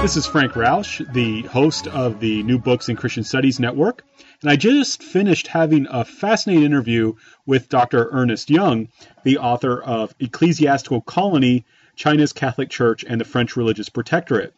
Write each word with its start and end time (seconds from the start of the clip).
This 0.00 0.16
is 0.16 0.26
Frank 0.26 0.54
Rausch, 0.54 1.02
the 1.12 1.42
host 1.42 1.88
of 1.88 2.20
the 2.20 2.42
New 2.44 2.58
Books 2.58 2.88
in 2.88 2.96
Christian 2.96 3.24
Studies 3.24 3.58
Network, 3.58 4.04
and 4.40 4.50
I 4.50 4.56
just 4.56 5.02
finished 5.02 5.48
having 5.48 5.86
a 5.90 6.04
fascinating 6.04 6.64
interview 6.64 7.14
with 7.46 7.68
Dr. 7.68 8.08
Ernest 8.12 8.48
Young, 8.48 8.88
the 9.24 9.38
author 9.38 9.82
of 9.82 10.14
Ecclesiastical 10.20 11.00
Colony 11.00 11.66
China's 11.96 12.32
Catholic 12.32 12.70
Church 12.70 13.04
and 13.06 13.20
the 13.20 13.24
French 13.24 13.56
Religious 13.56 13.88
Protectorate. 13.88 14.54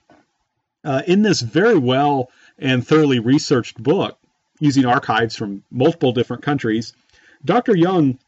Uh, 0.84 1.02
in 1.06 1.22
this 1.22 1.40
very 1.40 1.78
well 1.78 2.30
and 2.58 2.86
thoroughly 2.86 3.18
researched 3.18 3.82
book, 3.82 4.18
using 4.60 4.84
archives 4.84 5.34
from 5.34 5.64
multiple 5.70 6.12
different 6.12 6.42
countries, 6.42 6.92
Dr. 7.44 7.74
Young 7.74 8.18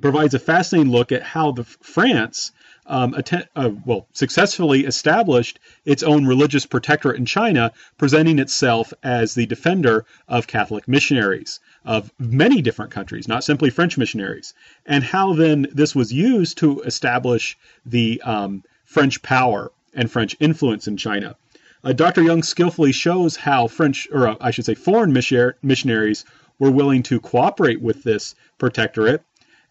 provides 0.00 0.34
a 0.34 0.38
fascinating 0.38 0.90
look 0.90 1.12
at 1.12 1.22
how 1.22 1.52
the 1.52 1.64
France 1.64 2.50
um, 2.86 3.14
uh, 3.56 3.70
well 3.84 4.06
successfully 4.12 4.84
established 4.84 5.58
its 5.84 6.02
own 6.02 6.26
religious 6.26 6.66
protectorate 6.66 7.16
in 7.16 7.24
China, 7.24 7.72
presenting 7.98 8.38
itself 8.38 8.92
as 9.02 9.34
the 9.34 9.46
defender 9.46 10.04
of 10.28 10.46
Catholic 10.46 10.86
missionaries 10.86 11.60
of 11.84 12.12
many 12.18 12.62
different 12.62 12.90
countries, 12.90 13.28
not 13.28 13.44
simply 13.44 13.70
French 13.70 13.98
missionaries, 13.98 14.54
and 14.86 15.04
how 15.04 15.32
then 15.34 15.66
this 15.72 15.94
was 15.94 16.12
used 16.12 16.58
to 16.58 16.80
establish 16.82 17.56
the 17.84 18.20
um, 18.22 18.62
French 18.84 19.22
power 19.22 19.70
and 19.94 20.10
French 20.10 20.36
influence 20.40 20.86
in 20.86 20.96
China. 20.96 21.36
Uh, 21.82 21.92
Dr. 21.92 22.22
Young 22.22 22.42
skillfully 22.42 22.92
shows 22.92 23.36
how 23.36 23.66
French, 23.66 24.08
or 24.10 24.28
uh, 24.28 24.36
I 24.40 24.50
should 24.50 24.64
say, 24.64 24.74
foreign 24.74 25.12
missionaries 25.12 26.24
were 26.58 26.70
willing 26.70 27.02
to 27.04 27.20
cooperate 27.20 27.80
with 27.80 28.02
this 28.02 28.34
protectorate 28.58 29.22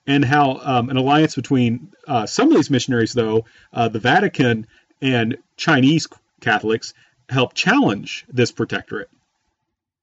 and 0.05 0.25
how 0.25 0.59
um, 0.63 0.89
an 0.89 0.97
alliance 0.97 1.35
between 1.35 1.91
uh, 2.07 2.25
some 2.25 2.49
of 2.49 2.55
these 2.55 2.69
missionaries, 2.69 3.13
though, 3.13 3.45
uh, 3.71 3.87
the 3.87 3.99
Vatican 3.99 4.67
and 5.01 5.37
Chinese 5.57 6.07
Catholics, 6.41 6.93
helped 7.29 7.55
challenge 7.55 8.25
this 8.27 8.51
protectorate. 8.51 9.09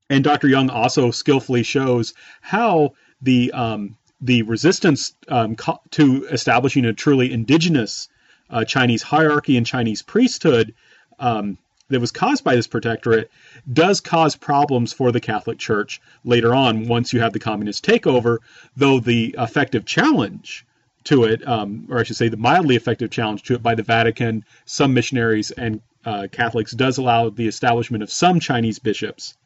And 0.09 0.25
Dr. 0.25 0.49
Young 0.49 0.71
also 0.71 1.11
skillfully 1.11 1.63
shows 1.63 2.15
how 2.41 2.95
the 3.23 3.53
um, 3.53 3.97
the 4.21 4.43
resistance 4.43 5.15
um, 5.29 5.57
to 5.93 6.27
establishing 6.27 6.85
a 6.85 6.93
truly 6.93 7.33
indigenous 7.33 8.09
uh, 8.51 8.65
Chinese 8.65 9.03
hierarchy 9.03 9.57
and 9.57 9.67
Chinese 9.67 10.03
priesthood 10.03 10.75
um, 11.19 11.59
that 11.91 12.01
was 12.01 12.13
caused 12.13 12.45
by 12.45 12.57
this 12.57 12.67
protectorate 12.67 13.31
does 13.71 14.01
cause 14.01 14.37
problems 14.37 14.93
for 14.93 15.13
the 15.13 15.21
Catholic 15.21 15.59
Church 15.59 16.01
later 16.25 16.55
on 16.55 16.87
once 16.89 17.13
you 17.13 17.21
have 17.21 17.33
the 17.33 17.39
communist 17.39 17.85
takeover, 17.85 18.39
though 18.77 19.01
the 19.01 19.35
effective 19.39 19.85
challenge 19.85 20.65
to 21.05 21.25
it, 21.25 21.47
um, 21.47 21.87
or 21.91 21.99
I 21.99 22.03
should 22.03 22.17
say 22.17 22.29
the 22.29 22.37
mildly 22.37 22.77
effective 22.77 23.11
challenge 23.11 23.43
to 23.45 23.55
it 23.55 23.63
by 23.63 23.75
the 23.75 23.83
Vatican, 23.83 24.45
some 24.65 24.95
missionaries, 24.95 25.51
and 25.51 25.81
uh, 26.05 26.29
Catholics 26.31 26.73
does 26.73 26.99
allow 26.99 27.31
the 27.31 27.47
establishment 27.47 28.03
of 28.03 28.11
some 28.11 28.41
Chinese 28.41 28.79
bishops 28.79 29.37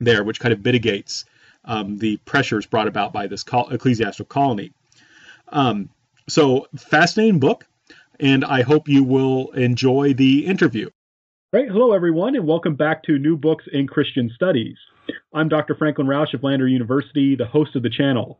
there, 0.00 0.24
which 0.24 0.40
kind 0.40 0.52
of 0.52 0.64
mitigates 0.64 1.24
um, 1.64 1.98
the 1.98 2.16
pressures 2.18 2.66
brought 2.66 2.88
about 2.88 3.12
by 3.12 3.26
this 3.26 3.42
col- 3.42 3.68
ecclesiastical 3.70 4.26
colony. 4.26 4.72
Um, 5.48 5.90
so, 6.28 6.68
fascinating 6.76 7.40
book, 7.40 7.66
and 8.20 8.44
I 8.44 8.62
hope 8.62 8.88
you 8.88 9.02
will 9.02 9.50
enjoy 9.52 10.14
the 10.14 10.46
interview. 10.46 10.90
Right. 11.50 11.66
Hello, 11.66 11.94
everyone, 11.94 12.36
and 12.36 12.46
welcome 12.46 12.74
back 12.74 13.04
to 13.04 13.18
New 13.18 13.34
Books 13.34 13.64
in 13.72 13.86
Christian 13.86 14.30
Studies. 14.34 14.76
I'm 15.32 15.48
Dr. 15.48 15.74
Franklin 15.74 16.06
Rausch 16.06 16.34
of 16.34 16.42
Lander 16.42 16.68
University, 16.68 17.36
the 17.36 17.46
host 17.46 17.74
of 17.74 17.82
the 17.82 17.88
channel. 17.88 18.38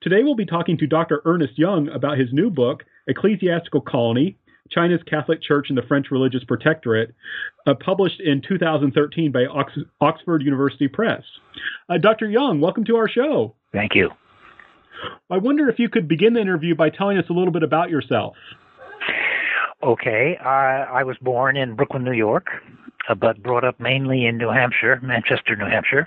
Today, 0.00 0.22
we'll 0.22 0.36
be 0.36 0.46
talking 0.46 0.78
to 0.78 0.86
Dr. 0.86 1.20
Ernest 1.26 1.58
Young 1.58 1.90
about 1.90 2.16
his 2.16 2.32
new 2.32 2.48
book, 2.48 2.84
Ecclesiastical 3.06 3.82
Colony 3.82 4.38
China's 4.70 5.02
Catholic 5.02 5.42
Church 5.42 5.66
and 5.68 5.76
the 5.76 5.82
French 5.82 6.06
Religious 6.10 6.42
Protectorate, 6.44 7.14
uh, 7.66 7.74
published 7.74 8.20
in 8.20 8.40
2013 8.40 9.32
by 9.32 9.44
Ox- 9.44 9.78
Oxford 10.00 10.42
University 10.42 10.88
Press. 10.88 11.22
Uh, 11.90 11.98
Dr. 11.98 12.30
Young, 12.30 12.62
welcome 12.62 12.86
to 12.86 12.96
our 12.96 13.08
show. 13.08 13.54
Thank 13.70 13.94
you. 13.94 14.08
I 15.28 15.36
wonder 15.36 15.68
if 15.68 15.78
you 15.78 15.90
could 15.90 16.08
begin 16.08 16.32
the 16.32 16.40
interview 16.40 16.74
by 16.74 16.88
telling 16.88 17.18
us 17.18 17.24
a 17.28 17.34
little 17.34 17.52
bit 17.52 17.64
about 17.64 17.90
yourself. 17.90 18.36
Okay, 19.82 20.36
I, 20.36 21.00
I 21.00 21.04
was 21.04 21.16
born 21.22 21.56
in 21.56 21.74
Brooklyn, 21.74 22.04
New 22.04 22.12
York, 22.12 22.48
uh, 23.08 23.14
but 23.14 23.42
brought 23.42 23.64
up 23.64 23.80
mainly 23.80 24.26
in 24.26 24.36
New 24.36 24.50
Hampshire, 24.50 25.00
Manchester, 25.02 25.56
New 25.56 25.66
Hampshire. 25.66 26.06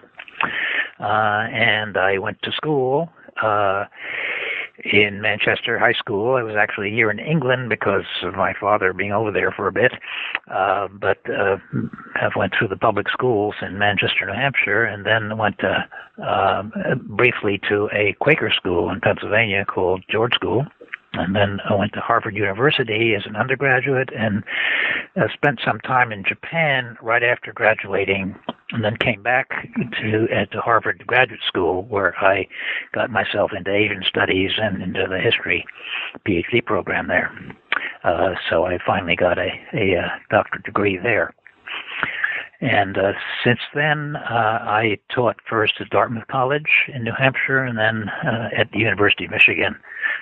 Uh, 1.00 1.48
and 1.52 1.98
I 1.98 2.20
went 2.20 2.40
to 2.44 2.52
school 2.52 3.10
uh, 3.42 3.86
in 4.86 5.22
Manchester 5.22 5.80
High 5.80 5.94
School. 5.94 6.36
I 6.36 6.44
was 6.44 6.56
actually 6.56 6.92
here 6.92 7.10
in 7.10 7.18
England 7.18 7.70
because 7.70 8.06
of 8.22 8.36
my 8.36 8.54
father 8.54 8.94
being 8.94 9.12
over 9.12 9.32
there 9.32 9.52
for 9.52 9.68
a 9.68 9.72
bit. 9.72 9.94
Uh, 10.52 10.88
but 10.88 11.18
uh, 11.28 11.58
I 12.16 12.30
went 12.36 12.54
through 12.56 12.68
the 12.68 12.78
public 12.78 13.10
schools 13.10 13.56
in 13.64 13.80
Manchester, 13.80 14.28
New 14.28 14.34
Hampshire, 14.34 14.84
and 14.84 15.04
then 15.04 15.36
went 15.36 15.58
to, 15.60 15.90
uh, 16.24 16.64
briefly 16.96 17.60
to 17.70 17.90
a 17.92 18.14
Quaker 18.20 18.52
school 18.52 18.92
in 18.92 19.02
Pennsylvania 19.02 19.66
called 19.66 20.04
George 20.10 20.36
School 20.36 20.68
and 21.14 21.36
then 21.36 21.60
I 21.70 21.76
went 21.76 21.94
to 21.94 22.00
Harvard 22.00 22.36
University 22.36 23.14
as 23.16 23.26
an 23.26 23.36
undergraduate 23.36 24.10
and 24.16 24.44
uh, 25.16 25.28
spent 25.34 25.60
some 25.64 25.80
time 25.80 26.12
in 26.12 26.24
Japan 26.24 26.98
right 27.02 27.24
after 27.24 27.54
graduating, 27.54 28.36
and 28.72 28.84
then 28.84 28.98
came 28.98 29.22
back 29.22 29.70
to 30.02 30.28
uh, 30.36 30.46
to 30.46 30.60
Harvard 30.60 31.04
Graduate 31.06 31.42
School 31.48 31.84
where 31.84 32.18
I 32.24 32.48
got 32.94 33.12
myself 33.12 33.52
into 33.56 33.72
Asian 33.72 34.04
studies 34.08 34.52
and 34.58 34.82
into 34.82 35.06
the 35.08 35.20
history 35.20 35.66
PhD 36.28 36.66
program 36.66 37.08
there. 37.08 37.32
Uh, 38.04 38.34
so 38.50 38.66
I 38.66 38.80
finally 38.86 39.16
got 39.16 39.38
a, 39.38 39.50
a, 39.74 39.94
a 39.94 40.00
uh, 40.00 40.10
doctorate 40.30 40.64
degree 40.64 40.98
there. 40.98 41.34
And 42.64 42.98
uh, 42.98 43.12
since 43.44 43.60
then, 43.76 44.16
uh, 44.16 44.60
I 44.62 44.98
taught 45.14 45.36
first 45.50 45.74
at 45.82 45.90
Dartmouth 45.90 46.28
College 46.32 46.90
in 46.94 47.04
New 47.04 47.12
Hampshire 47.12 47.62
and 47.62 47.78
then 47.78 48.08
uh, 48.26 48.50
at 48.58 48.72
the 48.72 48.80
University 48.80 49.26
of 49.26 49.32
Michigan, 49.32 49.76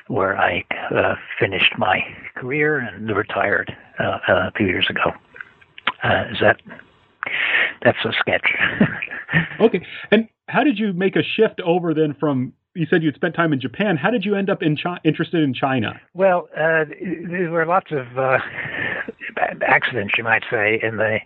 where 0.08 0.36
I 0.40 0.66
uh, 0.90 1.14
finished 1.40 1.74
my 1.78 2.00
career 2.36 2.80
and 2.80 3.16
retired 3.16 3.72
uh, 4.00 4.18
uh, 4.28 4.48
a 4.48 4.52
few 4.58 4.66
years 4.66 4.88
ago. 4.90 5.12
is 6.32 6.40
that 6.42 6.60
that's 7.84 8.04
a 8.06 8.12
sketch? 8.20 8.48
okay. 9.60 9.86
And 10.10 10.28
how 10.50 10.64
did 10.64 10.80
you 10.80 10.94
make 10.94 11.16
a 11.16 11.24
shift 11.24 11.62
over 11.64 11.94
then 11.94 12.16
from 12.20 12.54
you 12.74 12.86
said 12.90 13.04
you'd 13.04 13.16
spent 13.16 13.36
time 13.36 13.54
in 13.54 13.60
Japan. 13.60 13.98
How 13.98 14.10
did 14.10 14.26
you 14.26 14.36
end 14.36 14.50
up 14.50 14.62
in 14.62 14.78
Chi- 14.78 15.00
interested 15.04 15.44
in 15.44 15.54
China? 15.54 16.00
Well, 16.14 16.48
uh, 16.56 16.86
there 17.30 17.52
were 17.52 17.66
lots 17.66 17.92
of 17.92 18.18
uh, 18.18 18.40
accidents, 19.62 20.14
you 20.18 20.24
might 20.24 20.44
say, 20.50 20.80
in 20.82 20.98
the 20.98 21.20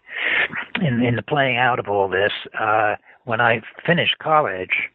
in, 0.82 1.04
in 1.04 1.16
the 1.16 1.22
playing 1.22 1.58
out 1.58 1.80
of 1.80 1.88
all 1.88 2.10
this. 2.10 2.32
Uh, 2.60 2.96
when 3.26 3.42
I 3.42 3.62
finished 3.86 4.18
college, 4.20 4.90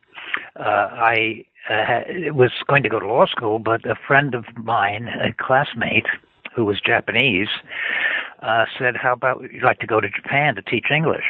uh, 0.59 0.63
I 0.63 1.45
uh, 1.69 2.33
was 2.33 2.51
going 2.67 2.83
to 2.83 2.89
go 2.89 3.01
to 3.01 3.07
law 3.07 3.27
school, 3.27 3.59
but 3.59 3.85
a 3.85 3.95
friend 3.95 4.35
of 4.35 4.45
mine, 4.57 5.09
a 5.09 5.33
classmate 5.33 6.07
who 6.55 6.65
was 6.65 6.81
Japanese, 6.81 7.49
uh, 8.43 8.65
said, 8.79 8.97
"How 8.97 9.13
about 9.13 9.43
you'd 9.53 9.63
like 9.63 9.81
to 9.81 9.87
go 9.87 10.01
to 10.01 10.09
Japan 10.09 10.55
to 10.55 10.63
teach 10.63 10.91
English?" 10.91 11.25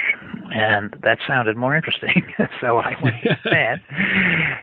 And 0.52 0.94
that 1.02 1.18
sounded 1.26 1.56
more 1.56 1.76
interesting, 1.76 2.32
so 2.60 2.78
I 2.78 2.96
went 3.02 3.16
to 3.22 3.34
Japan. 3.42 3.80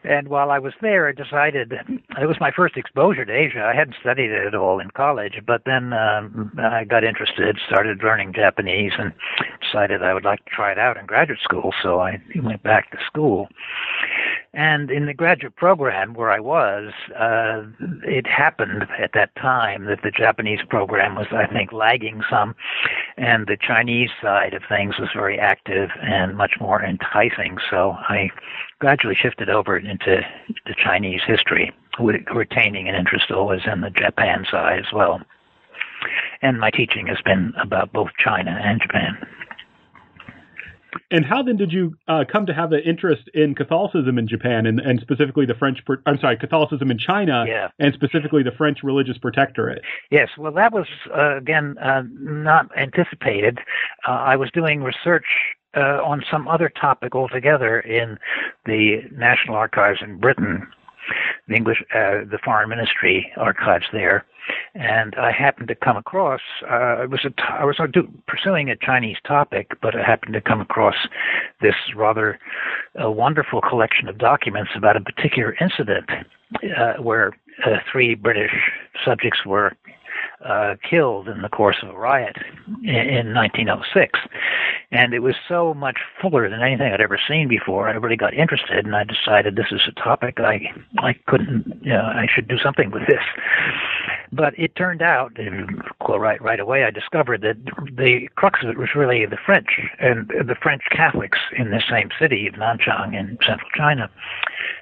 and 0.03 0.27
while 0.27 0.51
I 0.51 0.59
was 0.59 0.73
there, 0.81 1.07
I 1.07 1.11
decided 1.11 1.73
it 1.73 2.25
was 2.25 2.37
my 2.39 2.51
first 2.51 2.77
exposure 2.77 3.25
to 3.25 3.33
Asia. 3.33 3.63
I 3.63 3.75
hadn't 3.75 3.95
studied 3.99 4.31
it 4.31 4.47
at 4.47 4.55
all 4.55 4.79
in 4.79 4.89
college, 4.91 5.41
but 5.45 5.63
then 5.65 5.93
um, 5.93 6.51
I 6.57 6.83
got 6.83 7.03
interested, 7.03 7.57
started 7.67 8.03
learning 8.03 8.33
Japanese, 8.33 8.93
and 8.97 9.13
decided 9.61 10.03
I 10.03 10.13
would 10.13 10.25
like 10.25 10.43
to 10.45 10.51
try 10.51 10.71
it 10.71 10.79
out 10.79 10.97
in 10.97 11.05
graduate 11.05 11.39
school. 11.41 11.73
So 11.81 11.99
I 11.99 12.21
went 12.35 12.63
back 12.63 12.91
to 12.91 12.97
school. 13.05 13.47
And 14.53 14.89
in 14.89 15.05
the 15.05 15.13
graduate 15.13 15.55
program 15.55 16.13
where 16.13 16.31
I 16.31 16.39
was, 16.39 16.93
uh, 17.15 17.63
it 18.03 18.25
happened 18.25 18.87
at 18.97 19.11
that 19.13 19.35
time 19.35 19.85
that 19.85 20.01
the 20.03 20.11
Japanese 20.11 20.61
program 20.67 21.15
was, 21.15 21.27
I 21.31 21.45
think, 21.45 21.71
lagging 21.73 22.21
some, 22.29 22.55
and 23.17 23.45
the 23.45 23.57
Chinese 23.57 24.09
side 24.21 24.53
of 24.53 24.63
things 24.67 24.97
was 24.97 25.09
very 25.13 25.37
active 25.37 25.89
and 26.01 26.37
much 26.37 26.53
more 26.59 26.81
enticing. 26.81 27.57
So 27.69 27.91
I 28.09 28.29
gradually 28.79 29.15
shifted 29.15 29.49
over 29.49 29.77
into 29.77 30.21
the 30.65 30.75
Chinese 30.75 31.21
history, 31.25 31.73
retaining 31.99 32.87
an 32.87 32.95
interest 32.95 33.31
always 33.31 33.61
in 33.65 33.81
the 33.81 33.89
Japan 33.89 34.45
side 34.49 34.79
as 34.79 34.93
well. 34.93 35.21
And 36.41 36.59
my 36.59 36.71
teaching 36.71 37.07
has 37.07 37.19
been 37.23 37.53
about 37.59 37.91
both 37.91 38.09
China 38.17 38.59
and 38.63 38.81
Japan. 38.81 39.17
And 41.11 41.25
how 41.25 41.43
then 41.43 41.57
did 41.57 41.71
you 41.71 41.95
uh, 42.07 42.23
come 42.31 42.45
to 42.45 42.53
have 42.53 42.71
an 42.71 42.81
interest 42.85 43.23
in 43.33 43.55
Catholicism 43.55 44.17
in 44.17 44.27
Japan 44.27 44.65
and, 44.65 44.79
and 44.79 44.99
specifically 45.01 45.45
the 45.45 45.55
French? 45.55 45.79
I'm 46.05 46.19
sorry, 46.19 46.37
Catholicism 46.37 46.91
in 46.91 46.97
China, 46.97 47.45
yeah. 47.47 47.69
and 47.79 47.93
specifically 47.93 48.43
the 48.43 48.51
French 48.57 48.79
religious 48.83 49.17
protectorate. 49.17 49.81
Yes, 50.11 50.29
well, 50.37 50.51
that 50.53 50.73
was 50.73 50.87
uh, 51.15 51.37
again 51.37 51.77
uh, 51.79 52.03
not 52.11 52.69
anticipated. 52.77 53.59
Uh, 54.07 54.11
I 54.11 54.35
was 54.35 54.49
doing 54.51 54.83
research 54.83 55.25
uh, 55.75 56.01
on 56.03 56.23
some 56.29 56.47
other 56.47 56.69
topic 56.69 57.15
altogether 57.15 57.79
in 57.79 58.17
the 58.65 59.01
National 59.11 59.55
Archives 59.55 59.99
in 60.01 60.17
Britain, 60.19 60.67
the 61.47 61.55
English, 61.55 61.83
uh, 61.93 62.25
the 62.29 62.39
Foreign 62.43 62.69
Ministry 62.69 63.31
archives 63.37 63.85
there, 63.91 64.25
and 64.75 65.15
I 65.15 65.31
happened 65.31 65.67
to 65.69 65.75
come 65.75 65.97
across. 65.97 66.41
Uh, 66.69 67.03
it 67.03 67.09
was 67.09 67.21
a 67.25 67.29
t- 67.29 67.43
I 67.49 67.65
was 67.65 67.77
pursuing 68.27 68.69
a 68.69 68.75
Chinese 68.75 69.17
topic, 69.25 69.71
but 69.81 69.95
I 69.95 70.03
happened 70.03 70.33
to 70.33 70.41
come 70.41 70.61
across 70.61 70.95
this 71.61 71.75
rather 71.95 72.39
uh, 73.01 73.09
wonderful 73.09 73.61
collection 73.61 74.07
of 74.07 74.17
documents 74.17 74.71
about 74.75 74.95
a 74.95 75.01
particular 75.01 75.55
incident 75.59 76.09
uh, 76.77 76.93
where 77.01 77.33
uh, 77.65 77.77
three 77.91 78.15
British 78.15 78.51
subjects 79.03 79.45
were 79.45 79.73
uh, 80.45 80.75
killed 80.87 81.27
in 81.27 81.41
the 81.41 81.49
course 81.49 81.77
of 81.81 81.89
a 81.89 81.97
riot 81.97 82.37
in, 82.83 82.95
in 82.95 83.33
1906. 83.33 84.19
And 84.91 85.13
it 85.13 85.19
was 85.19 85.35
so 85.47 85.73
much 85.73 85.97
fuller 86.21 86.49
than 86.49 86.61
anything 86.61 86.93
I'd 86.93 87.01
ever 87.01 87.19
seen 87.27 87.47
before. 87.47 87.89
I 87.89 87.93
really 87.93 88.15
got 88.15 88.33
interested, 88.33 88.85
and 88.85 88.95
I 88.95 89.03
decided 89.03 89.55
this 89.55 89.71
is 89.71 89.81
a 89.87 89.91
topic 89.99 90.39
I 90.39 90.71
I 90.99 91.13
couldn't, 91.27 91.79
you 91.81 91.91
know, 91.91 92.03
I 92.03 92.27
should 92.33 92.47
do 92.47 92.57
something 92.57 92.91
with 92.91 93.05
this. 93.07 93.23
But 94.31 94.57
it 94.57 94.75
turned 94.75 95.01
out, 95.01 95.37
right 96.07 96.41
right 96.41 96.59
away, 96.59 96.83
I 96.83 96.91
discovered 96.91 97.41
that 97.41 97.57
the 97.97 98.29
crux 98.35 98.63
of 98.63 98.69
it 98.69 98.77
was 98.77 98.89
really 98.95 99.25
the 99.25 99.37
French 99.37 99.79
and 99.99 100.27
the 100.29 100.55
French 100.55 100.83
Catholics 100.91 101.39
in 101.57 101.71
the 101.71 101.81
same 101.89 102.09
city 102.19 102.47
of 102.47 102.55
Nanchang 102.55 103.13
in 103.13 103.37
central 103.45 103.69
China. 103.75 104.09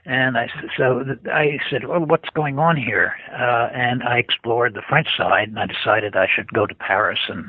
And 0.06 0.38
I 0.38 0.48
so 0.78 1.04
I 1.32 1.58
said, 1.70 1.88
well, 1.88 2.00
what's 2.02 2.30
going 2.36 2.60
on 2.60 2.78
here? 2.78 3.16
Uh, 3.32 3.70
and 3.74 4.04
I 4.04 4.20
explored 4.20 4.76
the 4.76 4.84
French 4.88 5.08
side, 5.18 5.50
and 5.50 5.60
I 5.60 5.66
decided 5.66 6.16
I 6.16 6.28
should 6.34 6.54
go 6.54 6.68
to 6.68 6.76
Paris 6.76 7.20
and 7.28 7.46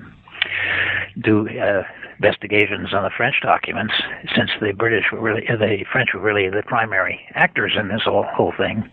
do 1.23 1.49
uh, 1.49 1.83
investigations 2.19 2.95
on 2.95 3.03
the 3.03 3.11
French 3.17 3.37
documents, 3.43 3.95
since 4.35 4.51
the 4.61 4.73
British 4.73 5.05
were 5.13 5.21
really, 5.21 5.45
the 5.47 5.85
French 5.91 6.11
were 6.15 6.21
really 6.21 6.49
the 6.49 6.63
primary 6.67 7.21
actors 7.35 7.73
in 7.79 7.89
this 7.89 8.03
whole, 8.05 8.25
whole 8.35 8.53
thing. 8.57 8.89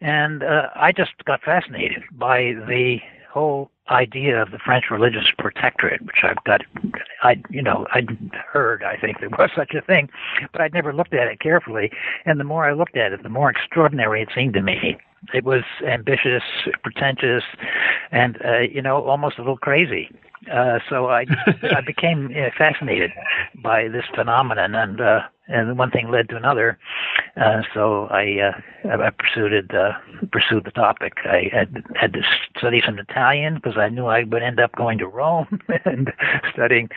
And 0.00 0.42
uh, 0.42 0.68
I 0.74 0.92
just 0.92 1.12
got 1.24 1.42
fascinated 1.42 2.02
by 2.12 2.54
the 2.66 2.98
whole 3.34 3.68
idea 3.90 4.40
of 4.40 4.52
the 4.52 4.58
French 4.58 4.84
religious 4.90 5.26
protectorate, 5.38 6.00
which 6.02 6.22
I've 6.22 6.42
got, 6.44 6.62
I 7.22 7.42
you 7.50 7.60
know 7.60 7.86
I'd 7.92 8.08
heard 8.50 8.84
I 8.84 8.96
think 8.96 9.18
there 9.18 9.28
was 9.28 9.50
such 9.56 9.74
a 9.74 9.82
thing, 9.82 10.08
but 10.52 10.60
I'd 10.60 10.72
never 10.72 10.92
looked 10.92 11.12
at 11.12 11.26
it 11.26 11.40
carefully. 11.40 11.90
And 12.24 12.38
the 12.38 12.44
more 12.44 12.64
I 12.64 12.72
looked 12.72 12.96
at 12.96 13.12
it, 13.12 13.22
the 13.24 13.28
more 13.28 13.50
extraordinary 13.50 14.22
it 14.22 14.28
seemed 14.34 14.54
to 14.54 14.62
me. 14.62 14.96
It 15.32 15.44
was 15.44 15.64
ambitious, 15.86 16.44
pretentious, 16.82 17.42
and 18.12 18.38
uh, 18.44 18.60
you 18.60 18.80
know 18.80 19.02
almost 19.02 19.38
a 19.38 19.42
little 19.42 19.58
crazy. 19.58 20.08
Uh, 20.52 20.78
so 20.88 21.06
I 21.06 21.26
I 21.62 21.80
became 21.86 22.30
uh, 22.36 22.50
fascinated 22.56 23.12
by 23.62 23.88
this 23.88 24.04
phenomenon, 24.14 24.74
and 24.74 25.00
uh, 25.00 25.20
and 25.48 25.78
one 25.78 25.90
thing 25.90 26.10
led 26.10 26.28
to 26.30 26.36
another. 26.36 26.78
Uh, 27.36 27.62
so 27.72 28.06
I 28.10 28.40
uh, 28.40 28.96
I 29.04 29.10
pursued 29.10 29.74
uh, 29.74 29.92
pursued 30.32 30.64
the 30.64 30.70
topic. 30.70 31.14
I 31.24 31.50
had, 31.52 31.82
had 31.96 32.12
to 32.14 32.22
study 32.56 32.82
some 32.84 32.98
Italian 32.98 33.56
because 33.56 33.76
I 33.76 33.88
knew 33.88 34.06
I 34.06 34.24
would 34.24 34.42
end 34.42 34.60
up 34.60 34.74
going 34.76 34.98
to 34.98 35.06
Rome 35.06 35.60
and 35.84 36.12
studying 36.52 36.88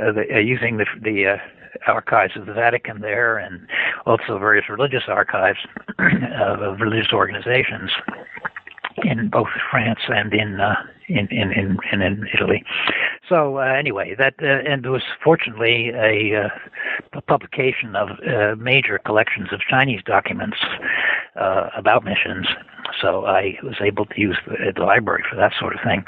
uh, 0.00 0.12
the, 0.12 0.26
uh, 0.34 0.38
using 0.38 0.76
the 0.76 0.86
the 1.02 1.26
uh, 1.26 1.36
archives 1.90 2.36
of 2.36 2.46
the 2.46 2.52
Vatican 2.52 3.00
there, 3.00 3.38
and 3.38 3.66
also 4.06 4.38
various 4.38 4.68
religious 4.68 5.04
archives 5.08 5.58
of 5.98 6.80
religious 6.80 7.12
organizations 7.12 7.90
in 9.04 9.28
both 9.30 9.48
France 9.70 10.00
and 10.08 10.32
in 10.34 10.60
uh, 10.60 10.74
in, 11.10 11.26
in, 11.30 11.52
in, 11.52 11.78
in, 11.92 12.02
in 12.02 12.26
Italy. 12.32 12.62
So 13.28 13.58
uh, 13.58 13.62
anyway, 13.62 14.14
that 14.18 14.34
uh, 14.42 14.70
and 14.70 14.84
there 14.84 14.92
was 14.92 15.02
fortunately 15.22 15.90
a, 15.90 16.44
uh, 16.44 16.48
a 17.12 17.20
publication 17.20 17.96
of 17.96 18.08
uh, 18.10 18.56
major 18.56 18.98
collections 18.98 19.48
of 19.52 19.60
Chinese 19.68 20.00
documents 20.04 20.58
uh, 21.36 21.68
about 21.76 22.04
missions. 22.04 22.46
So 23.00 23.24
I 23.24 23.56
was 23.62 23.76
able 23.80 24.06
to 24.06 24.20
use 24.20 24.38
the, 24.46 24.72
the 24.74 24.82
library 24.82 25.24
for 25.28 25.36
that 25.36 25.52
sort 25.58 25.74
of 25.74 25.80
thing, 25.84 26.04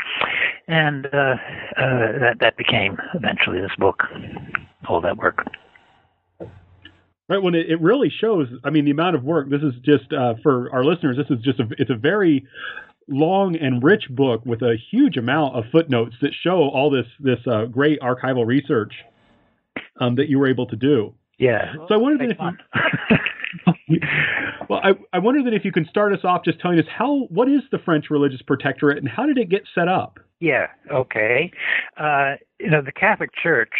and 0.69 1.06
uh, 1.06 1.37
uh, 1.76 2.19
that 2.19 2.37
that 2.40 2.56
became 2.56 2.98
eventually 3.14 3.60
this 3.60 3.76
book, 3.78 4.02
all 4.88 5.00
that 5.00 5.16
work. 5.16 5.46
Right. 7.28 7.43
When 7.43 7.55
it, 7.55 7.70
it 7.70 7.81
really 7.81 8.10
shows, 8.10 8.48
I 8.64 8.70
mean, 8.70 8.84
the 8.84 8.90
amount 8.90 9.16
of 9.16 9.22
work. 9.22 9.48
This 9.48 9.62
is 9.62 9.72
just 9.82 10.12
uh, 10.12 10.34
for 10.43 10.70
our 10.72 10.84
listeners. 10.84 11.16
This 11.16 11.31
is 11.31 11.43
just 11.43 11.60
a. 11.60 11.69
It's 11.78 11.90
a 11.90 11.94
very 11.94 12.44
long 13.08 13.56
and 13.56 13.82
rich 13.82 14.08
book 14.10 14.44
with 14.44 14.62
a 14.62 14.76
huge 14.90 15.16
amount 15.16 15.54
of 15.54 15.64
footnotes 15.72 16.14
that 16.22 16.32
show 16.43 16.69
all 16.70 16.90
this 16.90 17.06
this 17.20 17.38
uh, 17.46 17.66
great 17.66 18.00
archival 18.00 18.46
research 18.46 18.93
um, 20.00 20.16
that 20.16 20.28
you 20.28 20.38
were 20.38 20.49
able 20.49 20.66
to 20.66 20.76
do. 20.76 21.14
Yeah. 21.38 21.75
So 21.88 21.94
I 21.94 21.96
wondered 21.96 22.31
if 22.31 22.38
you, 23.88 23.99
well, 24.69 24.81
I, 24.82 24.93
I 25.12 25.19
wonder 25.19 25.43
that 25.44 25.54
if 25.54 25.64
you 25.64 25.72
can 25.72 25.87
start 25.87 26.12
us 26.12 26.20
off 26.25 26.44
just 26.44 26.60
telling 26.60 26.78
us 26.78 26.87
how 26.88 27.26
what 27.31 27.49
is 27.49 27.62
the 27.70 27.78
French 27.78 28.10
religious 28.10 28.43
protectorate 28.43 28.99
and 28.99 29.08
how 29.08 29.26
did 29.26 29.38
it 29.38 29.48
get 29.48 29.62
set 29.75 29.88
up? 29.88 30.19
Yeah. 30.40 30.69
Okay. 30.90 31.50
Uh, 31.96 32.34
you 32.60 32.70
know, 32.70 32.82
the 32.82 32.93
Catholic 32.93 33.31
Church 33.34 33.72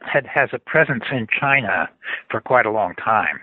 had 0.00 0.26
has 0.26 0.50
a 0.52 0.58
presence 0.58 1.04
in 1.12 1.26
China 1.38 1.88
for 2.30 2.40
quite 2.40 2.66
a 2.66 2.70
long 2.70 2.94
time. 2.94 3.40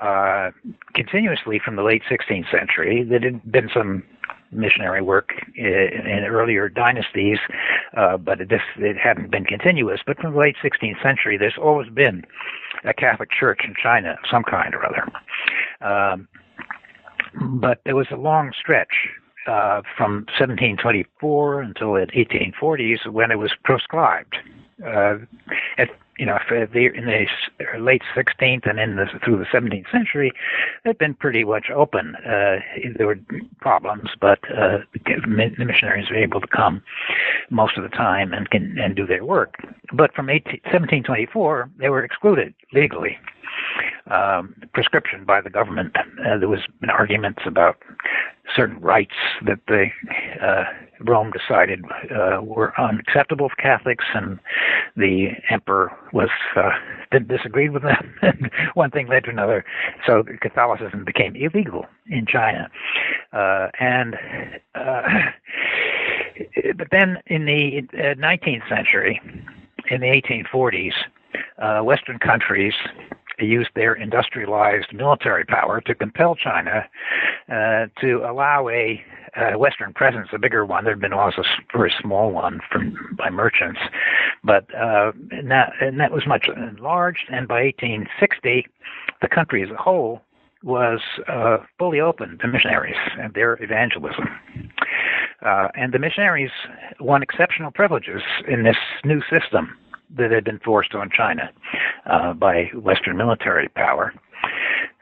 Uh, 0.00 0.50
continuously 0.94 1.60
from 1.64 1.76
the 1.76 1.82
late 1.82 2.02
16th 2.10 2.50
century, 2.50 3.02
there 3.02 3.20
had 3.20 3.50
been 3.50 3.70
some 3.72 4.02
missionary 4.50 5.02
work 5.02 5.30
in, 5.56 6.24
earlier 6.28 6.68
dynasties, 6.68 7.38
uh, 7.96 8.16
but 8.16 8.40
it, 8.40 8.48
this, 8.48 8.62
it 8.78 8.96
hadn't 8.96 9.30
been 9.30 9.44
continuous. 9.44 10.00
But 10.06 10.18
from 10.18 10.32
the 10.32 10.38
late 10.38 10.56
16th 10.62 11.02
century, 11.02 11.36
there's 11.36 11.58
always 11.60 11.88
been 11.90 12.24
a 12.84 12.94
Catholic 12.94 13.30
Church 13.30 13.60
in 13.64 13.74
China 13.80 14.12
of 14.12 14.18
some 14.30 14.42
kind 14.42 14.74
or 14.74 14.86
other. 14.86 15.06
Um, 15.80 16.28
but 17.60 17.80
there 17.84 17.96
was 17.96 18.06
a 18.10 18.16
long 18.16 18.52
stretch 18.58 19.08
uh, 19.46 19.82
from 19.96 20.26
1724 20.38 21.62
until 21.62 21.94
the 21.94 22.06
1840s 22.06 23.06
when 23.10 23.30
it 23.30 23.38
was 23.38 23.52
proscribed. 23.64 24.36
Uh, 24.84 25.16
at 25.78 25.88
you 26.18 26.26
know, 26.26 26.38
the, 26.48 26.90
in 26.94 27.06
the 27.06 27.26
late 27.78 28.02
16th 28.14 28.68
and 28.68 28.78
in 28.78 28.96
the, 28.96 29.06
through 29.24 29.38
the 29.38 29.44
17th 29.44 29.90
century, 29.90 30.32
they've 30.84 30.98
been 30.98 31.14
pretty 31.14 31.44
much 31.44 31.70
open. 31.70 32.14
Uh, 32.16 32.60
there 32.96 33.06
were 33.06 33.18
problems, 33.60 34.10
but 34.20 34.38
uh, 34.50 34.78
the 35.04 35.64
missionaries 35.64 36.08
were 36.10 36.16
able 36.16 36.40
to 36.40 36.46
come 36.46 36.82
most 37.50 37.76
of 37.76 37.82
the 37.82 37.88
time 37.90 38.32
and 38.32 38.50
can 38.50 38.78
and 38.78 38.96
do 38.96 39.06
their 39.06 39.24
work. 39.24 39.54
But 39.92 40.14
from 40.14 40.30
18, 40.30 40.60
1724, 40.64 41.70
they 41.78 41.88
were 41.88 42.02
excluded 42.02 42.54
legally. 42.72 43.18
Um, 44.08 44.54
prescription 44.72 45.24
by 45.24 45.40
the 45.40 45.50
government. 45.50 45.96
Uh, 45.96 46.38
there 46.38 46.48
was 46.48 46.60
arguments 46.88 47.40
about 47.44 47.78
certain 48.54 48.78
rites 48.80 49.16
that 49.44 49.58
the 49.66 49.86
uh, 50.40 50.64
Rome 51.00 51.30
decided 51.30 51.84
uh, 52.10 52.40
were 52.42 52.72
unacceptable 52.80 53.48
for 53.48 53.56
Catholics, 53.56 54.04
and 54.14 54.38
the 54.96 55.28
emperor 55.50 55.92
was 56.12 56.30
uh, 56.56 56.70
disagreed 57.26 57.72
with 57.72 57.82
them. 57.82 58.14
and 58.22 58.50
one 58.74 58.90
thing 58.90 59.08
led 59.08 59.24
to 59.24 59.30
another, 59.30 59.64
so 60.06 60.24
Catholicism 60.40 61.04
became 61.04 61.36
illegal 61.36 61.86
in 62.06 62.26
China. 62.26 62.70
Uh, 63.32 63.68
and 63.78 64.16
uh, 64.74 65.02
but 66.76 66.88
then 66.90 67.18
in 67.26 67.44
the 67.46 67.82
19th 67.94 68.62
uh, 68.62 68.68
century, 68.68 69.20
in 69.90 70.00
the 70.00 70.06
1840s, 70.06 70.92
uh, 71.58 71.82
Western 71.82 72.18
countries 72.18 72.74
used 73.38 73.70
their 73.74 73.94
industrialized 73.94 74.92
military 74.92 75.44
power 75.44 75.80
to 75.82 75.94
compel 75.94 76.34
China 76.34 76.86
uh, 77.50 77.86
to 78.00 78.22
allow 78.28 78.68
a 78.68 79.02
uh, 79.36 79.58
Western 79.58 79.92
presence, 79.92 80.28
a 80.32 80.38
bigger 80.38 80.64
one. 80.64 80.84
There 80.84 80.94
had 80.94 81.00
been 81.00 81.12
also 81.12 81.42
a 81.42 81.76
very 81.76 81.92
small 82.00 82.30
one 82.30 82.60
from 82.70 82.96
by 83.16 83.30
merchants, 83.30 83.80
but 84.42 84.66
uh, 84.74 85.12
and 85.30 85.50
that 85.50 85.72
and 85.80 86.00
that 86.00 86.12
was 86.12 86.26
much 86.26 86.48
enlarged. 86.48 87.26
And 87.30 87.46
by 87.46 87.64
1860, 87.64 88.66
the 89.22 89.28
country 89.28 89.62
as 89.62 89.70
a 89.70 89.76
whole 89.76 90.22
was 90.62 91.00
uh, 91.28 91.58
fully 91.78 92.00
open 92.00 92.38
to 92.38 92.48
missionaries 92.48 92.96
and 93.20 93.34
their 93.34 93.62
evangelism. 93.62 94.28
Uh, 95.42 95.68
and 95.74 95.92
the 95.92 95.98
missionaries 95.98 96.50
won 96.98 97.22
exceptional 97.22 97.70
privileges 97.70 98.22
in 98.48 98.64
this 98.64 98.76
new 99.04 99.20
system 99.30 99.76
that 100.16 100.30
had 100.30 100.44
been 100.44 100.58
forced 100.60 100.94
on 100.94 101.10
China 101.10 101.50
uh, 102.06 102.32
by 102.32 102.70
Western 102.74 103.16
military 103.16 103.68
power. 103.68 104.12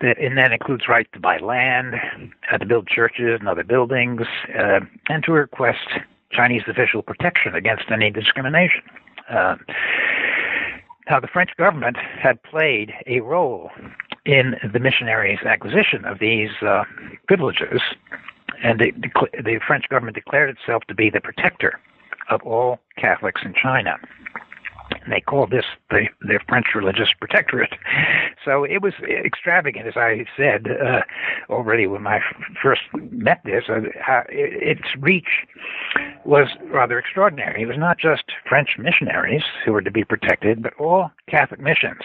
And 0.04 0.36
that 0.36 0.52
includes 0.52 0.86
right 0.86 1.10
to 1.14 1.18
buy 1.18 1.38
land, 1.38 1.94
uh, 2.52 2.58
to 2.58 2.66
build 2.66 2.86
churches 2.88 3.38
and 3.40 3.48
other 3.48 3.64
buildings, 3.64 4.22
uh, 4.58 4.80
and 5.08 5.24
to 5.24 5.32
request 5.32 5.88
Chinese 6.30 6.62
official 6.66 7.02
protection 7.02 7.54
against 7.54 7.84
any 7.90 8.10
discrimination. 8.10 8.82
Uh, 9.30 9.56
now, 11.08 11.20
the 11.20 11.26
French 11.26 11.50
government 11.56 11.96
had 11.96 12.42
played 12.42 12.92
a 13.06 13.20
role 13.20 13.70
in 14.26 14.56
the 14.72 14.78
missionaries' 14.78 15.40
acquisition 15.44 16.04
of 16.04 16.18
these 16.18 16.50
uh, 16.62 16.84
privileges, 17.26 17.80
and 18.62 18.80
the, 18.80 18.92
the 19.42 19.60
French 19.66 19.88
government 19.88 20.16
declared 20.16 20.50
itself 20.50 20.82
to 20.88 20.94
be 20.94 21.08
the 21.10 21.20
protector 21.20 21.78
of 22.30 22.42
all 22.42 22.78
Catholics 22.96 23.42
in 23.44 23.54
China. 23.54 23.96
And 25.04 25.12
they 25.12 25.20
called 25.20 25.50
this 25.50 25.64
the, 25.90 26.08
French 26.48 26.68
religious 26.74 27.08
protectorate. 27.18 27.74
So 28.44 28.64
it 28.64 28.82
was 28.82 28.94
extravagant, 29.02 29.86
as 29.86 29.96
I 29.96 30.26
said 30.36 30.66
uh, 30.66 31.00
already 31.50 31.86
when 31.86 32.06
I 32.06 32.20
first 32.62 32.82
met 33.10 33.40
this. 33.44 33.64
Uh, 33.68 34.22
its 34.28 34.82
reach 34.98 35.46
was 36.24 36.48
rather 36.70 36.98
extraordinary. 36.98 37.62
It 37.62 37.66
was 37.66 37.78
not 37.78 37.98
just 37.98 38.24
French 38.48 38.76
missionaries 38.78 39.42
who 39.64 39.72
were 39.72 39.82
to 39.82 39.90
be 39.90 40.04
protected, 40.04 40.62
but 40.62 40.74
all 40.78 41.10
Catholic 41.28 41.60
missions. 41.60 42.02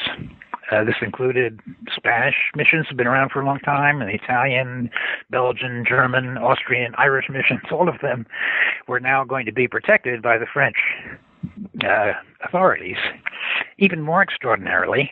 Uh, 0.71 0.83
this 0.83 0.95
included 1.01 1.59
Spanish 1.95 2.35
missions 2.55 2.85
have 2.87 2.97
been 2.97 3.07
around 3.07 3.31
for 3.31 3.41
a 3.41 3.45
long 3.45 3.59
time, 3.59 4.01
and 4.01 4.11
Italian, 4.11 4.89
Belgian, 5.31 5.83
German, 5.87 6.37
Austrian, 6.37 6.93
Irish 6.97 7.27
missions. 7.29 7.61
All 7.71 7.89
of 7.89 7.99
them 8.01 8.27
were 8.87 8.99
now 8.99 9.23
going 9.23 9.45
to 9.47 9.51
be 9.51 9.67
protected 9.67 10.21
by 10.21 10.37
the 10.37 10.45
French 10.45 10.77
uh, 11.83 12.13
authorities. 12.43 12.97
Even 13.77 14.01
more 14.01 14.21
extraordinarily, 14.21 15.11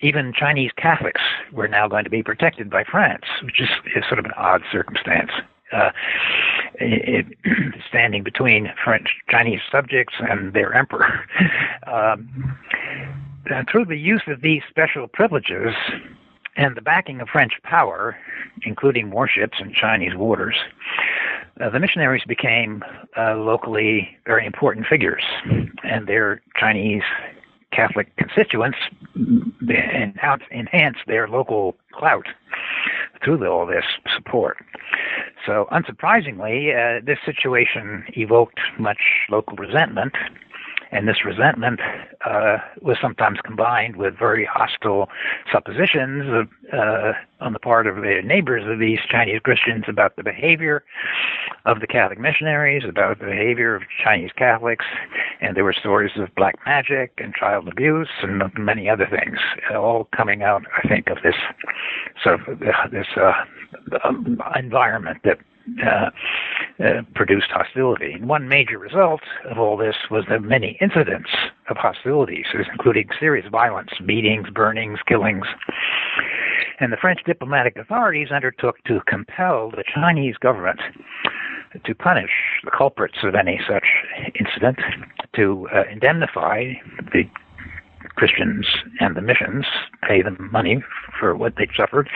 even 0.00 0.32
Chinese 0.32 0.70
Catholics 0.76 1.20
were 1.52 1.68
now 1.68 1.88
going 1.88 2.04
to 2.04 2.10
be 2.10 2.22
protected 2.22 2.70
by 2.70 2.84
France, 2.84 3.24
which 3.42 3.60
is, 3.60 3.68
is 3.96 4.04
sort 4.06 4.18
of 4.18 4.24
an 4.24 4.32
odd 4.36 4.62
circumstance. 4.70 5.30
Uh, 5.72 5.90
it, 6.74 7.26
standing 7.88 8.22
between 8.22 8.72
French 8.84 9.08
Chinese 9.30 9.60
subjects 9.72 10.14
and 10.18 10.52
their 10.52 10.74
emperor. 10.74 11.24
um, 11.86 12.56
through 13.70 13.84
the 13.84 13.96
use 13.96 14.22
of 14.26 14.40
these 14.40 14.62
special 14.70 15.06
privileges 15.08 15.74
and 16.56 16.76
the 16.76 16.82
backing 16.82 17.20
of 17.20 17.28
French 17.28 17.54
power, 17.62 18.16
including 18.62 19.10
warships 19.10 19.58
in 19.60 19.72
Chinese 19.72 20.14
waters, 20.14 20.56
uh, 21.60 21.70
the 21.70 21.78
missionaries 21.78 22.24
became 22.26 22.82
uh, 23.16 23.34
locally 23.36 24.16
very 24.26 24.46
important 24.46 24.86
figures, 24.86 25.22
and 25.82 26.06
their 26.06 26.42
Chinese 26.56 27.02
Catholic 27.72 28.14
constituents 28.16 28.78
enhanced 30.50 31.00
their 31.06 31.28
local 31.28 31.76
clout 31.92 32.26
through 33.24 33.44
all 33.46 33.66
this 33.66 33.84
support. 34.14 34.58
So, 35.46 35.66
unsurprisingly, 35.72 36.72
uh, 36.74 37.04
this 37.04 37.18
situation 37.24 38.04
evoked 38.16 38.60
much 38.78 38.98
local 39.30 39.56
resentment 39.56 40.14
and 40.94 41.08
this 41.08 41.24
resentment 41.24 41.80
uh, 42.24 42.58
was 42.80 42.96
sometimes 43.02 43.40
combined 43.44 43.96
with 43.96 44.16
very 44.16 44.44
hostile 44.44 45.08
suppositions 45.50 46.46
uh, 46.72 47.12
on 47.40 47.52
the 47.52 47.58
part 47.58 47.88
of 47.88 47.96
the 47.96 48.22
neighbors 48.24 48.62
of 48.66 48.78
these 48.78 49.00
Chinese 49.10 49.40
Christians 49.42 49.84
about 49.88 50.14
the 50.14 50.22
behavior 50.22 50.84
of 51.66 51.80
the 51.80 51.86
Catholic 51.88 52.20
missionaries, 52.20 52.84
about 52.88 53.18
the 53.18 53.26
behavior 53.26 53.74
of 53.74 53.82
Chinese 54.02 54.30
Catholics, 54.36 54.84
and 55.40 55.56
there 55.56 55.64
were 55.64 55.72
stories 55.72 56.12
of 56.16 56.32
black 56.36 56.54
magic 56.64 57.12
and 57.18 57.34
child 57.34 57.66
abuse 57.66 58.08
and 58.22 58.42
many 58.56 58.88
other 58.88 59.08
things, 59.10 59.38
all 59.74 60.08
coming 60.16 60.42
out, 60.42 60.62
I 60.82 60.86
think, 60.86 61.10
of 61.10 61.18
this 61.24 61.34
sort 62.22 62.40
of 62.40 62.62
uh, 62.62 62.88
this 62.92 63.08
uh, 63.16 63.32
environment 64.56 65.18
that 65.24 65.38
uh, 65.84 66.10
uh, 66.82 67.02
produced 67.14 67.50
hostility. 67.50 68.12
And 68.12 68.28
one 68.28 68.48
major 68.48 68.78
result 68.78 69.20
of 69.48 69.58
all 69.58 69.76
this 69.76 69.96
was 70.10 70.24
the 70.28 70.40
many 70.40 70.76
incidents 70.80 71.30
of 71.68 71.76
hostilities, 71.76 72.46
including 72.72 73.08
serious 73.18 73.46
violence, 73.50 73.90
beatings, 74.04 74.48
burnings, 74.50 74.98
killings. 75.06 75.46
And 76.80 76.92
the 76.92 76.96
French 76.96 77.20
diplomatic 77.24 77.76
authorities 77.76 78.30
undertook 78.30 78.82
to 78.84 79.00
compel 79.06 79.70
the 79.70 79.84
Chinese 79.94 80.36
government 80.36 80.80
to 81.84 81.94
punish 81.94 82.30
the 82.64 82.70
culprits 82.70 83.18
of 83.22 83.34
any 83.34 83.60
such 83.68 83.84
incident, 84.38 84.78
to 85.34 85.68
uh, 85.74 85.82
indemnify 85.90 86.72
the 87.12 87.24
Christians 88.16 88.66
and 89.00 89.16
the 89.16 89.22
missions, 89.22 89.64
pay 90.06 90.22
them 90.22 90.48
money 90.52 90.82
for 91.18 91.34
what 91.34 91.54
they'd 91.56 91.70
suffered, 91.76 92.08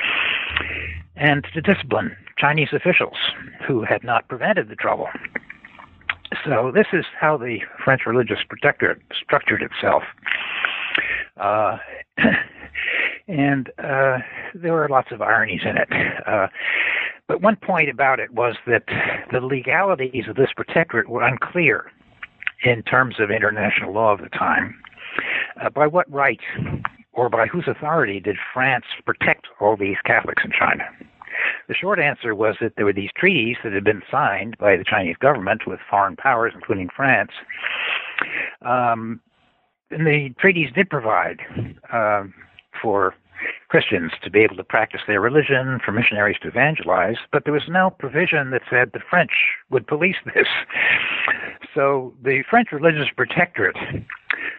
and 1.17 1.45
to 1.55 1.61
discipline 1.61 2.17
Chinese 2.38 2.68
officials 2.73 3.16
who 3.66 3.83
had 3.83 4.04
not 4.04 4.28
prevented 4.28 4.68
the 4.68 4.76
trouble. 4.76 5.09
So 6.45 6.71
this 6.75 6.87
is 6.92 7.04
how 7.18 7.37
the 7.37 7.59
French 7.83 8.02
religious 8.07 8.38
protectorate 8.49 9.00
structured 9.21 9.62
itself. 9.62 10.02
Uh, 11.37 11.78
and 13.28 13.71
uh, 13.78 14.18
there 14.54 14.73
were 14.73 14.88
lots 14.88 15.11
of 15.11 15.23
ironies 15.23 15.62
in 15.64 15.76
it. 15.76 15.88
Uh, 16.26 16.49
but 17.26 17.42
one 17.42 17.57
point 17.57 17.90
about 17.90 18.21
it 18.21 18.33
was 18.33 18.57
that 18.66 18.85
the 19.33 19.40
legalities 19.40 20.25
of 20.28 20.37
this 20.37 20.50
protectorate 20.57 21.09
were 21.09 21.23
unclear 21.23 21.90
in 22.64 22.83
terms 22.83 23.16
of 23.21 23.30
international 23.30 23.92
law 23.92 24.12
of 24.12 24.21
the 24.21 24.30
time. 24.30 24.80
Uh, 25.61 25.71
by 25.71 25.87
what 25.87 26.11
right 26.11 26.40
or 27.12 27.28
by 27.28 27.47
whose 27.47 27.64
authority 27.66 28.21
did 28.21 28.37
France 28.52 28.85
protect 29.04 29.47
all 29.61 29.76
these 29.76 29.97
Catholics 30.04 30.42
in 30.45 30.52
China? 30.52 30.85
The 31.68 31.75
short 31.75 32.00
answer 32.00 32.34
was 32.34 32.56
that 32.60 32.75
there 32.76 32.87
were 32.87 32.94
these 32.94 33.10
treaties 33.14 33.56
that 33.62 33.75
had 33.75 33.84
been 33.84 34.02
signed 34.10 34.56
by 34.58 34.76
the 34.76 34.84
Chinese 34.84 35.16
government 35.16 35.66
with 35.66 35.80
foreign 35.88 36.16
powers, 36.16 36.52
including 36.54 36.88
France. 36.94 37.30
Um, 38.62 39.20
and 39.90 40.06
the 40.06 40.30
treaties 40.38 40.70
did 40.75 40.88
provide 40.88 41.40
uh, 41.92 42.25
for 42.80 43.14
Christians 43.68 44.12
to 44.22 44.30
be 44.30 44.40
able 44.40 44.56
to 44.56 44.64
practice 44.64 45.02
their 45.06 45.20
religion, 45.20 45.78
for 45.84 45.92
missionaries 45.92 46.38
to 46.42 46.48
evangelize, 46.48 47.16
but 47.32 47.44
there 47.44 47.52
was 47.52 47.68
no 47.68 47.90
provision 47.90 48.50
that 48.50 48.62
said 48.70 48.90
the 48.92 49.00
French 49.08 49.32
would 49.70 49.87
police 49.87 50.16
this. 50.34 50.48
So 51.75 52.14
the 52.25 52.42
French 52.48 52.72
religious 52.72 53.08
protectorate 53.14 53.76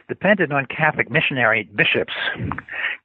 depended 0.08 0.54
on 0.54 0.68
Catholic 0.68 1.10
missionary 1.10 1.68
bishops 1.76 2.14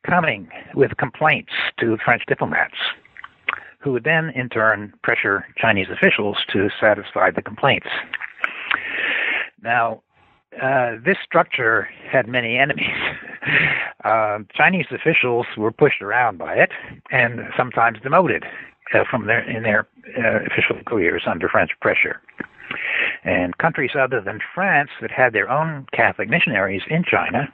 coming 0.06 0.48
with 0.74 0.96
complaints 0.98 1.52
to 1.80 1.96
French 2.04 2.22
diplomats 2.28 2.76
who 3.84 3.92
would 3.92 4.04
then 4.04 4.30
in 4.30 4.48
turn 4.48 4.94
pressure 5.02 5.44
Chinese 5.58 5.88
officials 5.92 6.38
to 6.50 6.70
satisfy 6.80 7.30
the 7.30 7.42
complaints. 7.42 7.86
Now, 9.62 10.02
uh, 10.60 10.92
this 11.04 11.18
structure 11.22 11.88
had 12.10 12.26
many 12.26 12.58
enemies. 12.58 12.88
Uh, 14.04 14.40
Chinese 14.54 14.84
officials 14.90 15.46
were 15.56 15.70
pushed 15.72 16.02
around 16.02 16.36
by 16.36 16.54
it 16.54 16.70
and 17.10 17.40
sometimes 17.56 17.98
demoted 18.02 18.44
uh, 18.92 19.02
from 19.10 19.26
their 19.26 19.40
in 19.48 19.62
their 19.62 19.88
uh, 20.18 20.44
official 20.44 20.76
careers 20.84 21.22
under 21.26 21.48
French 21.48 21.70
pressure. 21.80 22.20
And 23.24 23.56
countries 23.56 23.92
other 23.98 24.20
than 24.20 24.40
France 24.54 24.90
that 25.00 25.10
had 25.10 25.32
their 25.32 25.50
own 25.50 25.86
Catholic 25.94 26.28
missionaries 26.28 26.82
in 26.90 27.02
China 27.02 27.50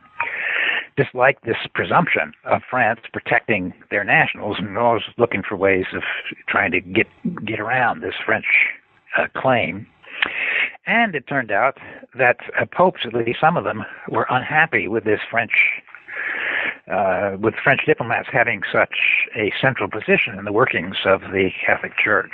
disliked 1.03 1.45
this 1.45 1.57
presumption 1.75 2.33
of 2.45 2.63
France 2.69 3.01
protecting 3.13 3.73
their 3.91 4.05
nationals 4.05 4.57
and 4.59 4.77
always 4.77 5.03
looking 5.17 5.43
for 5.43 5.57
ways 5.57 5.87
of 5.95 6.03
trying 6.47 6.73
to 6.73 6.81
get 6.81 7.07
get 7.45 7.61
around 7.61 8.01
this 8.01 8.15
French 8.25 8.47
uh, 9.17 9.27
claim. 9.35 9.87
And 10.87 11.15
it 11.15 11.27
turned 11.27 11.51
out 11.51 11.79
that 12.19 12.39
uh, 12.59 12.67
popes, 12.67 13.01
at 13.05 13.15
least 13.15 13.41
some 13.41 13.57
of 13.57 13.65
them, 13.65 13.85
were 14.09 14.27
unhappy 14.29 14.89
with 14.89 15.05
this 15.05 15.21
French, 15.31 15.53
uh, 16.91 17.37
with 17.39 17.55
French 17.55 17.83
diplomats 17.87 18.29
having 18.31 18.63
such 18.71 18.97
a 19.35 19.53
central 19.61 19.89
position 19.89 20.39
in 20.39 20.45
the 20.45 20.53
workings 20.53 20.97
of 21.05 21.21
the 21.33 21.51
Catholic 21.65 21.97
Church 21.97 22.33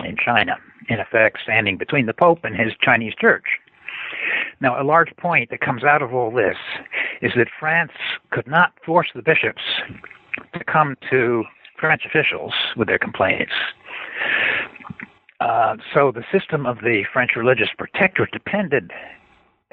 in 0.00 0.16
China, 0.16 0.56
in 0.88 0.98
effect 1.00 1.38
standing 1.42 1.78
between 1.78 2.06
the 2.06 2.14
Pope 2.14 2.44
and 2.44 2.56
his 2.56 2.72
Chinese 2.80 3.14
church. 3.14 3.58
Now, 4.64 4.80
a 4.80 4.82
large 4.82 5.14
point 5.18 5.50
that 5.50 5.60
comes 5.60 5.84
out 5.84 6.00
of 6.00 6.14
all 6.14 6.30
this 6.30 6.56
is 7.20 7.32
that 7.36 7.48
France 7.60 7.92
could 8.30 8.46
not 8.46 8.72
force 8.82 9.08
the 9.14 9.20
bishops 9.20 9.60
to 10.54 10.64
come 10.64 10.96
to 11.10 11.44
French 11.78 12.06
officials 12.06 12.54
with 12.74 12.88
their 12.88 12.98
complaints. 12.98 13.52
Uh, 15.38 15.76
so 15.92 16.10
the 16.10 16.24
system 16.32 16.64
of 16.64 16.78
the 16.78 17.04
French 17.12 17.32
religious 17.36 17.68
protectorate 17.76 18.30
depended 18.30 18.90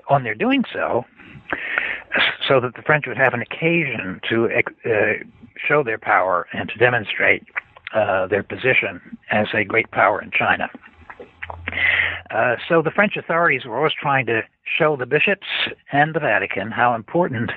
on 0.09 0.25
their 0.25 0.35
doing 0.35 0.65
so, 0.73 1.05
so 2.45 2.59
that 2.59 2.75
the 2.75 2.81
French 2.81 3.07
would 3.07 3.15
have 3.15 3.33
an 3.33 3.41
occasion 3.41 4.19
to 4.27 4.49
uh, 4.49 4.89
show 5.55 5.83
their 5.83 5.99
power 5.99 6.47
and 6.51 6.67
to 6.67 6.77
demonstrate 6.77 7.45
uh, 7.95 8.27
their 8.27 8.43
position 8.43 9.17
as 9.29 9.47
a 9.53 9.63
great 9.63 9.89
power 9.91 10.21
in 10.21 10.31
China. 10.31 10.69
Uh, 12.29 12.55
so 12.67 12.81
the 12.81 12.91
French 12.91 13.17
authorities 13.17 13.65
were 13.65 13.77
always 13.77 13.93
trying 13.93 14.25
to 14.25 14.41
show 14.63 14.95
the 14.95 15.05
bishops 15.05 15.47
and 15.91 16.13
the 16.13 16.19
Vatican 16.19 16.71
how 16.71 16.93
important 16.95 17.51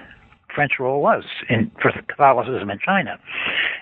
French 0.55 0.79
role 0.79 1.03
was 1.03 1.25
in 1.49 1.71
for 1.83 1.91
Catholicism 2.09 2.71
in 2.71 2.79
China. 2.79 3.19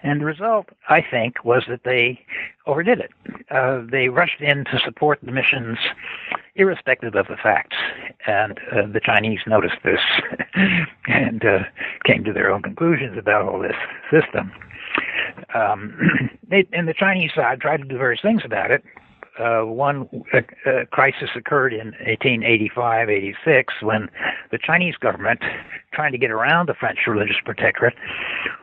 And 0.02 0.20
the 0.20 0.24
result, 0.24 0.66
I 0.88 1.04
think, 1.08 1.44
was 1.44 1.64
that 1.68 1.84
they 1.84 2.20
overdid 2.66 3.00
it. 3.00 3.10
Uh, 3.50 3.82
they 3.90 4.08
rushed 4.08 4.40
in 4.40 4.64
to 4.64 4.80
support 4.84 5.18
the 5.22 5.32
missions, 5.32 5.78
irrespective 6.56 7.14
of 7.14 7.26
the 7.28 7.36
facts. 7.36 7.76
And 8.26 8.58
uh, 8.72 8.86
the 8.92 9.00
Chinese 9.00 9.40
noticed 9.46 9.76
this 9.84 10.00
and 11.06 11.44
uh, 11.44 11.58
came 12.04 12.24
to 12.24 12.32
their 12.32 12.50
own 12.50 12.62
conclusions 12.62 13.18
about 13.18 13.46
all 13.46 13.60
this 13.60 13.76
system. 14.10 14.52
Um, 15.54 16.30
they, 16.48 16.66
and 16.72 16.88
the 16.88 16.94
Chinese 16.94 17.32
side 17.34 17.60
tried 17.60 17.78
to 17.78 17.84
do 17.84 17.98
various 17.98 18.22
things 18.22 18.42
about 18.44 18.70
it, 18.70 18.82
uh, 19.38 19.62
one 19.62 20.08
uh, 20.34 20.38
uh, 20.66 20.84
crisis 20.90 21.30
occurred 21.34 21.72
in 21.72 21.92
1885 22.06 23.08
86 23.08 23.74
when 23.82 24.10
the 24.50 24.58
Chinese 24.58 24.96
government, 24.96 25.40
trying 25.92 26.12
to 26.12 26.18
get 26.18 26.30
around 26.30 26.68
the 26.68 26.74
French 26.74 26.98
religious 27.06 27.36
protectorate, 27.44 27.94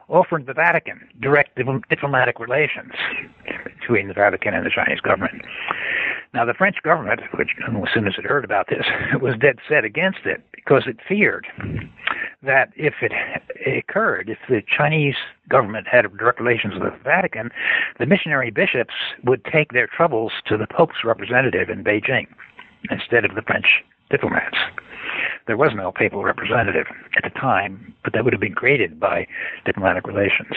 offered 0.10 0.46
the 0.46 0.54
Vatican 0.54 1.08
direct 1.20 1.58
diplomatic 1.90 2.40
relations 2.40 2.94
between 3.80 4.08
the 4.08 4.14
Vatican 4.14 4.54
and 4.54 4.66
the 4.66 4.70
Chinese 4.70 5.00
government. 5.00 5.42
Now, 6.34 6.46
the 6.46 6.54
French 6.54 6.78
government, 6.84 7.22
which 7.34 7.50
as 7.60 7.94
soon 7.94 8.08
as 8.08 8.14
it 8.20 8.26
heard 8.26 8.46
about 8.46 8.68
this, 8.70 8.86
was 9.22 9.36
dead 9.40 9.58
set 9.68 9.84
against 9.84 10.20
it 10.26 10.44
because 10.54 10.84
it 10.86 10.98
feared 11.08 11.48
that 12.44 12.70
if 12.76 12.96
it 13.02 13.12
occurred, 13.68 14.30
if 14.30 14.38
the 14.48 14.62
Chinese 14.66 15.16
government 15.50 15.88
had 15.88 16.06
direct 16.18 16.40
relations 16.40 16.74
with 16.76 16.94
the 16.94 17.00
Vatican, 17.04 17.50
the 18.00 18.06
missionary 18.06 18.50
bishops 18.50 18.94
would 19.26 19.44
take 19.46 19.74
their 19.74 19.88
troubles 19.88 20.32
to 20.46 20.58
the 20.58 20.68
Pope's 20.68 21.04
representative 21.04 21.70
in 21.70 21.84
Beijing 21.84 22.28
instead 22.90 23.26
of 23.26 23.36
the 23.36 23.42
French 23.42 23.84
diplomats. 24.10 24.58
There 25.48 25.58
was 25.58 25.72
no 25.76 25.92
papal 25.92 26.24
representative 26.24 26.86
at 27.18 27.24
the 27.24 27.40
time, 27.40 27.94
but 28.04 28.14
that 28.14 28.24
would 28.24 28.34
have 28.34 28.42
been 28.42 28.54
created 28.54 29.00
by 29.00 29.28
diplomatic 29.66 30.08
relations. 30.08 30.52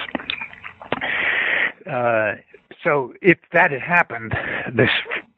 Uh, 1.91 2.35
so 2.85 3.15
if 3.23 3.39
that 3.53 3.71
had 3.71 3.81
happened, 3.81 4.35
this 4.75 4.91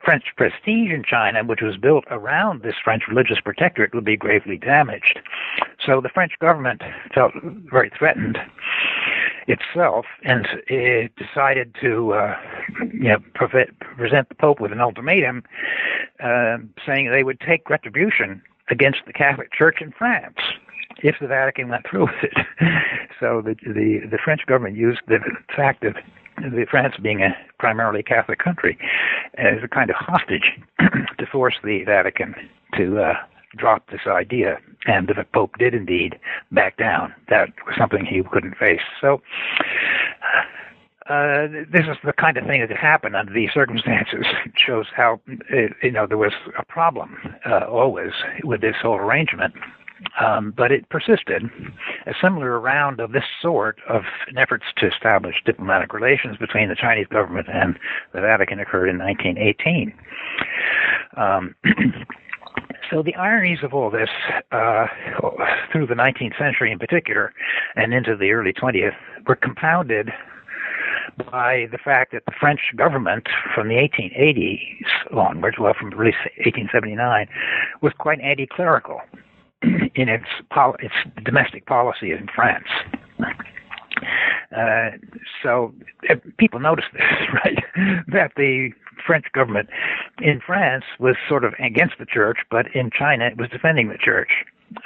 French 0.05 0.25
prestige 0.37 0.91
in 0.91 1.03
China, 1.05 1.43
which 1.45 1.63
was 1.63 1.77
built 1.77 2.05
around 2.11 2.63
this 2.63 2.75
French 2.83 3.05
religious 3.09 3.39
protectorate, 3.41 3.95
would 3.95 4.05
be 4.05 4.17
gravely 4.17 4.57
damaged. 4.57 5.19
So 5.85 6.01
the 6.01 6.09
French 6.09 6.33
government 6.41 6.83
felt 7.15 7.33
very 7.71 7.91
threatened 7.97 8.39
itself, 9.47 10.07
and 10.25 10.47
it 10.67 11.13
decided 11.17 11.75
to 11.81 12.13
uh, 12.13 12.37
you 12.93 13.09
know, 13.11 13.19
present 13.35 14.29
the 14.29 14.35
Pope 14.35 14.61
with 14.61 14.73
an 14.73 14.81
ultimatum, 14.81 15.43
uh, 16.21 16.59
saying 16.87 17.11
they 17.11 17.25
would 17.25 17.41
take 17.41 17.69
retribution 17.69 18.43
against 18.71 19.01
the 19.07 19.13
Catholic 19.13 19.53
Church 19.53 19.81
in 19.81 19.93
France 19.93 20.39
if 20.99 21.17
the 21.21 21.27
Vatican 21.27 21.69
went 21.69 21.87
through 21.89 22.07
with 22.07 22.23
it. 22.23 22.47
so 23.21 23.43
the 23.45 23.55
the, 23.67 24.01
the 24.11 24.19
French 24.23 24.47
government 24.47 24.77
used 24.77 25.01
the 25.07 25.19
fact 25.55 25.85
of 25.85 25.95
the 25.95 26.01
France 26.71 26.95
being 27.01 27.23
a 27.23 27.37
primarily 27.59 28.03
Catholic 28.03 28.39
country 28.39 28.79
as 29.39 29.59
a 29.63 29.69
kind 29.69 29.91
of 29.91 29.97
hostage 29.97 30.53
to 31.19 31.27
force 31.27 31.55
the 31.63 31.85
Vatican 31.85 32.35
to 32.77 33.01
uh, 33.01 33.15
drop 33.57 33.91
this 33.91 34.07
idea. 34.07 34.59
And 34.87 35.09
the 35.09 35.25
Pope 35.33 35.59
did 35.59 35.75
indeed 35.75 36.19
back 36.53 36.77
down. 36.77 37.15
That 37.29 37.51
was 37.67 37.77
something 37.79 38.05
he 38.05 38.23
couldn't 38.23 38.57
face. 38.57 38.83
So. 39.01 39.23
Uh, 41.07 41.49
this 41.71 41.83
is 41.83 41.99
the 42.03 42.15
kind 42.15 42.39
of 42.39 42.47
thing 42.47 42.61
that 42.63 42.69
could 42.69 42.79
happen 42.79 43.15
under 43.15 43.33
these 43.33 43.51
circumstances. 43.53 44.25
It 44.47 44.53
shows 44.57 44.87
how, 44.97 45.21
you 45.83 45.91
know, 45.91 46.07
there 46.07 46.17
was 46.17 46.33
a 46.59 46.65
problem 46.65 47.19
uh, 47.45 47.67
always 47.69 48.13
with 48.43 48.63
this 48.63 48.77
whole 48.81 48.97
arrangement. 48.97 49.53
Um, 50.21 50.53
but 50.57 50.71
it 50.71 50.89
persisted. 50.91 51.51
A 52.07 52.13
similar 52.23 52.61
round 52.61 53.01
of 53.01 53.13
this 53.13 53.25
sort 53.43 53.79
of 53.89 54.03
efforts 54.37 54.65
to 54.77 54.87
establish 54.87 55.37
diplomatic 55.45 55.93
relations 55.93 56.37
between 56.37 56.69
the 56.69 56.77
Chinese 56.77 57.07
government 57.09 57.49
and 57.53 57.79
the 58.13 58.21
Vatican 58.21 58.61
occurred 58.61 58.89
in 58.89 58.99
1918. 58.99 59.93
Um, 61.17 61.55
so 62.91 63.03
the 63.03 63.15
ironies 63.17 63.59
of 63.63 63.75
all 63.75 63.91
this 63.91 64.11
uh, 64.53 64.87
through 65.73 65.87
the 65.87 65.95
19th 65.95 66.39
century 66.39 66.71
in 66.71 66.79
particular 66.79 67.33
and 67.77 67.93
into 67.93 68.17
the 68.17 68.31
early 68.31 68.53
20th 68.53 68.95
were 69.27 69.37
compounded 69.37 70.11
by 71.31 71.67
the 71.71 71.79
fact 71.79 72.13
that 72.13 72.25
the 72.27 72.33
French 72.39 72.61
government 72.77 73.29
from 73.55 73.69
the 73.69 73.75
1880s 73.75 74.85
onwards, 75.17 75.59
well, 75.59 75.75
from 75.79 75.93
at 75.93 75.99
least 75.99 76.19
1879, 76.39 77.29
was 77.83 77.93
quite 77.99 78.21
anti-clerical 78.21 79.01
in 79.95 80.09
its 80.09 80.27
pol- 80.51 80.77
its 80.81 80.95
domestic 81.25 81.67
policy 81.67 82.13
in 82.13 82.29
France. 82.35 82.67
Uh, 84.57 84.91
so 85.43 85.75
uh, 86.09 86.15
people 86.39 86.61
noticed 86.61 86.89
this, 86.93 87.03
right? 87.45 87.59
that 88.09 88.33
the 88.37 88.71
French 89.07 89.27
government 89.33 89.69
in 90.21 90.41
France 90.45 90.85
was 90.99 91.17
sort 91.29 91.45
of 91.45 91.55
against 91.59 91.95
the 91.99 92.07
church, 92.07 92.39
but 92.51 92.67
in 92.75 92.91
China 92.97 93.27
it 93.27 93.37
was 93.37 93.49
defending 93.51 93.89
the 93.89 93.99
church. 93.99 94.31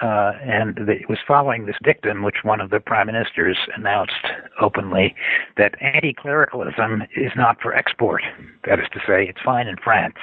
Uh, 0.03 0.33
and 0.43 0.79
it 0.89 1.09
was 1.09 1.19
following 1.27 1.65
this 1.65 1.77
dictum, 1.83 2.23
which 2.23 2.39
one 2.43 2.61
of 2.61 2.69
the 2.69 2.81
prime 2.81 3.07
ministers 3.07 3.57
announced 3.75 4.27
openly 4.61 5.15
that 5.57 5.81
anti-clericalism 5.81 7.05
is 7.17 7.33
not 7.37 7.61
for 7.63 7.75
export. 7.75 8.23
That 8.67 8.81
is 8.81 8.87
to 8.93 8.99
say, 9.07 9.27
it's 9.27 9.41
fine 9.43 9.67
in 9.67 9.77
France, 9.83 10.17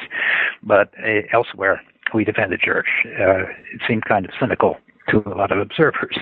but 0.61 0.93
uh, 1.03 1.21
elsewhere 1.33 1.81
we 2.13 2.23
defend 2.23 2.51
the 2.51 2.57
church. 2.57 2.87
Uh, 3.05 3.43
it 3.73 3.81
seemed 3.87 4.05
kind 4.05 4.25
of 4.25 4.31
cynical 4.39 4.77
to 5.09 5.23
a 5.25 5.35
lot 5.35 5.51
of 5.51 5.59
observers. 5.59 6.17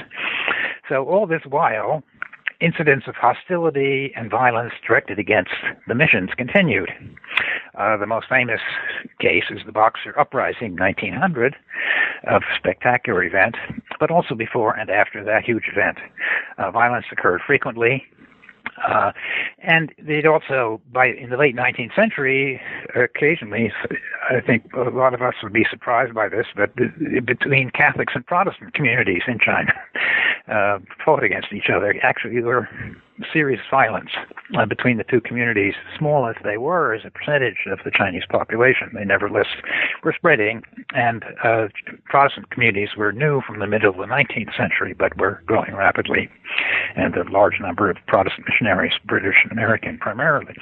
So 0.89 1.05
all 1.05 1.25
this 1.27 1.41
while, 1.47 2.03
incidents 2.59 3.07
of 3.07 3.15
hostility 3.15 4.13
and 4.15 4.29
violence 4.29 4.73
directed 4.87 5.19
against 5.19 5.51
the 5.87 5.95
missions 5.95 6.29
continued. 6.37 6.89
Uh, 7.75 7.97
the 7.97 8.05
most 8.05 8.27
famous 8.29 8.61
case 9.19 9.45
is 9.49 9.59
the 9.65 9.71
Boxer 9.71 10.17
Uprising, 10.17 10.75
1900, 10.77 11.55
a 12.25 12.39
spectacular 12.55 13.23
event, 13.23 13.55
but 13.99 14.11
also 14.11 14.35
before 14.35 14.77
and 14.77 14.89
after 14.89 15.23
that 15.23 15.43
huge 15.43 15.63
event. 15.71 15.97
Uh, 16.57 16.71
violence 16.71 17.05
occurred 17.11 17.41
frequently. 17.45 18.03
Uh, 18.87 19.11
and 19.59 19.93
they'd 20.01 20.25
also, 20.25 20.81
by 20.91 21.07
in 21.07 21.29
the 21.29 21.37
late 21.37 21.55
19th 21.55 21.95
century, 21.95 22.61
occasionally, 22.95 23.71
I 24.29 24.41
think 24.41 24.65
a 24.73 24.89
lot 24.89 25.13
of 25.13 25.21
us 25.21 25.35
would 25.43 25.53
be 25.53 25.65
surprised 25.69 26.13
by 26.13 26.29
this, 26.29 26.47
but 26.55 26.75
between 27.25 27.69
Catholics 27.71 28.13
and 28.15 28.25
Protestant 28.25 28.73
communities 28.73 29.21
in 29.27 29.39
China 29.39 29.73
uh, 30.47 30.79
fought 31.03 31.23
against 31.23 31.53
each 31.53 31.69
other. 31.73 31.93
Actually, 32.01 32.41
were 32.41 32.67
serious 33.31 33.61
violence 33.69 34.09
uh, 34.57 34.65
between 34.65 34.97
the 34.97 35.03
two 35.03 35.21
communities, 35.21 35.73
small 35.97 36.27
as 36.27 36.35
they 36.43 36.57
were 36.57 36.93
as 36.93 37.01
a 37.05 37.11
percentage 37.11 37.65
of 37.71 37.79
the 37.85 37.91
Chinese 37.91 38.23
population. 38.29 38.89
They 38.93 39.05
nevertheless 39.05 39.47
were 40.03 40.13
spreading, 40.15 40.63
and 40.95 41.23
uh, 41.43 41.67
Protestant 42.05 42.49
communities 42.51 42.89
were 42.97 43.11
new 43.11 43.41
from 43.41 43.59
the 43.59 43.67
middle 43.67 43.89
of 43.89 43.97
the 43.97 44.05
19th 44.05 44.55
century, 44.57 44.93
but 44.93 45.17
were 45.17 45.41
growing 45.45 45.75
rapidly, 45.75 46.29
and 46.95 47.15
a 47.15 47.23
large 47.29 47.59
number 47.59 47.89
of 47.89 47.97
Protestant 48.07 48.47
missionaries, 48.47 48.93
British 49.05 49.35
and 49.43 49.51
American 49.51 49.97
primarily. 49.97 50.55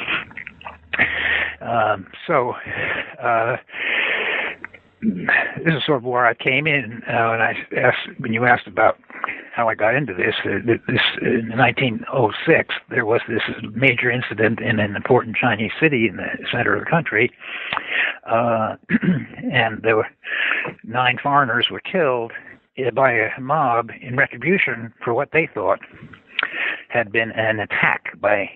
Um, 1.62 2.08
so, 2.28 2.54
uh, 3.22 3.58
this 5.02 5.76
is 5.76 5.86
sort 5.86 5.98
of 5.98 6.04
where 6.04 6.26
I 6.26 6.34
came 6.34 6.68
in 6.68 7.02
uh, 7.08 7.30
when 7.30 7.42
I 7.42 7.56
asked 7.78 8.20
when 8.20 8.34
you 8.34 8.46
asked 8.46 8.68
about 8.68 9.00
how 9.54 9.68
I 9.68 9.76
got 9.76 9.96
into 9.96 10.14
this. 10.14 10.36
Uh, 10.46 10.60
this 10.66 11.02
in 11.22 11.50
1906, 11.58 12.76
there 12.90 13.06
was 13.06 13.22
this 13.28 13.42
major 13.74 14.12
incident 14.12 14.60
in 14.60 14.80
an 14.80 14.96
important 14.96 15.36
Chinese 15.36 15.72
city 15.80 16.08
in 16.08 16.18
the 16.18 16.28
center 16.52 16.76
of 16.76 16.86
the 16.86 16.90
country, 16.90 17.32
uh, 18.26 18.76
and 19.52 19.82
there 19.82 19.98
were 19.98 20.08
nine 20.84 21.18
foreigners 21.22 21.68
were 21.72 21.82
killed 21.82 22.32
by 22.94 23.12
a 23.12 23.40
mob 23.40 23.92
in 24.02 24.16
retribution 24.16 24.94
for 25.04 25.14
what 25.14 25.32
they 25.34 25.48
thought 25.54 25.80
had 26.90 27.12
been 27.12 27.32
an 27.32 27.60
attack 27.60 28.20
by 28.20 28.50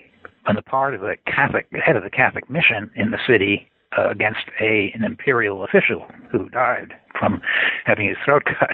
on 0.48 0.56
the 0.56 0.62
part 0.62 0.94
of 0.94 1.02
the 1.02 1.18
Catholic 1.26 1.68
head 1.84 1.96
of 1.96 2.04
the 2.04 2.10
Catholic 2.10 2.50
mission 2.50 2.90
in 2.96 3.12
the 3.12 3.20
city 3.26 3.70
uh, 3.98 4.10
against 4.10 4.46
a 4.60 4.92
an 4.94 5.04
imperial 5.04 5.64
official 5.64 6.06
who 6.32 6.50
died 6.50 6.94
from 7.20 7.42
having 7.86 8.08
his 8.08 8.18
throat 8.26 8.44
cut. 8.60 8.72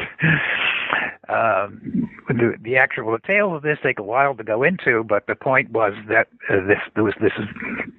um, 1.30 2.10
the, 2.28 2.56
the 2.62 2.76
actual 2.78 3.16
details 3.18 3.56
of 3.56 3.62
this 3.62 3.78
take 3.84 4.00
a 4.00 4.04
while 4.04 4.36
to 4.36 4.44
go 4.44 4.64
into, 4.64 5.04
but 5.04 5.28
the 5.28 5.36
point 5.36 5.70
was 5.72 5.94
that 6.08 6.28
uh, 6.50 6.66
this 6.68 6.80
there 6.96 7.04
was 7.04 7.14
this 7.22 7.34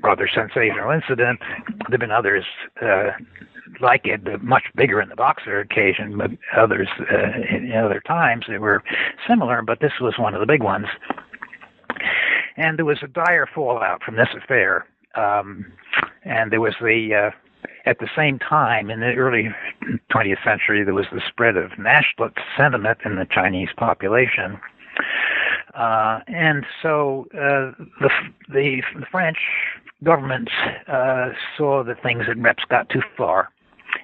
rather 0.02 0.28
sensational 0.32 0.90
incident. 0.90 1.40
There've 1.88 2.00
been 2.00 2.10
others. 2.10 2.44
Uh, 2.80 3.10
like 3.80 4.02
it, 4.04 4.42
much 4.42 4.64
bigger 4.76 5.00
in 5.00 5.08
the 5.08 5.16
Boxer 5.16 5.60
occasion, 5.60 6.18
but 6.18 6.30
others 6.56 6.88
uh, 7.00 7.56
in 7.56 7.72
other 7.72 8.00
times 8.06 8.44
they 8.48 8.58
were 8.58 8.82
similar. 9.26 9.62
But 9.62 9.80
this 9.80 9.92
was 10.00 10.14
one 10.18 10.34
of 10.34 10.40
the 10.40 10.46
big 10.46 10.62
ones, 10.62 10.86
and 12.56 12.78
there 12.78 12.84
was 12.84 12.98
a 13.02 13.08
dire 13.08 13.48
fallout 13.52 14.02
from 14.02 14.16
this 14.16 14.28
affair. 14.36 14.86
Um, 15.14 15.72
and 16.24 16.50
there 16.52 16.60
was 16.60 16.74
the 16.80 17.14
uh, 17.14 17.30
at 17.84 17.98
the 17.98 18.08
same 18.16 18.38
time 18.38 18.90
in 18.90 19.00
the 19.00 19.14
early 19.14 19.50
20th 20.12 20.42
century 20.44 20.84
there 20.84 20.94
was 20.94 21.06
the 21.12 21.20
spread 21.28 21.56
of 21.56 21.78
nationalist 21.78 22.38
sentiment 22.56 22.98
in 23.04 23.16
the 23.16 23.26
Chinese 23.30 23.70
population. 23.76 24.58
Uh, 25.74 26.20
and 26.28 26.66
so 26.82 27.26
uh, 27.34 27.72
the, 28.00 28.10
the, 28.50 28.82
the 28.98 29.06
French 29.10 29.38
government 30.04 30.50
uh, 30.86 31.30
saw 31.56 31.82
that 31.82 32.02
things 32.02 32.26
had 32.26 32.40
perhaps 32.40 32.64
got 32.68 32.88
too 32.90 33.02
far 33.16 33.50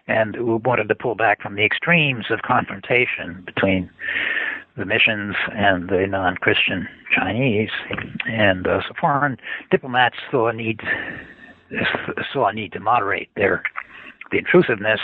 and 0.06 0.36
wanted 0.64 0.88
to 0.88 0.94
pull 0.94 1.14
back 1.14 1.42
from 1.42 1.54
the 1.54 1.64
extremes 1.64 2.26
of 2.30 2.40
confrontation 2.42 3.42
between 3.44 3.90
the 4.76 4.86
missions 4.86 5.34
and 5.52 5.88
the 5.88 6.06
non-Christian 6.06 6.88
Chinese. 7.14 7.70
And 8.26 8.66
uh, 8.66 8.80
so 8.86 8.94
foreign 8.98 9.36
diplomats 9.70 10.16
saw 10.30 10.48
a 10.48 10.52
need 10.52 10.80
saw 12.32 12.48
a 12.48 12.52
need 12.52 12.72
to 12.72 12.80
moderate 12.80 13.28
their 13.36 13.62
the 14.30 14.38
intrusiveness, 14.38 15.00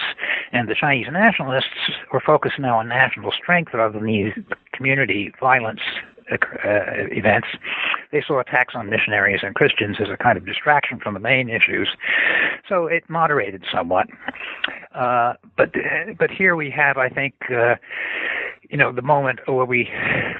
and 0.52 0.68
the 0.68 0.74
Chinese 0.74 1.06
nationalists 1.10 1.70
were 2.12 2.20
focused 2.20 2.58
now 2.58 2.78
on 2.78 2.88
national 2.88 3.32
strength 3.32 3.72
rather 3.72 3.98
than 3.98 4.06
these 4.06 4.34
community 4.74 5.32
violence 5.40 5.80
uh, 6.30 6.36
events. 7.10 7.48
They 8.12 8.22
saw 8.26 8.40
attacks 8.40 8.74
on 8.74 8.88
missionaries 8.88 9.40
and 9.42 9.54
Christians 9.54 9.96
as 10.00 10.08
a 10.08 10.16
kind 10.16 10.38
of 10.38 10.46
distraction 10.46 10.98
from 10.98 11.14
the 11.14 11.20
main 11.20 11.48
issues, 11.48 11.88
so 12.68 12.86
it 12.86 13.04
moderated 13.08 13.64
somewhat. 13.72 14.06
Uh, 14.94 15.34
but 15.56 15.72
but 16.18 16.30
here 16.30 16.56
we 16.56 16.70
have, 16.70 16.96
I 16.96 17.08
think. 17.08 17.34
Uh, 17.50 17.76
you 18.70 18.78
know, 18.78 18.90
the 18.92 19.02
moment 19.02 19.40
where 19.46 19.66
we 19.66 19.88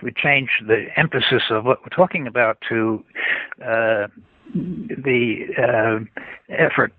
we 0.03 0.13
change 0.13 0.49
the 0.67 0.87
emphasis 0.97 1.43
of 1.51 1.65
what 1.67 1.81
we're 1.83 1.95
talking 1.95 2.27
about 2.27 2.59
to 2.69 3.05
uh, 3.65 4.07
the 4.53 5.47
uh, 5.59 6.55
effort 6.55 6.93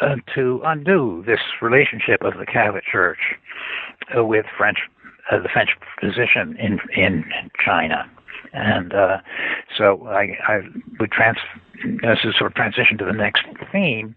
uh, 0.00 0.16
to 0.34 0.60
undo 0.64 1.22
this 1.26 1.40
relationship 1.62 2.22
of 2.22 2.34
the 2.38 2.46
Catholic 2.46 2.84
Church 2.84 3.18
uh, 4.16 4.24
with 4.24 4.46
French, 4.56 4.78
uh, 5.30 5.40
the 5.40 5.48
French 5.48 5.70
position 6.00 6.56
in 6.58 6.78
in 6.94 7.24
China, 7.64 8.08
and 8.52 8.92
uh, 8.92 9.18
so 9.76 10.06
I, 10.06 10.36
I 10.46 10.60
would 11.00 11.10
trans 11.10 11.38
this 12.02 12.18
is 12.24 12.34
sort 12.38 12.52
of 12.52 12.54
transition 12.54 12.98
to 12.98 13.04
the 13.04 13.12
next 13.12 13.44
theme, 13.72 14.14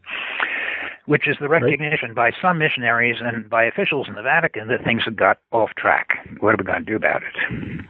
which 1.06 1.28
is 1.28 1.38
the 1.40 1.50
recognition 1.50 2.14
by 2.14 2.32
some 2.42 2.58
missionaries 2.58 3.18
and 3.22 3.50
by 3.50 3.64
officials 3.66 4.08
in 4.08 4.16
the 4.16 4.22
Vatican 4.22 4.68
that 4.68 4.84
things 4.84 5.04
have 5.06 5.16
got 5.16 5.40
off 5.52 5.72
track. 5.78 6.10
What 6.40 6.54
are 6.54 6.58
we 6.58 6.64
going 6.64 6.86
to 6.86 6.86
do 6.86 6.96
about 6.96 7.22
it? 7.24 7.86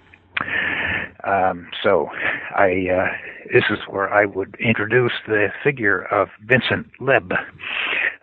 Um, 1.25 1.67
so, 1.83 2.09
I 2.55 2.87
uh, 2.89 3.07
this 3.51 3.63
is 3.69 3.79
where 3.87 4.11
I 4.13 4.25
would 4.25 4.55
introduce 4.59 5.13
the 5.27 5.47
figure 5.63 6.01
of 6.03 6.29
Vincent 6.45 6.87
Lebbe. 6.99 7.33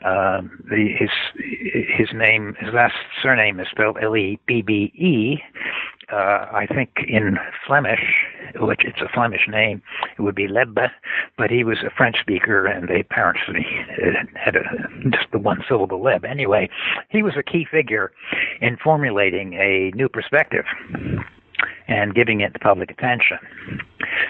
Um, 0.04 0.62
the, 0.70 0.88
his 0.98 1.10
his 1.96 2.08
name, 2.14 2.54
his 2.60 2.72
last 2.72 2.94
surname 3.22 3.58
is 3.60 3.66
spelled 3.70 3.98
L-E-B-B-E. 4.00 5.42
Uh, 6.12 6.46
I 6.52 6.66
think 6.72 6.90
in 7.08 7.36
Flemish, 7.66 8.14
which 8.60 8.82
it's 8.84 9.00
a 9.00 9.08
Flemish 9.12 9.48
name, 9.48 9.82
it 10.16 10.22
would 10.22 10.36
be 10.36 10.46
Lebbe, 10.46 10.88
but 11.36 11.50
he 11.50 11.64
was 11.64 11.78
a 11.84 11.90
French 11.90 12.20
speaker, 12.20 12.64
and 12.64 12.88
they 12.88 13.00
apparently 13.00 13.66
had 14.34 14.54
a, 14.54 14.62
just 15.10 15.26
the 15.32 15.38
one 15.38 15.64
syllable 15.66 15.98
Leb. 15.98 16.24
Anyway, 16.24 16.68
he 17.08 17.24
was 17.24 17.34
a 17.36 17.42
key 17.42 17.66
figure 17.68 18.12
in 18.60 18.76
formulating 18.76 19.54
a 19.54 19.90
new 19.96 20.08
perspective 20.08 20.64
and 21.88 22.14
giving 22.14 22.40
it 22.40 22.58
public 22.60 22.90
attention. 22.90 23.38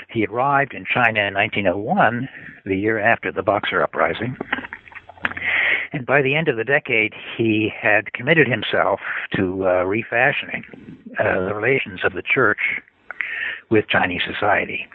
He 0.09 0.27
arrived 0.27 0.75
in 0.75 0.85
China 0.85 1.21
in 1.21 1.35
1901, 1.35 2.29
the 2.65 2.77
year 2.77 2.99
after 2.99 3.33
the 3.33 3.43
Boxer 3.43 3.83
Uprising. 3.83 4.37
And 5.93 6.05
by 6.05 6.23
the 6.23 6.35
end 6.35 6.49
of 6.49 6.57
the 6.57 6.65
decade, 6.65 7.15
he 7.37 7.73
had 7.75 8.12
committed 8.12 8.49
himself 8.49 9.01
to 9.35 9.67
uh, 9.67 9.85
refashioning 9.85 10.65
uh, 11.19 11.47
the 11.47 11.55
relations 11.55 12.01
of 12.05 12.12
the 12.12 12.23
church 12.23 12.81
with 13.71 13.89
Chinese 13.89 14.23
society. 14.31 14.87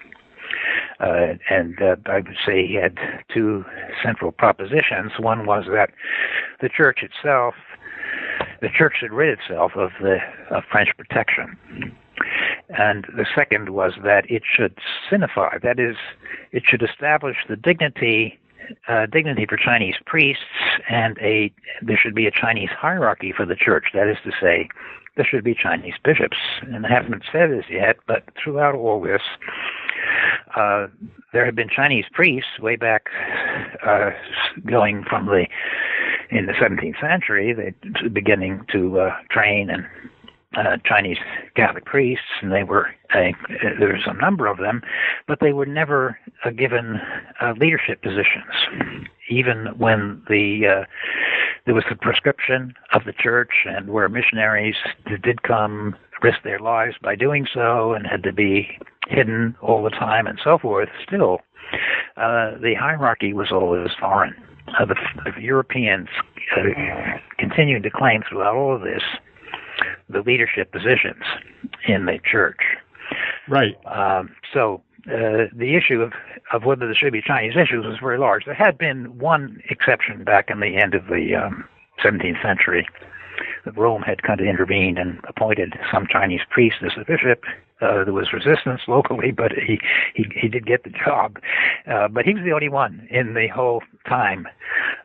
Uh, 0.99 1.33
and 1.49 1.81
uh, 1.81 1.95
I 2.05 2.15
would 2.15 2.37
say 2.45 2.67
he 2.67 2.75
had 2.75 2.97
two 3.33 3.65
central 4.03 4.31
propositions. 4.31 5.13
One 5.17 5.45
was 5.45 5.65
that 5.71 5.89
the 6.61 6.69
church 6.69 6.99
itself, 7.01 7.55
the 8.61 8.69
church 8.69 8.95
should 8.99 9.11
rid 9.11 9.39
itself 9.39 9.71
of 9.75 9.91
the 10.01 10.17
of 10.51 10.63
French 10.71 10.89
protection 10.97 11.57
and 12.77 13.05
the 13.15 13.25
second 13.35 13.69
was 13.69 13.93
that 14.03 14.29
it 14.29 14.43
should 14.45 14.77
sinify, 15.09 15.61
that 15.61 15.79
is, 15.79 15.95
it 16.51 16.63
should 16.65 16.81
establish 16.81 17.37
the 17.47 17.55
dignity 17.55 18.37
uh, 18.87 19.05
dignity 19.05 19.45
for 19.45 19.57
Chinese 19.57 19.95
priests, 20.05 20.43
and 20.89 21.17
a 21.19 21.51
there 21.81 21.97
should 22.01 22.15
be 22.15 22.27
a 22.27 22.31
Chinese 22.31 22.69
hierarchy 22.69 23.33
for 23.35 23.45
the 23.45 23.55
church. 23.55 23.87
That 23.93 24.07
is 24.07 24.17
to 24.23 24.31
say, 24.39 24.69
there 25.15 25.25
should 25.29 25.43
be 25.43 25.53
Chinese 25.53 25.95
bishops. 26.03 26.37
And 26.61 26.85
I 26.85 26.89
haven't 26.89 27.23
said 27.31 27.51
this 27.51 27.65
yet, 27.69 27.97
but 28.07 28.23
throughout 28.41 28.75
all 28.75 29.01
this, 29.01 29.21
uh, 30.55 30.87
there 31.33 31.45
have 31.45 31.55
been 31.55 31.69
Chinese 31.69 32.05
priests 32.13 32.59
way 32.59 32.75
back, 32.75 33.07
uh, 33.85 34.11
going 34.65 35.03
from 35.09 35.25
the 35.25 35.47
in 36.29 36.45
the 36.45 36.53
17th 36.53 36.99
century, 37.01 37.53
they 37.53 37.73
beginning 38.07 38.65
to 38.71 39.01
uh, 39.01 39.15
train 39.29 39.69
and 39.69 39.85
uh, 40.57 40.77
Chinese 40.85 41.17
Catholic 41.55 41.85
priests, 41.85 42.25
and 42.41 42.51
they 42.51 42.63
were 42.63 42.87
uh, 43.13 43.31
there 43.79 43.93
was 43.93 44.03
a 44.05 44.13
number 44.13 44.47
of 44.47 44.57
them, 44.57 44.81
but 45.27 45.39
they 45.39 45.53
were 45.53 45.65
never 45.65 46.19
uh, 46.43 46.49
given 46.49 46.99
uh, 47.41 47.53
leadership 47.57 48.01
positions, 48.01 49.05
even 49.29 49.67
when 49.77 50.21
the 50.27 50.81
uh, 50.81 50.85
there 51.65 51.75
was 51.75 51.85
the 51.89 51.95
prescription 51.95 52.73
of 52.93 53.03
the 53.05 53.13
church, 53.13 53.65
and 53.65 53.89
where 53.89 54.09
missionaries 54.09 54.75
did 55.23 55.43
come 55.43 55.95
risk 56.21 56.39
their 56.43 56.59
lives 56.59 56.95
by 57.01 57.15
doing 57.15 57.47
so, 57.53 57.93
and 57.93 58.05
had 58.05 58.23
to 58.23 58.33
be 58.33 58.77
hidden 59.07 59.55
all 59.61 59.83
the 59.83 59.89
time, 59.89 60.27
and 60.27 60.39
so 60.43 60.57
forth. 60.57 60.89
Still, 61.07 61.39
uh, 62.17 62.57
the 62.61 62.75
hierarchy 62.79 63.33
was 63.33 63.51
always 63.51 63.89
foreign. 63.99 64.35
the, 64.79 64.95
the 65.25 65.41
Europeans 65.41 66.09
continued 67.37 67.83
to 67.83 67.89
claim 67.89 68.21
throughout 68.27 68.55
all 68.55 68.75
of 68.75 68.81
this 68.81 69.03
the 70.11 70.21
leadership 70.21 70.71
positions 70.71 71.23
in 71.87 72.05
the 72.05 72.19
church. 72.23 72.61
Right. 73.47 73.75
Um, 73.85 74.35
so 74.53 74.81
uh, 75.07 75.49
the 75.53 75.75
issue 75.75 76.01
of, 76.01 76.13
of 76.53 76.63
whether 76.63 76.85
there 76.85 76.95
should 76.95 77.13
be 77.13 77.21
Chinese 77.21 77.55
issues 77.55 77.85
was 77.85 77.97
very 77.99 78.19
large. 78.19 78.45
There 78.45 78.53
had 78.53 78.77
been 78.77 79.17
one 79.17 79.61
exception 79.69 80.23
back 80.23 80.49
in 80.49 80.59
the 80.59 80.77
end 80.77 80.93
of 80.93 81.07
the 81.07 81.35
um, 81.35 81.65
17th 82.03 82.41
century. 82.41 82.87
That 83.65 83.77
Rome 83.77 84.01
had 84.01 84.23
kind 84.23 84.39
of 84.39 84.47
intervened 84.47 84.97
and 84.97 85.19
appointed 85.27 85.73
some 85.91 86.07
Chinese 86.07 86.41
priest 86.49 86.77
as 86.83 86.91
a 86.97 87.05
bishop. 87.05 87.43
Uh, 87.81 88.03
there 88.03 88.13
was 88.13 88.31
resistance 88.31 88.81
locally, 88.87 89.31
but 89.35 89.51
he 89.53 89.79
he, 90.13 90.25
he 90.35 90.47
did 90.47 90.65
get 90.65 90.83
the 90.83 90.91
job. 90.91 91.37
Uh, 91.87 92.07
but 92.07 92.25
he 92.25 92.33
was 92.33 92.43
the 92.43 92.51
only 92.51 92.69
one 92.69 93.07
in 93.09 93.33
the 93.33 93.47
whole 93.47 93.81
time 94.07 94.47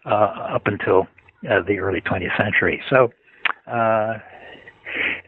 uh, 0.04 0.54
up 0.54 0.66
until 0.66 1.06
uh, 1.50 1.62
the 1.62 1.78
early 1.78 2.00
20th 2.00 2.36
century. 2.36 2.82
So 2.90 3.12
uh, 3.66 4.18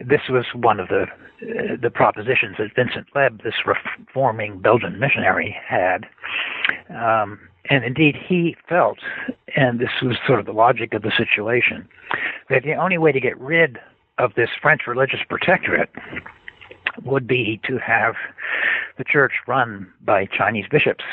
this 0.01 0.23
was 0.29 0.45
one 0.55 0.81
of 0.81 0.89
the 0.89 1.07
uh, 1.41 1.77
the 1.81 1.91
propositions 1.91 2.57
that 2.59 2.75
Vincent 2.75 3.07
Lebbe, 3.15 3.43
this 3.45 3.55
reforming 3.65 4.59
Belgian 4.59 4.99
missionary, 4.99 5.57
had. 5.67 6.07
Um, 6.91 7.39
and 7.71 7.85
indeed, 7.85 8.17
he 8.17 8.57
felt, 8.69 8.99
and 9.55 9.79
this 9.79 9.91
was 10.03 10.17
sort 10.27 10.41
of 10.41 10.47
the 10.47 10.53
logic 10.53 10.95
of 10.95 11.03
the 11.03 11.13
situation, 11.17 11.89
that 12.49 12.63
the 12.65 12.75
only 12.75 12.99
way 12.99 13.13
to 13.13 13.21
get 13.21 13.39
rid 13.39 13.79
of 14.19 14.35
this 14.35 14.49
French 14.61 14.83
religious 14.87 15.21
protectorate 15.29 15.91
would 17.05 17.27
be 17.27 17.61
to 17.69 17.79
have 17.79 18.15
the 18.97 19.05
church 19.05 19.33
run 19.47 19.93
by 20.05 20.27
Chinese 20.27 20.67
bishops. 20.71 21.05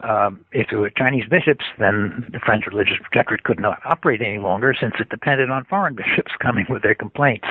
Um, 0.00 0.44
if 0.52 0.68
there 0.70 0.78
were 0.78 0.90
Chinese 0.90 1.28
bishops, 1.28 1.64
then 1.78 2.26
the 2.32 2.40
French 2.40 2.66
religious 2.66 2.96
protectorate 3.02 3.44
could 3.44 3.60
not 3.60 3.80
operate 3.84 4.22
any 4.22 4.38
longer 4.38 4.74
since 4.78 4.94
it 4.98 5.08
depended 5.08 5.50
on 5.50 5.64
foreign 5.64 5.94
bishops 5.96 6.32
coming 6.40 6.66
with 6.68 6.82
their 6.82 6.94
complaints. 6.94 7.46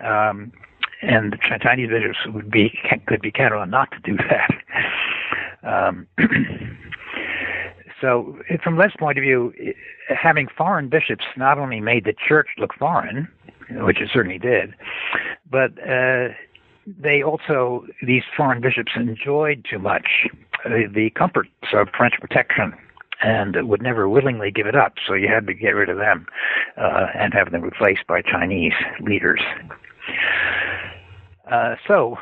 Um, 0.00 0.52
and 1.02 1.32
the 1.32 1.58
Chinese 1.60 1.90
bishops 1.90 2.18
would 2.26 2.50
be 2.50 2.78
could 3.06 3.20
be 3.20 3.30
counted 3.30 3.56
on 3.56 3.70
not 3.70 3.90
to 3.92 3.98
do 4.00 4.16
that. 4.16 4.50
Um, 5.62 6.06
so, 8.00 8.38
from 8.62 8.76
Lebbe's 8.76 8.96
point 8.98 9.18
of 9.18 9.22
view, 9.22 9.52
having 10.08 10.48
foreign 10.56 10.88
bishops 10.88 11.24
not 11.36 11.58
only 11.58 11.80
made 11.80 12.04
the 12.04 12.14
church 12.26 12.48
look 12.58 12.74
foreign, 12.74 13.28
which 13.70 14.00
it 14.00 14.08
certainly 14.12 14.38
did, 14.38 14.74
but 15.50 15.72
uh, 15.86 16.28
they 16.86 17.22
also 17.22 17.86
these 18.06 18.22
foreign 18.36 18.60
bishops 18.60 18.92
enjoyed 18.96 19.64
too 19.68 19.78
much 19.78 20.26
the 20.64 21.10
comforts 21.14 21.50
of 21.72 21.88
French 21.96 22.14
protection 22.20 22.74
and 23.22 23.68
would 23.68 23.82
never 23.82 24.08
willingly 24.08 24.50
give 24.50 24.66
it 24.66 24.76
up. 24.76 24.94
So 25.06 25.14
you 25.14 25.28
had 25.28 25.46
to 25.46 25.54
get 25.54 25.70
rid 25.70 25.88
of 25.88 25.96
them 25.96 26.26
uh, 26.76 27.06
and 27.14 27.32
have 27.32 27.50
them 27.52 27.62
replaced 27.62 28.06
by 28.06 28.22
Chinese 28.22 28.74
leaders. 29.00 29.40
Uh, 31.50 31.76
so 31.86 32.16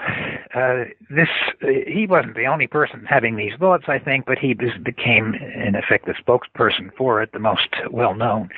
uh, 0.55 0.85
this 1.09 1.29
he 1.61 2.07
wasn't 2.09 2.35
the 2.35 2.47
only 2.47 2.67
person 2.67 3.07
having 3.09 3.37
these 3.37 3.53
thoughts, 3.59 3.85
I 3.87 3.99
think, 3.99 4.27
but 4.27 4.39
he 4.39 4.53
became, 4.55 5.35
in 5.35 5.77
effect, 5.77 6.07
the 6.07 6.15
spokesperson 6.15 6.91
for 6.97 7.23
it, 7.23 7.33
the 7.33 7.39
most 7.39 7.69
well-known 7.91 8.49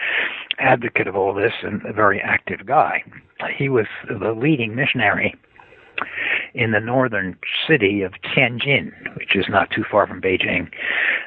advocate 0.59 1.07
of 1.07 1.17
all 1.17 1.35
this, 1.35 1.53
and 1.63 1.85
a 1.85 1.93
very 1.93 2.21
active 2.21 2.65
guy. 2.65 3.05
He 3.55 3.69
was 3.69 3.87
the 4.09 4.33
leading 4.33 4.75
missionary 4.75 5.35
in 6.55 6.71
the 6.71 6.81
northern 6.81 7.37
city 7.67 8.03
of 8.03 8.13
Tianjin, 8.23 8.93
which 9.17 9.35
is 9.35 9.47
not 9.49 9.71
too 9.71 9.85
far 9.91 10.07
from 10.07 10.21
Beijing. 10.21 10.71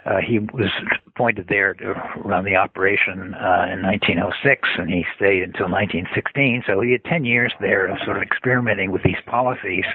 Uh, 0.06 0.18
he 0.26 0.40
was 0.40 0.72
appointed 1.06 1.48
there 1.50 1.74
to 1.74 1.94
run 2.24 2.46
the 2.46 2.56
operation 2.56 3.34
uh, 3.34 3.68
in 3.70 3.82
1906, 3.82 4.70
and 4.78 4.90
he 4.90 5.06
stayed 5.16 5.44
until 5.44 5.70
1916. 5.70 6.64
So 6.66 6.80
he 6.80 6.94
had 6.94 7.04
10 7.04 7.26
years 7.26 7.52
there 7.60 7.88
of 7.88 7.98
sort 8.06 8.18
of 8.18 8.24
experimenting 8.24 8.92
with 8.92 9.04
these 9.04 9.20
policies. 9.26 9.86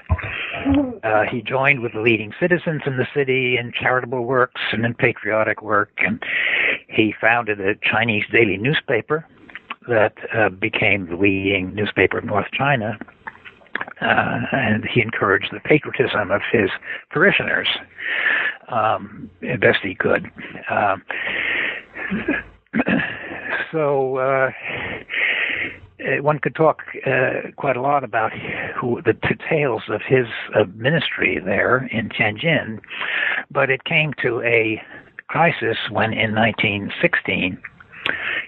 Uh, 1.03 1.23
he 1.31 1.41
joined 1.41 1.81
with 1.81 1.93
the 1.95 2.01
leading 2.01 2.33
citizens 2.39 2.83
in 2.87 2.99
the 2.99 3.07
city 3.15 3.57
in 3.57 3.73
charitable 3.73 4.25
works 4.25 4.61
and 4.73 4.85
in 4.85 4.95
patriotic 4.95 5.63
work, 5.63 5.91
and 5.99 6.23
he 6.89 7.15
founded 7.21 7.59
a 7.61 7.75
Chinese 7.77 8.25
daily 8.31 8.59
newspaper 8.59 9.27
that 9.89 10.15
uh, 10.35 10.49
became 10.51 11.09
the 11.09 11.17
leading 11.17 11.75
newspaper 11.75 12.19
of 12.19 12.25
North 12.25 12.51
China. 12.53 12.99
Uh, 14.01 14.41
and 14.53 14.85
he 14.85 15.01
encouraged 15.01 15.49
the 15.53 15.61
patriotism 15.61 16.31
of 16.31 16.43
his 16.51 16.71
parishioners 17.11 17.69
um, 18.69 19.31
best 19.61 19.79
he 19.83 19.95
could. 19.95 20.31
Um, 20.71 21.03
so 23.73 24.17
uh, 24.17 24.51
one 26.21 26.39
could 26.39 26.55
talk 26.55 26.83
uh, 27.07 27.51
quite 27.57 27.77
a 27.77 27.81
lot 27.81 28.05
about 28.05 28.33
who, 28.77 29.01
the 29.03 29.13
details 29.13 29.83
of 29.89 30.01
his 30.03 30.27
uh, 30.55 30.65
ministry 30.75 31.41
there 31.45 31.89
in 31.93 32.09
Tianjin, 32.09 32.81
but 33.51 33.71
it 33.71 33.85
came 33.85 34.13
to 34.23 34.41
a 34.43 34.83
crisis 35.29 35.77
when 35.91 36.13
in 36.13 36.35
1916 36.35 37.59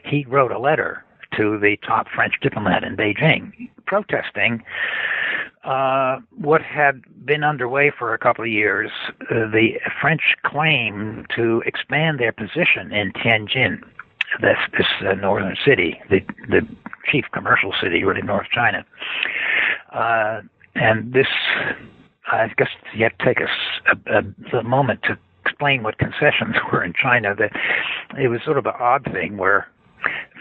he 0.04 0.24
wrote 0.26 0.50
a 0.50 0.58
letter 0.58 1.04
to 1.36 1.58
the 1.58 1.76
top 1.86 2.06
French 2.14 2.34
diplomat 2.40 2.84
in 2.84 2.96
Beijing 2.96 3.70
protesting 3.86 4.62
uh, 5.64 6.20
what 6.36 6.62
had 6.62 7.02
been 7.24 7.42
underway 7.42 7.90
for 7.90 8.12
a 8.12 8.18
couple 8.18 8.44
of 8.44 8.50
years, 8.50 8.90
uh, 9.22 9.50
the 9.50 9.80
French 10.00 10.36
claim 10.44 11.26
to 11.34 11.62
expand 11.64 12.18
their 12.18 12.32
position 12.32 12.92
in 12.92 13.12
Tianjin, 13.12 13.80
this, 14.40 14.58
this 14.76 14.86
uh, 15.08 15.14
northern 15.14 15.56
city, 15.64 16.00
the, 16.10 16.20
the 16.48 16.66
chief 17.10 17.24
commercial 17.32 17.72
city, 17.80 18.04
really 18.04 18.22
North 18.22 18.48
China. 18.52 18.84
Uh, 19.92 20.42
and 20.74 21.12
this, 21.12 21.28
I 22.30 22.50
guess 22.58 22.68
you 22.94 23.04
have 23.04 23.16
to 23.18 23.24
take 23.24 23.38
a, 23.40 23.48
a, 24.12 24.58
a 24.58 24.62
moment 24.62 25.02
to 25.04 25.16
explain 25.46 25.82
what 25.82 25.98
concessions 25.98 26.56
were 26.72 26.82
in 26.82 26.92
China. 26.92 27.34
That 27.34 27.52
it 28.18 28.28
was 28.28 28.40
sort 28.44 28.58
of 28.58 28.66
an 28.66 28.74
odd 28.78 29.04
thing 29.12 29.36
where 29.36 29.68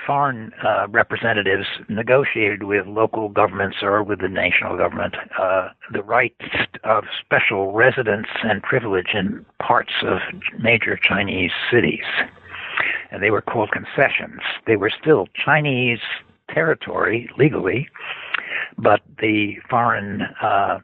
foreign 0.06 0.52
uh, 0.64 0.88
representatives 0.90 1.66
negotiated 1.88 2.64
with 2.64 2.86
local 2.88 3.30
governments 3.30 3.78
or 3.82 4.04
with 4.04 4.20
the 4.20 4.28
national 4.28 4.78
government 4.78 5.16
uh, 5.40 5.70
the 5.92 6.04
rights 6.04 6.46
of 6.84 7.06
special 7.24 7.72
residence 7.72 8.28
and 8.44 8.62
privilege 8.64 9.14
in 9.14 9.46
parts 9.60 9.94
of 10.04 10.20
major 10.60 10.98
Chinese 10.98 11.52
cities. 11.72 12.04
And 13.12 13.22
they 13.22 13.32
were 13.32 13.42
called 13.42 13.72
concessions. 13.72 14.42
They 14.66 14.76
were 14.76 14.90
still 14.90 15.28
Chinese 15.34 16.00
territory 16.50 17.30
legally, 17.38 17.88
but 18.78 19.02
the 19.20 19.56
foreign 19.70 20.24
uh, 20.42 20.80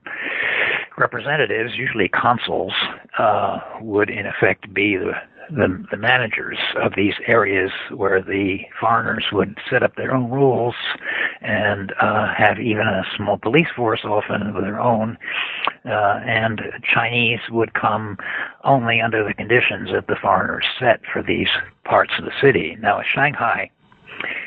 representatives, 0.98 1.74
usually 1.76 2.10
consuls, 2.10 2.74
uh, 3.18 3.60
would 3.82 4.10
in 4.10 4.26
effect 4.26 4.72
be 4.74 4.98
the 4.98 5.14
the, 5.52 5.84
the 5.92 5.98
managers 5.98 6.58
of 6.82 6.94
these 6.96 7.14
areas 7.28 7.72
where 7.92 8.22
the 8.22 8.60
foreigners 8.80 9.26
would 9.32 9.58
set 9.70 9.84
up 9.84 9.96
their 9.96 10.14
own 10.14 10.30
rules 10.30 10.76
and 11.42 11.94
uh, 12.02 12.34
have 12.34 12.60
even 12.60 12.88
a 12.88 13.04
small 13.16 13.38
police 13.38 13.68
force 13.76 14.02
often 14.04 14.44
of 14.44 14.62
their 14.62 14.80
own. 14.80 15.18
Uh, 15.86 16.20
and 16.26 16.62
Chinese 16.84 17.40
would 17.50 17.74
come 17.74 18.18
only 18.64 19.02
under 19.02 19.24
the 19.24 19.34
conditions 19.34 19.90
that 19.92 20.08
the 20.08 20.16
foreigners 20.22 20.66
set 20.80 21.02
for 21.12 21.24
these 21.24 21.50
parts 21.84 22.14
of 22.20 22.26
the 22.26 22.34
city. 22.42 22.78
Now, 22.80 23.02
Shanghai, 23.02 23.72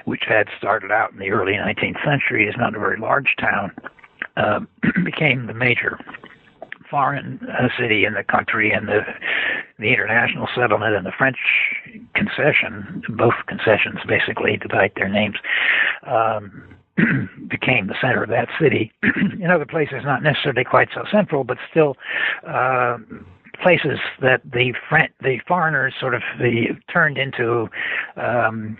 which 0.04 0.24
had 0.26 0.48
started 0.58 0.90
out 0.90 1.12
in 1.12 1.18
the 1.18 1.30
early 1.30 1.54
19th 1.54 2.04
century, 2.04 2.46
is 2.46 2.54
not 2.56 2.74
a 2.74 2.78
very 2.78 2.98
large 2.98 3.34
town, 3.38 3.72
uh, 4.36 4.60
became 5.04 5.46
the 5.46 5.54
major 5.54 5.98
foreign 6.92 7.40
uh, 7.48 7.68
city 7.80 8.04
in 8.04 8.12
the 8.12 8.22
country, 8.22 8.70
and 8.70 8.86
the 8.86 9.00
the 9.78 9.88
international 9.88 10.46
settlement 10.54 10.94
and 10.94 11.06
the 11.06 11.16
French 11.16 11.38
concession, 12.14 13.02
both 13.08 13.34
concessions 13.48 13.98
basically, 14.06 14.58
despite 14.58 14.94
their 14.94 15.08
names, 15.08 15.36
um, 16.06 16.76
became 17.48 17.86
the 17.86 17.96
center 18.00 18.22
of 18.22 18.28
that 18.28 18.48
city. 18.60 18.92
in 19.40 19.50
other 19.50 19.64
places, 19.64 20.02
not 20.04 20.22
necessarily 20.22 20.64
quite 20.64 20.88
so 20.94 21.04
central, 21.10 21.42
but 21.44 21.56
still 21.70 21.96
uh, 22.46 22.98
places 23.62 23.98
that 24.20 24.42
the 24.44 24.74
French, 24.88 25.12
the 25.20 25.38
foreigners 25.46 25.94
sort 25.98 26.14
of 26.14 26.22
the, 26.38 26.68
turned 26.92 27.18
into 27.18 27.68
um, 28.16 28.76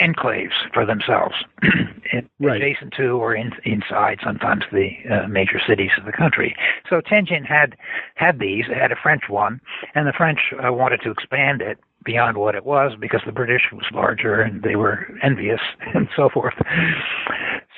enclaves 0.00 0.54
for 0.72 0.86
themselves, 0.86 1.34
right. 2.40 2.56
adjacent 2.56 2.94
to 2.94 3.10
or 3.10 3.34
in, 3.34 3.52
inside 3.64 4.18
sometimes 4.24 4.64
the 4.72 4.90
uh, 5.10 5.28
major 5.28 5.60
cities 5.66 5.90
of 5.98 6.04
the 6.04 6.12
country. 6.12 6.56
So 6.88 7.00
Tianjin 7.00 7.44
had 7.44 7.76
had 8.14 8.38
these, 8.38 8.64
it 8.68 8.76
had 8.76 8.92
a 8.92 8.96
French 8.96 9.24
one, 9.28 9.60
and 9.94 10.06
the 10.06 10.12
French 10.12 10.40
uh, 10.52 10.72
wanted 10.72 11.02
to 11.02 11.10
expand 11.10 11.60
it 11.60 11.78
beyond 12.04 12.38
what 12.38 12.54
it 12.54 12.64
was 12.64 12.92
because 12.98 13.20
the 13.26 13.32
British 13.32 13.62
was 13.72 13.84
larger 13.92 14.40
and 14.40 14.62
they 14.62 14.76
were 14.76 15.06
envious 15.22 15.60
and 15.94 16.08
so 16.16 16.30
forth. 16.30 16.54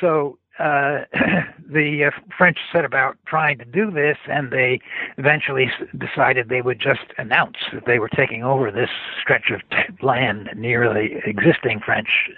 So 0.00 0.38
uh, 0.58 1.04
the 1.70 2.04
uh, 2.04 2.10
French 2.36 2.58
set 2.72 2.84
about 2.84 3.16
trying 3.26 3.58
to 3.58 3.64
do 3.64 3.90
this, 3.90 4.16
and 4.28 4.50
they 4.50 4.80
eventually 5.16 5.70
decided 5.96 6.48
they 6.48 6.62
would 6.62 6.80
just 6.80 7.12
announce 7.18 7.56
that 7.72 7.86
they 7.86 7.98
were 7.98 8.08
taking 8.08 8.42
over 8.42 8.70
this 8.70 8.90
stretch 9.20 9.50
of 9.50 9.60
t- 9.70 10.04
land 10.04 10.50
near 10.56 10.92
the 10.92 11.20
existing 11.28 11.80
French 11.80 12.30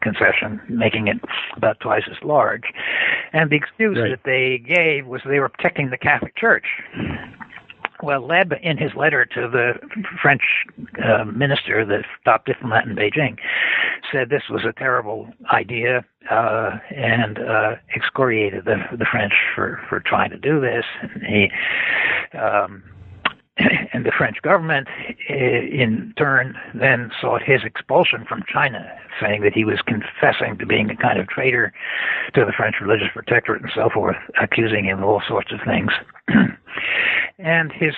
concession, 0.00 0.60
making 0.68 1.08
it 1.08 1.16
about 1.56 1.80
twice 1.80 2.04
as 2.08 2.16
large. 2.22 2.64
And 3.32 3.50
the 3.50 3.56
excuse 3.56 3.98
right. 3.98 4.10
that 4.10 4.20
they 4.24 4.58
gave 4.58 5.06
was 5.06 5.22
they 5.26 5.40
were 5.40 5.48
protecting 5.48 5.90
the 5.90 5.98
Catholic 5.98 6.36
Church. 6.36 6.66
Well, 8.02 8.22
Lebbe, 8.22 8.60
in 8.62 8.76
his 8.76 8.94
letter 8.94 9.24
to 9.24 9.48
the 9.48 9.74
French 10.20 10.42
uh, 11.02 11.24
minister, 11.24 11.84
the 11.84 12.04
top 12.24 12.44
diplomat 12.44 12.86
in 12.86 12.94
Beijing, 12.94 13.38
said 14.12 14.28
this 14.28 14.44
was 14.50 14.64
a 14.64 14.72
terrible 14.72 15.28
idea 15.52 16.04
uh, 16.30 16.78
and 16.94 17.38
uh, 17.38 17.76
excoriated 17.94 18.64
the, 18.64 18.76
the 18.96 19.06
French 19.10 19.32
for, 19.54 19.80
for 19.88 20.00
trying 20.00 20.30
to 20.30 20.38
do 20.38 20.60
this. 20.60 20.84
And 21.00 21.22
he 21.22 21.50
um, 22.38 22.82
and 23.92 24.04
the 24.04 24.12
French 24.16 24.42
government, 24.42 24.88
in 25.28 26.12
turn, 26.18 26.56
then 26.74 27.10
sought 27.20 27.42
his 27.42 27.62
expulsion 27.64 28.24
from 28.28 28.42
China, 28.52 28.86
saying 29.20 29.42
that 29.42 29.54
he 29.54 29.64
was 29.64 29.80
confessing 29.86 30.58
to 30.58 30.66
being 30.66 30.90
a 30.90 30.96
kind 30.96 31.18
of 31.18 31.26
traitor 31.28 31.72
to 32.34 32.44
the 32.44 32.52
French 32.52 32.76
religious 32.80 33.08
protectorate 33.14 33.62
and 33.62 33.70
so 33.74 33.88
forth, 33.88 34.16
accusing 34.40 34.84
him 34.84 34.98
of 34.98 35.08
all 35.08 35.22
sorts 35.26 35.52
of 35.52 35.60
things. 35.64 35.90
and 37.38 37.72
his 37.72 37.94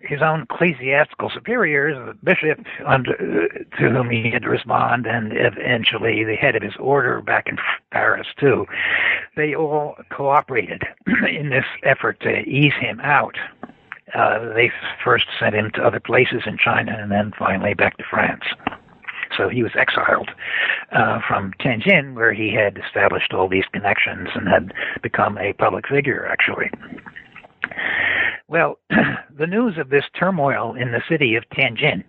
his 0.00 0.22
own 0.22 0.42
ecclesiastical 0.42 1.30
superiors, 1.30 1.96
the 1.96 2.14
bishop 2.24 2.64
under, 2.86 3.14
to 3.16 3.90
whom 3.90 4.10
he 4.10 4.30
had 4.30 4.42
to 4.42 4.48
respond, 4.48 5.06
and 5.06 5.32
eventually 5.32 6.22
the 6.24 6.36
head 6.36 6.54
of 6.54 6.62
his 6.62 6.76
order 6.78 7.20
back 7.20 7.48
in 7.48 7.56
Paris 7.90 8.28
too, 8.38 8.66
they 9.36 9.54
all 9.54 9.96
cooperated 10.10 10.82
in 11.28 11.50
this 11.50 11.64
effort 11.82 12.20
to 12.20 12.40
ease 12.42 12.74
him 12.80 13.00
out 13.00 13.36
uh, 14.14 14.52
they 14.54 14.70
first 15.04 15.26
sent 15.38 15.54
him 15.54 15.70
to 15.72 15.82
other 15.82 16.00
places 16.00 16.42
in 16.46 16.56
China 16.58 16.96
and 16.98 17.10
then 17.10 17.32
finally 17.38 17.74
back 17.74 17.96
to 17.98 18.04
France. 18.08 18.44
So 19.36 19.48
he 19.48 19.62
was 19.62 19.72
exiled 19.76 20.30
uh, 20.92 21.20
from 21.26 21.52
Tianjin, 21.60 22.14
where 22.14 22.32
he 22.32 22.54
had 22.54 22.78
established 22.78 23.34
all 23.34 23.48
these 23.48 23.64
connections 23.72 24.28
and 24.34 24.48
had 24.48 24.72
become 25.02 25.36
a 25.36 25.52
public 25.54 25.88
figure, 25.88 26.26
actually. 26.26 26.70
Well, 28.48 28.78
the 29.36 29.46
news 29.46 29.76
of 29.78 29.88
this 29.88 30.04
turmoil 30.18 30.74
in 30.74 30.92
the 30.92 31.02
city 31.08 31.34
of 31.34 31.44
Tianjin 31.50 32.04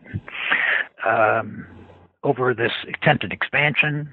um, 1.05 1.65
over 2.23 2.53
this 2.53 2.73
attempted 2.87 3.33
expansion 3.33 4.09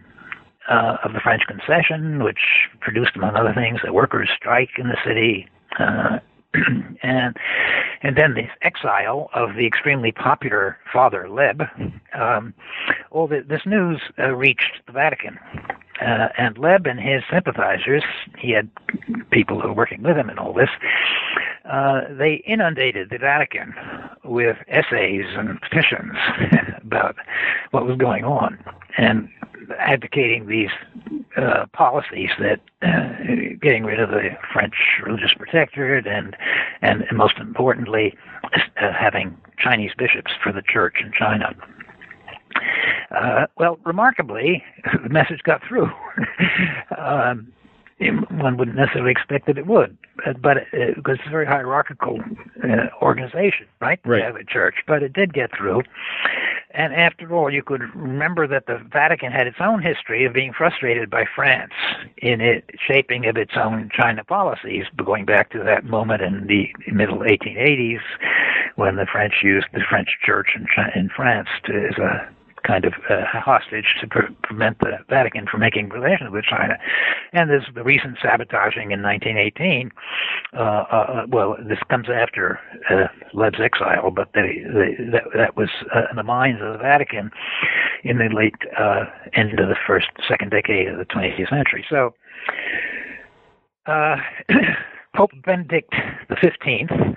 uh, 0.68 0.96
of 1.04 1.12
the 1.12 1.20
French 1.20 1.42
concession, 1.46 2.22
which 2.22 2.68
produced, 2.80 3.16
among 3.16 3.36
other 3.36 3.52
things, 3.52 3.80
a 3.86 3.92
workers' 3.92 4.30
strike 4.34 4.70
in 4.78 4.88
the 4.88 4.96
city, 5.04 5.46
uh, 5.78 6.18
and 7.02 7.36
and 8.02 8.16
then 8.16 8.34
the 8.34 8.48
exile 8.62 9.30
of 9.34 9.54
the 9.56 9.66
extremely 9.66 10.12
popular 10.12 10.78
Father 10.92 11.26
Lebbe. 11.28 11.68
Um, 12.12 12.54
all 13.10 13.26
the, 13.26 13.40
this 13.40 13.64
news 13.64 14.00
uh, 14.18 14.34
reached 14.34 14.82
the 14.86 14.92
Vatican, 14.92 15.38
uh, 16.00 16.28
and 16.36 16.56
Lebbe 16.56 16.86
and 16.86 17.00
his 17.00 17.22
sympathizers, 17.30 18.04
he 18.38 18.50
had 18.50 18.68
people 19.30 19.60
who 19.60 19.68
were 19.68 19.74
working 19.74 20.02
with 20.02 20.16
him 20.16 20.28
in 20.28 20.38
all 20.38 20.52
this. 20.52 20.70
Uh, 21.64 22.02
they 22.10 22.34
inundated 22.46 23.08
the 23.10 23.18
Vatican 23.18 23.74
with 24.22 24.58
essays 24.68 25.24
and 25.36 25.58
petitions 25.62 26.14
about 26.82 27.16
what 27.70 27.86
was 27.86 27.96
going 27.96 28.24
on, 28.24 28.58
and 28.98 29.28
advocating 29.78 30.46
these 30.46 30.70
uh, 31.36 31.66
policies 31.72 32.30
that 32.38 32.60
uh, 32.82 33.54
getting 33.60 33.84
rid 33.84 34.00
of 34.00 34.10
the 34.10 34.30
French 34.52 34.74
religious 35.04 35.34
protectorate 35.34 36.06
and 36.06 36.36
and, 36.82 37.04
most 37.12 37.36
importantly 37.38 38.14
uh, 38.80 38.92
having 38.92 39.36
Chinese 39.58 39.92
bishops 39.96 40.32
for 40.42 40.52
the 40.52 40.62
church 40.62 40.96
in 41.00 41.12
China. 41.12 41.54
Uh, 43.10 43.46
well, 43.58 43.78
remarkably, 43.84 44.62
the 45.02 45.08
message 45.08 45.42
got 45.44 45.60
through. 45.66 45.90
um, 46.98 47.52
one 48.00 48.56
wouldn't 48.56 48.76
necessarily 48.76 49.10
expect 49.10 49.46
that 49.46 49.58
it 49.58 49.66
would, 49.66 49.96
but 50.40 50.58
it, 50.72 50.96
because 50.96 51.18
it's 51.18 51.26
a 51.26 51.30
very 51.30 51.46
hierarchical 51.46 52.20
uh, 52.62 52.86
organization, 53.02 53.66
right? 53.80 54.00
Right. 54.04 54.18
The 54.18 54.26
Catholic 54.26 54.48
Church, 54.48 54.74
but 54.86 55.02
it 55.02 55.12
did 55.12 55.32
get 55.32 55.56
through. 55.56 55.82
And 56.74 56.92
after 56.92 57.32
all, 57.32 57.52
you 57.52 57.62
could 57.62 57.82
remember 57.94 58.48
that 58.48 58.66
the 58.66 58.78
Vatican 58.92 59.30
had 59.30 59.46
its 59.46 59.58
own 59.60 59.80
history 59.80 60.24
of 60.24 60.32
being 60.32 60.52
frustrated 60.52 61.08
by 61.08 61.24
France 61.24 61.72
in 62.18 62.40
it 62.40 62.68
shaping 62.84 63.26
of 63.26 63.36
its 63.36 63.52
own 63.56 63.90
China 63.94 64.24
policies, 64.24 64.86
going 64.96 65.24
back 65.24 65.50
to 65.50 65.62
that 65.62 65.84
moment 65.84 66.20
in 66.20 66.48
the 66.48 66.74
middle 66.92 67.18
1880s 67.18 68.00
when 68.74 68.96
the 68.96 69.06
French 69.06 69.34
used 69.44 69.68
the 69.72 69.84
French 69.88 70.08
Church 70.24 70.48
in, 70.56 70.66
in 71.00 71.08
France 71.10 71.48
to, 71.66 71.72
as 71.72 71.98
a 71.98 72.28
kind 72.66 72.84
of 72.84 72.94
uh, 73.08 73.24
hostage 73.26 73.96
to 74.00 74.06
pre- 74.06 74.34
prevent 74.42 74.78
the 74.80 74.98
Vatican 75.08 75.46
from 75.46 75.60
making 75.60 75.90
relations 75.90 76.30
with 76.32 76.44
China. 76.44 76.76
And 77.32 77.50
there's 77.50 77.66
the 77.74 77.84
recent 77.84 78.18
sabotaging 78.20 78.90
in 78.90 79.02
1918. 79.02 79.90
Uh, 80.52 80.58
uh, 80.58 81.26
well, 81.28 81.56
this 81.66 81.78
comes 81.88 82.08
after 82.08 82.58
uh, 82.90 83.06
Lebbe's 83.32 83.60
exile, 83.60 84.10
but 84.10 84.30
they, 84.34 84.64
they, 84.64 85.04
that, 85.12 85.24
that 85.36 85.56
was 85.56 85.70
uh, 85.94 86.02
in 86.10 86.16
the 86.16 86.22
minds 86.22 86.60
of 86.62 86.72
the 86.72 86.78
Vatican 86.78 87.30
in 88.02 88.18
the 88.18 88.28
late 88.34 88.54
uh, 88.78 89.04
end 89.34 89.58
of 89.60 89.68
the 89.68 89.76
first, 89.86 90.08
second 90.26 90.50
decade 90.50 90.88
of 90.88 90.98
the 90.98 91.04
20th 91.04 91.48
century. 91.48 91.84
So, 91.88 92.14
uh, 93.86 94.16
Pope 95.16 95.30
Benedict 95.44 95.94
the 96.28 96.34
15th 96.36 97.16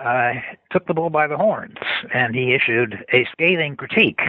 uh, 0.00 0.34
took 0.70 0.86
the 0.86 0.94
bull 0.94 1.10
by 1.10 1.26
the 1.26 1.36
horns, 1.36 1.76
and 2.12 2.34
he 2.34 2.54
issued 2.54 3.04
a 3.12 3.26
scathing 3.32 3.76
critique 3.76 4.20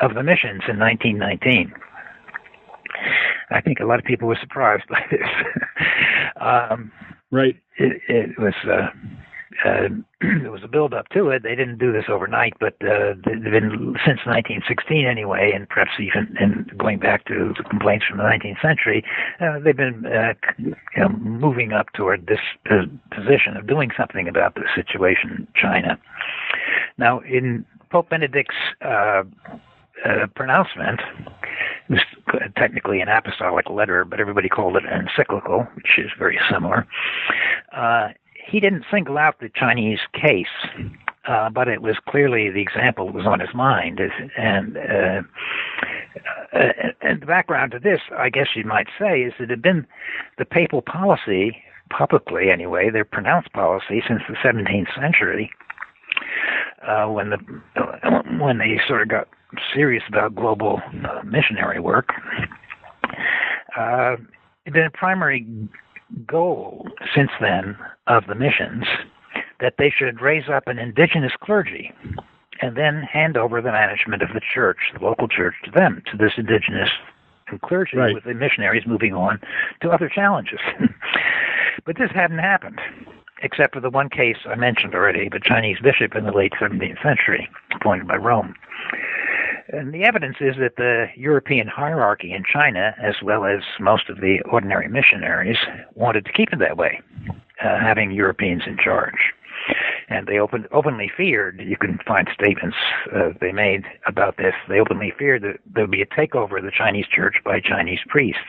of 0.00 0.14
the 0.14 0.22
missions 0.22 0.62
in 0.68 0.78
1919. 0.78 1.72
I 3.50 3.60
think 3.60 3.80
a 3.80 3.84
lot 3.84 3.98
of 3.98 4.04
people 4.04 4.28
were 4.28 4.38
surprised 4.40 4.88
by 4.88 5.04
this. 5.10 5.28
um, 6.40 6.92
right. 7.30 7.56
It, 7.76 8.00
it 8.08 8.38
was. 8.38 8.54
Uh, 8.64 8.88
uh, 9.64 9.88
there 10.20 10.50
was 10.50 10.62
a 10.62 10.68
build 10.68 10.94
up 10.94 11.08
to 11.10 11.28
it. 11.30 11.42
They 11.42 11.54
didn't 11.54 11.78
do 11.78 11.92
this 11.92 12.04
overnight, 12.08 12.54
but 12.60 12.74
uh, 12.82 13.14
they've 13.24 13.42
been 13.42 13.96
since 14.04 14.20
1916 14.24 15.06
anyway, 15.06 15.52
and 15.54 15.68
perhaps 15.68 15.92
even 15.98 16.36
in 16.40 16.70
going 16.76 16.98
back 16.98 17.24
to 17.26 17.52
the 17.56 17.64
complaints 17.64 18.06
from 18.08 18.18
the 18.18 18.24
19th 18.24 18.60
century, 18.62 19.04
uh, 19.40 19.58
they've 19.58 19.76
been 19.76 20.06
uh, 20.06 20.34
you 20.58 20.74
know, 20.96 21.08
moving 21.08 21.72
up 21.72 21.92
toward 21.94 22.26
this 22.26 22.40
uh, 22.70 22.82
position 23.14 23.56
of 23.56 23.66
doing 23.66 23.90
something 23.96 24.28
about 24.28 24.54
the 24.54 24.64
situation 24.74 25.30
in 25.30 25.48
China. 25.54 25.98
Now, 26.98 27.20
in 27.20 27.64
Pope 27.90 28.08
Benedict's 28.10 28.54
uh, 28.84 29.22
uh, 30.04 30.26
pronouncement, 30.34 31.00
it 31.88 31.92
was 31.92 32.00
technically 32.56 33.00
an 33.00 33.08
apostolic 33.08 33.68
letter, 33.68 34.04
but 34.04 34.20
everybody 34.20 34.48
called 34.48 34.76
it 34.76 34.84
an 34.84 35.08
encyclical, 35.08 35.66
which 35.74 35.98
is 35.98 36.10
very 36.18 36.38
similar. 36.50 36.86
Uh, 37.72 38.08
he 38.46 38.60
didn't 38.60 38.84
single 38.90 39.18
out 39.18 39.40
the 39.40 39.50
Chinese 39.54 40.00
case, 40.12 40.46
uh, 41.28 41.50
but 41.50 41.68
it 41.68 41.82
was 41.82 41.96
clearly 42.08 42.50
the 42.50 42.60
example 42.60 43.06
that 43.06 43.14
was 43.14 43.26
on 43.26 43.40
his 43.40 43.54
mind. 43.54 44.00
And, 44.36 44.76
uh, 44.76 45.22
uh, 46.52 46.72
and 47.02 47.20
the 47.20 47.26
background 47.26 47.72
to 47.72 47.78
this, 47.78 48.00
I 48.16 48.30
guess 48.30 48.48
you 48.54 48.64
might 48.64 48.88
say, 48.98 49.22
is 49.22 49.34
that 49.38 49.44
it 49.44 49.50
had 49.50 49.62
been 49.62 49.86
the 50.38 50.44
papal 50.44 50.82
policy, 50.82 51.62
publicly 51.90 52.50
anyway, 52.50 52.90
their 52.90 53.04
pronounced 53.04 53.52
policy 53.52 54.02
since 54.06 54.22
the 54.28 54.36
17th 54.36 54.94
century, 54.94 55.50
uh, 56.86 57.06
when 57.06 57.30
the 57.30 57.38
when 58.38 58.58
they 58.58 58.80
sort 58.86 59.02
of 59.02 59.08
got 59.08 59.28
serious 59.74 60.02
about 60.08 60.34
global 60.34 60.80
uh, 61.04 61.22
missionary 61.24 61.80
work. 61.80 62.10
Uh, 63.76 64.16
primary 64.94 65.46
goal 66.26 66.86
since 67.14 67.30
then 67.40 67.76
of 68.06 68.26
the 68.26 68.34
missions 68.34 68.84
that 69.60 69.74
they 69.78 69.90
should 69.90 70.20
raise 70.20 70.48
up 70.48 70.66
an 70.66 70.78
indigenous 70.78 71.32
clergy 71.40 71.92
and 72.62 72.76
then 72.76 73.02
hand 73.02 73.36
over 73.36 73.60
the 73.60 73.72
management 73.72 74.22
of 74.22 74.30
the 74.34 74.40
church, 74.54 74.78
the 74.98 75.04
local 75.04 75.28
church, 75.28 75.54
to 75.64 75.70
them, 75.70 76.02
to 76.10 76.16
this 76.16 76.32
indigenous 76.36 76.90
clergy, 77.64 77.96
right. 77.96 78.14
with 78.14 78.24
the 78.24 78.34
missionaries 78.34 78.84
moving 78.86 79.14
on 79.14 79.40
to 79.82 79.90
other 79.90 80.08
challenges. 80.08 80.60
but 81.86 81.96
this 81.98 82.10
hadn't 82.14 82.38
happened, 82.38 82.80
except 83.42 83.74
for 83.74 83.80
the 83.80 83.90
one 83.90 84.08
case 84.08 84.36
I 84.46 84.54
mentioned 84.54 84.94
already, 84.94 85.28
the 85.28 85.40
Chinese 85.42 85.78
bishop 85.82 86.14
in 86.14 86.24
the 86.24 86.32
late 86.32 86.52
17th 86.60 87.02
century, 87.02 87.48
appointed 87.74 88.06
by 88.06 88.16
Rome. 88.16 88.54
And 89.72 89.94
the 89.94 90.04
evidence 90.04 90.36
is 90.40 90.56
that 90.58 90.76
the 90.76 91.06
European 91.16 91.68
hierarchy 91.68 92.32
in 92.32 92.42
China, 92.44 92.94
as 93.00 93.16
well 93.22 93.44
as 93.44 93.60
most 93.78 94.08
of 94.08 94.20
the 94.20 94.40
ordinary 94.50 94.88
missionaries, 94.88 95.58
wanted 95.94 96.24
to 96.24 96.32
keep 96.32 96.52
it 96.52 96.58
that 96.58 96.76
way, 96.76 97.00
uh, 97.62 97.78
having 97.78 98.10
Europeans 98.10 98.62
in 98.66 98.76
charge. 98.76 99.32
And 100.08 100.26
they 100.26 100.38
open, 100.38 100.66
openly 100.72 101.10
feared, 101.16 101.60
you 101.64 101.76
can 101.76 102.00
find 102.04 102.28
statements 102.34 102.76
uh, 103.14 103.30
they 103.40 103.52
made 103.52 103.84
about 104.06 104.38
this, 104.38 104.54
they 104.68 104.80
openly 104.80 105.12
feared 105.16 105.42
that 105.42 105.58
there 105.72 105.84
would 105.84 105.92
be 105.92 106.02
a 106.02 106.06
takeover 106.06 106.58
of 106.58 106.64
the 106.64 106.72
Chinese 106.76 107.06
church 107.06 107.36
by 107.44 107.60
Chinese 107.60 108.00
priests. 108.08 108.40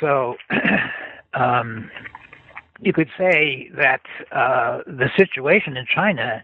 So, 0.00 0.36
um, 1.34 1.90
you 2.80 2.92
could 2.92 3.08
say 3.16 3.70
that 3.76 4.02
uh, 4.32 4.80
the 4.86 5.08
situation 5.16 5.76
in 5.76 5.86
China 5.86 6.42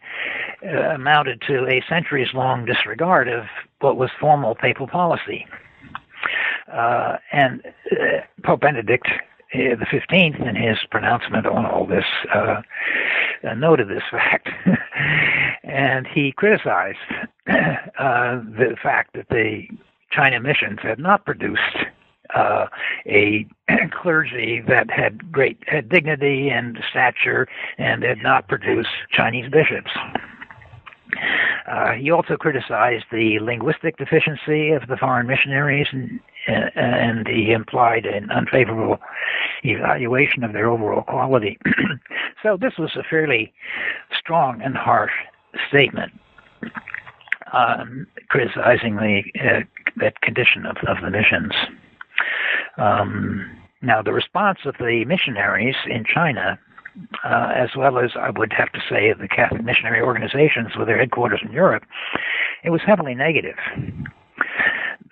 uh, 0.64 0.68
amounted 0.94 1.42
to 1.42 1.66
a 1.66 1.82
centuries 1.88 2.28
long 2.34 2.64
disregard 2.64 3.28
of 3.28 3.44
what 3.80 3.96
was 3.96 4.10
formal 4.20 4.54
papal 4.54 4.86
policy. 4.86 5.46
Uh, 6.72 7.16
and 7.32 7.62
uh, 7.92 8.20
Pope 8.44 8.60
Benedict 8.60 9.08
uh, 9.54 9.76
the 9.76 9.86
15th, 9.92 10.48
in 10.48 10.56
his 10.56 10.78
pronouncement 10.90 11.46
on 11.46 11.66
all 11.66 11.86
this, 11.86 12.06
uh, 12.34 12.62
noted 13.54 13.88
this 13.88 14.02
fact. 14.10 14.48
and 15.62 16.06
he 16.06 16.32
criticized 16.32 16.96
the 17.46 18.76
fact 18.82 19.12
that 19.14 19.28
the 19.28 19.66
China 20.10 20.40
missions 20.40 20.78
had 20.82 20.98
not 20.98 21.26
produced 21.26 21.76
uh, 22.34 22.66
a 23.06 23.46
clergy 23.90 24.62
that 24.66 24.90
had 24.90 25.30
great 25.32 25.58
had 25.66 25.88
dignity 25.88 26.48
and 26.48 26.78
stature 26.90 27.46
and 27.78 28.02
had 28.02 28.22
not 28.22 28.48
produced 28.48 28.90
Chinese 29.10 29.50
bishops. 29.50 29.90
Uh, 31.66 31.92
he 31.92 32.10
also 32.10 32.36
criticized 32.36 33.04
the 33.12 33.38
linguistic 33.40 33.96
deficiency 33.96 34.70
of 34.70 34.86
the 34.88 34.96
foreign 34.96 35.26
missionaries, 35.26 35.86
and, 35.92 36.20
and 36.46 37.28
he 37.28 37.52
implied 37.52 38.06
an 38.06 38.30
unfavorable 38.30 38.98
evaluation 39.62 40.42
of 40.42 40.52
their 40.52 40.68
overall 40.68 41.02
quality. 41.02 41.58
so 42.42 42.56
this 42.56 42.74
was 42.78 42.96
a 42.96 43.02
fairly 43.02 43.52
strong 44.16 44.60
and 44.62 44.76
harsh 44.76 45.12
statement. 45.68 46.12
Um, 47.52 48.06
criticizing 48.30 48.96
the 48.96 49.22
uh, 49.38 50.10
condition 50.22 50.64
of, 50.64 50.78
of 50.88 51.02
the 51.02 51.10
missions. 51.10 51.52
Um, 52.76 53.50
now, 53.82 54.02
the 54.02 54.12
response 54.12 54.60
of 54.64 54.76
the 54.78 55.04
missionaries 55.06 55.76
in 55.86 56.04
China, 56.04 56.58
uh, 57.24 57.52
as 57.54 57.70
well 57.76 57.98
as 57.98 58.12
I 58.16 58.30
would 58.30 58.52
have 58.52 58.70
to 58.72 58.80
say 58.88 59.12
the 59.12 59.28
Catholic 59.28 59.64
missionary 59.64 60.00
organizations 60.00 60.76
with 60.76 60.86
their 60.86 60.98
headquarters 60.98 61.40
in 61.42 61.52
Europe, 61.52 61.84
it 62.62 62.70
was 62.70 62.80
heavily 62.86 63.14
negative. 63.14 63.56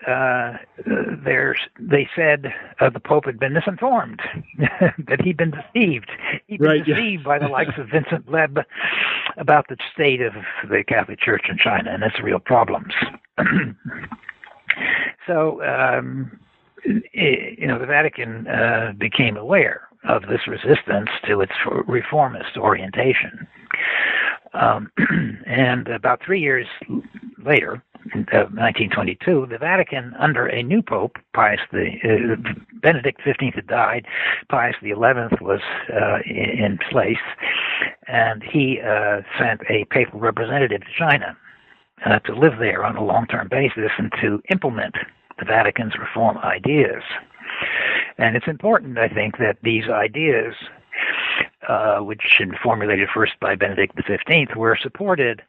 Uh, 0.07 0.57
they 1.79 2.09
said 2.17 2.55
uh, 2.81 2.89
the 2.89 3.01
Pope 3.01 3.27
had 3.27 3.39
been 3.39 3.53
misinformed, 3.53 4.23
that 4.81 5.21
he'd 5.23 5.37
been 5.37 5.51
deceived. 5.51 6.11
He'd 6.47 6.59
been 6.59 6.69
right, 6.69 6.85
deceived 6.85 7.23
yeah. 7.23 7.27
by 7.27 7.39
the 7.39 7.49
likes 7.49 7.77
of 7.77 7.89
Vincent 7.89 8.27
Lebbe 8.27 8.65
about 9.37 9.69
the 9.69 9.77
state 9.93 10.23
of 10.23 10.33
the 10.69 10.83
Catholic 10.87 11.21
Church 11.21 11.47
in 11.51 11.59
China 11.59 11.91
and 11.91 12.03
its 12.03 12.19
real 12.21 12.39
problems. 12.39 12.95
so, 15.27 15.63
um, 15.63 16.41
you 16.85 17.67
know, 17.67 17.79
the 17.79 17.87
Vatican 17.87 18.47
uh, 18.47 18.93
became 18.99 19.37
aware 19.37 19.89
of 20.09 20.23
this 20.23 20.47
resistance 20.47 21.11
to 21.27 21.41
its 21.41 21.53
reformist 21.87 22.57
orientation. 22.57 23.47
Um, 24.55 24.91
and 25.47 25.89
about 25.89 26.21
three 26.25 26.41
years 26.41 26.67
later, 27.45 27.83
uh, 28.15 28.49
1922, 28.57 29.47
the 29.51 29.59
Vatican, 29.59 30.15
under 30.19 30.47
a 30.47 30.63
new 30.63 30.83
pope, 30.83 31.17
Pius 31.35 31.61
the 31.71 31.91
uh, 32.03 32.53
Benedict 32.83 33.21
XV 33.23 33.55
had 33.55 33.67
died, 33.67 34.07
Pius 34.49 34.75
XI 34.83 34.95
was 34.95 35.61
uh, 35.93 36.19
in 36.25 36.79
place, 36.91 37.19
and 38.09 38.43
he 38.43 38.81
uh, 38.81 39.21
sent 39.39 39.61
a 39.69 39.85
papal 39.91 40.19
representative 40.19 40.81
to 40.81 40.87
China 40.99 41.37
uh, 42.07 42.19
to 42.21 42.35
live 42.35 42.55
there 42.59 42.85
on 42.85 42.97
a 42.97 43.05
long-term 43.05 43.49
basis 43.49 43.91
and 43.99 44.11
to 44.21 44.41
implement 44.51 44.95
the 45.41 45.47
Vatican's 45.47 45.95
reform 45.99 46.39
ideas. 46.39 47.03
And 48.19 48.37
it's 48.37 48.47
important, 48.47 48.99
I 48.99 49.09
think, 49.09 49.39
that 49.39 49.57
these 49.63 49.89
ideas, 49.89 50.55
uh, 51.69 51.99
which 51.99 52.37
been 52.39 52.55
formulated 52.63 53.09
first 53.13 53.33
by 53.41 53.57
Benedict 53.57 53.99
XV, 53.99 54.57
were 54.57 54.79
supported 54.81 55.43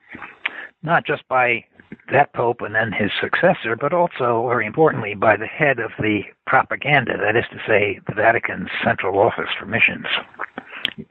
not 0.84 1.06
just 1.06 1.28
by 1.28 1.66
that 2.12 2.34
pope 2.34 2.62
and 2.62 2.74
then 2.74 2.92
his 2.92 3.12
successor, 3.20 3.76
but 3.76 3.94
also, 3.94 4.48
very 4.48 4.66
importantly, 4.66 5.14
by 5.14 5.36
the 5.36 5.46
head 5.46 5.80
of 5.80 5.92
the 6.00 6.22
propaganda, 6.48 7.18
that 7.18 7.36
is 7.36 7.46
to 7.52 7.60
say, 7.68 8.00
the 8.08 8.16
Vatican's 8.16 8.70
Central 8.84 9.20
Office 9.20 9.50
for 9.60 9.66
Missions. 9.66 10.08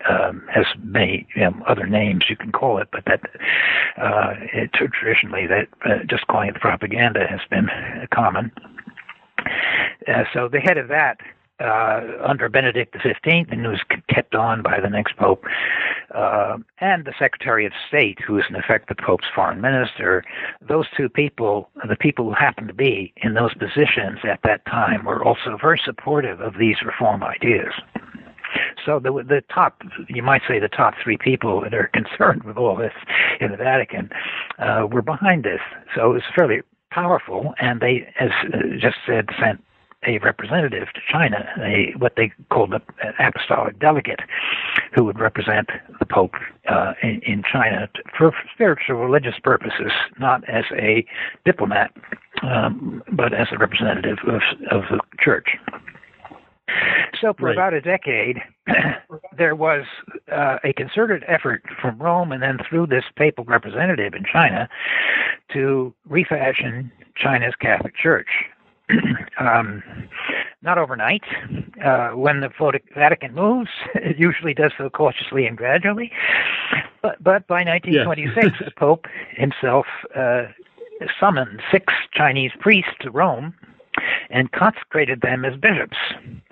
Um, 0.08 0.46
has 0.52 0.66
many 0.82 1.26
you 1.34 1.42
know, 1.42 1.54
other 1.66 1.86
names 1.86 2.24
you 2.28 2.36
can 2.36 2.52
call 2.52 2.78
it, 2.78 2.88
but 2.92 3.04
that 3.06 3.22
uh, 3.96 4.34
it, 4.52 4.72
traditionally 4.72 5.46
that 5.46 5.68
uh, 5.84 6.04
just 6.06 6.26
calling 6.26 6.50
it 6.50 6.54
propaganda 6.56 7.26
has 7.26 7.40
been 7.48 7.68
common. 8.12 8.52
Uh, 10.06 10.24
so 10.32 10.48
the 10.48 10.60
head 10.60 10.76
of 10.76 10.88
that 10.88 11.18
uh, 11.60 12.00
under 12.24 12.48
Benedict 12.48 12.96
XV, 12.96 13.46
and 13.50 13.66
was 13.66 13.80
kept 14.08 14.34
on 14.34 14.62
by 14.62 14.80
the 14.80 14.88
next 14.88 15.16
pope, 15.16 15.44
uh, 16.14 16.56
and 16.80 17.04
the 17.04 17.12
Secretary 17.18 17.66
of 17.66 17.72
State, 17.86 18.18
who 18.26 18.38
is 18.38 18.44
in 18.48 18.56
effect 18.56 18.88
the 18.88 18.94
Pope's 18.94 19.26
foreign 19.34 19.60
minister. 19.60 20.24
Those 20.66 20.86
two 20.96 21.08
people, 21.08 21.68
the 21.86 21.96
people 21.96 22.24
who 22.24 22.34
happened 22.34 22.68
to 22.68 22.74
be 22.74 23.12
in 23.18 23.34
those 23.34 23.54
positions 23.54 24.20
at 24.24 24.40
that 24.44 24.64
time, 24.66 25.04
were 25.04 25.22
also 25.22 25.58
very 25.60 25.80
supportive 25.84 26.40
of 26.40 26.54
these 26.58 26.76
reform 26.82 27.22
ideas. 27.22 27.72
So 28.84 28.98
the 28.98 29.12
the 29.26 29.42
top, 29.52 29.82
you 30.08 30.22
might 30.22 30.42
say, 30.48 30.58
the 30.58 30.68
top 30.68 30.94
three 31.02 31.16
people 31.16 31.60
that 31.62 31.74
are 31.74 31.90
concerned 31.94 32.44
with 32.44 32.56
all 32.56 32.76
this 32.76 32.92
in 33.40 33.50
the 33.50 33.56
Vatican 33.56 34.10
uh, 34.58 34.86
were 34.90 35.02
behind 35.02 35.44
this. 35.44 35.60
So 35.94 36.10
it 36.10 36.14
was 36.14 36.22
fairly 36.34 36.60
powerful, 36.90 37.54
and 37.60 37.80
they, 37.80 38.12
as 38.18 38.30
uh, 38.52 38.58
just 38.80 38.96
said, 39.06 39.28
sent 39.40 39.62
a 40.06 40.18
representative 40.18 40.88
to 40.94 41.00
China, 41.12 41.46
a 41.62 41.92
what 41.98 42.14
they 42.16 42.32
called 42.50 42.72
an 42.72 42.80
apostolic 43.18 43.78
delegate, 43.78 44.20
who 44.94 45.04
would 45.04 45.18
represent 45.18 45.68
the 45.98 46.06
Pope 46.06 46.34
uh, 46.68 46.94
in, 47.02 47.20
in, 47.26 47.42
China 47.50 47.88
for 48.16 48.32
spiritual 48.54 48.96
religious 48.96 49.34
purposes, 49.42 49.92
not 50.18 50.42
as 50.48 50.64
a 50.72 51.04
diplomat, 51.44 51.92
um, 52.42 53.02
but 53.12 53.34
as 53.34 53.48
a 53.52 53.58
representative 53.58 54.18
of, 54.26 54.40
of 54.70 54.82
the 54.90 55.00
Church. 55.22 55.48
So 57.20 57.34
for 57.34 57.46
right. 57.46 57.54
about 57.54 57.74
a 57.74 57.80
decade, 57.80 58.38
there 59.36 59.54
was 59.54 59.84
uh, 60.32 60.58
a 60.64 60.72
concerted 60.72 61.24
effort 61.28 61.62
from 61.80 61.98
Rome 61.98 62.32
and 62.32 62.42
then 62.42 62.58
through 62.68 62.86
this 62.86 63.04
papal 63.16 63.44
representative 63.44 64.14
in 64.14 64.24
China 64.24 64.68
to 65.52 65.94
refashion 66.08 66.90
China's 67.16 67.54
Catholic 67.60 67.94
Church. 67.96 68.28
um, 69.38 69.82
not 70.62 70.78
overnight. 70.78 71.22
Uh, 71.84 72.10
when 72.10 72.40
the 72.40 72.50
Vatican 72.94 73.34
moves, 73.34 73.70
it 73.94 74.18
usually 74.18 74.54
does 74.54 74.72
so 74.76 74.90
cautiously 74.90 75.46
and 75.46 75.56
gradually. 75.56 76.12
But, 77.02 77.22
but 77.22 77.46
by 77.46 77.64
1926, 77.64 78.46
yeah. 78.46 78.64
the 78.64 78.70
Pope 78.76 79.06
himself 79.30 79.86
uh, 80.14 80.44
summoned 81.18 81.62
six 81.70 81.92
Chinese 82.12 82.52
priests 82.60 82.92
to 83.00 83.10
Rome 83.10 83.54
and 84.30 84.52
consecrated 84.52 85.20
them 85.20 85.44
as 85.44 85.58
bishops 85.58 85.96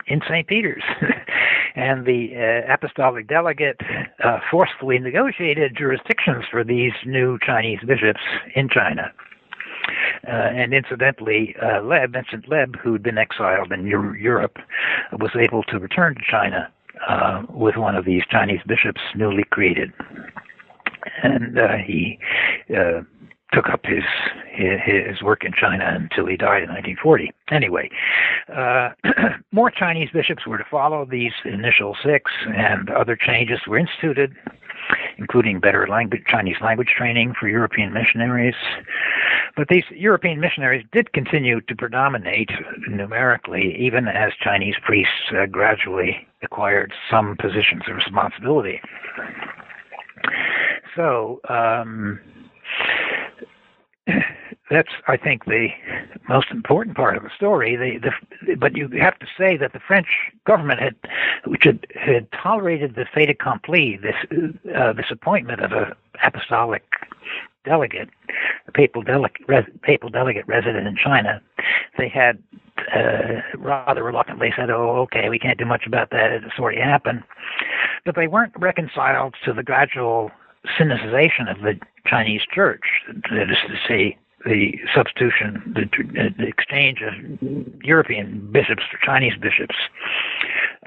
in 0.06 0.20
St. 0.28 0.46
Peter's. 0.46 0.82
and 1.74 2.06
the 2.06 2.32
uh, 2.34 2.72
apostolic 2.72 3.28
delegate 3.28 3.80
uh, 4.24 4.38
forcefully 4.50 4.98
negotiated 4.98 5.76
jurisdictions 5.76 6.44
for 6.50 6.64
these 6.64 6.92
new 7.06 7.38
Chinese 7.44 7.80
bishops 7.86 8.20
in 8.54 8.68
China. 8.68 9.12
Uh, 10.26 10.30
and 10.30 10.74
incidentally, 10.74 11.54
uh, 11.62 11.80
Lebbe, 11.80 12.12
Vincent 12.12 12.48
Lebbe, 12.48 12.76
who'd 12.76 13.02
been 13.02 13.16
exiled 13.16 13.72
in 13.72 13.86
Europe, 13.86 14.58
was 15.12 15.30
able 15.38 15.62
to 15.64 15.78
return 15.78 16.14
to 16.14 16.20
China 16.28 16.70
uh, 17.08 17.42
with 17.48 17.76
one 17.76 17.94
of 17.94 18.04
these 18.04 18.22
Chinese 18.30 18.60
bishops 18.66 19.00
newly 19.14 19.44
created. 19.44 19.92
And 21.22 21.58
uh, 21.58 21.76
he 21.76 22.18
uh, 22.76 23.02
took 23.52 23.68
up 23.68 23.84
his, 23.84 24.04
his 24.52 25.22
work 25.22 25.44
in 25.44 25.52
China 25.52 25.84
until 25.88 26.26
he 26.26 26.36
died 26.36 26.62
in 26.62 26.68
1940. 26.68 27.32
Anyway, 27.50 27.90
uh, 28.54 28.90
more 29.52 29.70
Chinese 29.70 30.10
bishops 30.12 30.46
were 30.46 30.58
to 30.58 30.66
follow 30.70 31.06
these 31.06 31.32
initial 31.44 31.96
six, 32.02 32.30
and 32.54 32.90
other 32.90 33.16
changes 33.16 33.60
were 33.66 33.78
instituted, 33.78 34.34
including 35.16 35.60
better 35.60 35.86
language, 35.86 36.22
Chinese 36.26 36.56
language 36.60 36.92
training 36.96 37.34
for 37.38 37.48
European 37.48 37.92
missionaries. 37.92 38.54
But 39.56 39.68
these 39.68 39.84
European 39.90 40.40
missionaries 40.40 40.84
did 40.92 41.12
continue 41.12 41.60
to 41.62 41.74
predominate 41.74 42.50
numerically, 42.88 43.76
even 43.78 44.08
as 44.08 44.32
Chinese 44.40 44.76
priests 44.84 45.32
uh, 45.32 45.46
gradually 45.46 46.28
acquired 46.42 46.92
some 47.10 47.36
positions 47.36 47.82
of 47.88 47.96
responsibility. 47.96 48.80
So, 50.94 51.40
um, 51.48 52.20
that's 54.70 54.90
I 55.06 55.16
think 55.16 55.46
the 55.46 55.68
most 56.28 56.50
important 56.50 56.96
part 56.96 57.16
of 57.16 57.22
the 57.22 57.30
story. 57.34 57.76
The, 57.76 58.10
the, 58.46 58.54
but 58.56 58.76
you 58.76 58.88
have 59.00 59.18
to 59.18 59.26
say 59.36 59.56
that 59.56 59.72
the 59.72 59.80
French 59.80 60.08
government 60.44 60.80
had, 60.80 60.94
which 61.46 61.64
had, 61.64 61.86
had 61.94 62.30
tolerated 62.32 62.94
the 62.94 63.06
fait 63.06 63.30
accompli, 63.30 63.96
this 63.96 64.16
uh, 64.76 64.92
this 64.92 65.10
appointment 65.10 65.60
of 65.60 65.72
a 65.72 65.96
apostolic 66.22 66.84
delegate, 67.64 68.08
a 68.66 68.72
papal 68.72 69.02
delegate, 69.02 69.46
res, 69.48 69.64
papal 69.82 70.08
delegate 70.08 70.46
resident 70.46 70.86
in 70.86 70.96
China, 70.96 71.40
they 71.96 72.08
had 72.08 72.42
uh, 72.94 73.40
rather 73.56 74.02
reluctantly 74.02 74.52
said, 74.56 74.70
"Oh, 74.70 75.00
okay, 75.02 75.28
we 75.28 75.38
can't 75.38 75.58
do 75.58 75.64
much 75.64 75.86
about 75.86 76.10
that. 76.10 76.32
It's 76.32 76.58
already 76.58 76.80
happened." 76.80 77.22
But 78.04 78.14
they 78.14 78.26
weren't 78.26 78.52
reconciled 78.58 79.34
to 79.44 79.52
the 79.52 79.62
gradual 79.62 80.30
Sinicization 80.78 81.50
of 81.50 81.62
the 81.62 81.78
Chinese 82.06 82.42
church, 82.52 82.82
that 83.30 83.50
is 83.50 83.56
to 83.66 83.76
say, 83.86 84.16
the 84.44 84.78
substitution, 84.94 85.62
the, 85.74 86.32
the 86.38 86.46
exchange 86.46 87.02
of 87.02 87.12
European 87.82 88.48
bishops 88.52 88.82
for 88.90 88.98
Chinese 89.04 89.34
bishops. 89.40 89.74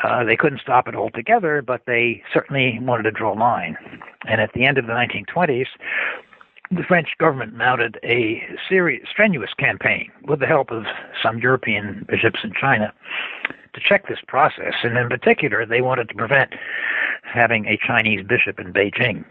Uh, 0.04 0.24
they 0.24 0.38
couldn't 0.38 0.62
stop 0.62 0.88
it 0.88 0.96
altogether, 0.96 1.62
but 1.62 1.82
they 1.86 2.24
certainly 2.34 2.80
wanted 2.82 3.04
to 3.04 3.12
draw 3.12 3.34
a 3.34 3.38
line. 3.38 3.78
And 4.28 4.40
at 4.40 4.54
the 4.54 4.66
end 4.66 4.78
of 4.78 4.88
the 4.88 4.94
1920s, 4.94 5.68
the 6.72 6.84
French 6.84 7.10
government 7.20 7.54
mounted 7.54 8.00
a 8.04 8.42
serious, 8.70 9.08
strenuous 9.10 9.54
campaign 9.54 10.10
with 10.24 10.40
the 10.40 10.48
help 10.48 10.72
of 10.72 10.86
some 11.22 11.40
European 11.40 12.06
bishops 12.08 12.40
in 12.44 12.54
China 12.54 12.94
to 13.74 13.82
check 13.82 14.08
this 14.08 14.20
process. 14.26 14.76
And 14.84 14.98
in 14.98 15.10
particular, 15.10 15.66
they 15.66 15.82
wanted 15.82 16.08
to 16.10 16.16
prevent 16.16 16.54
having 17.24 17.66
a 17.66 17.78
Chinese 17.86 18.26
bishop 18.26 18.60
in 18.60 18.72
Beijing 18.72 19.26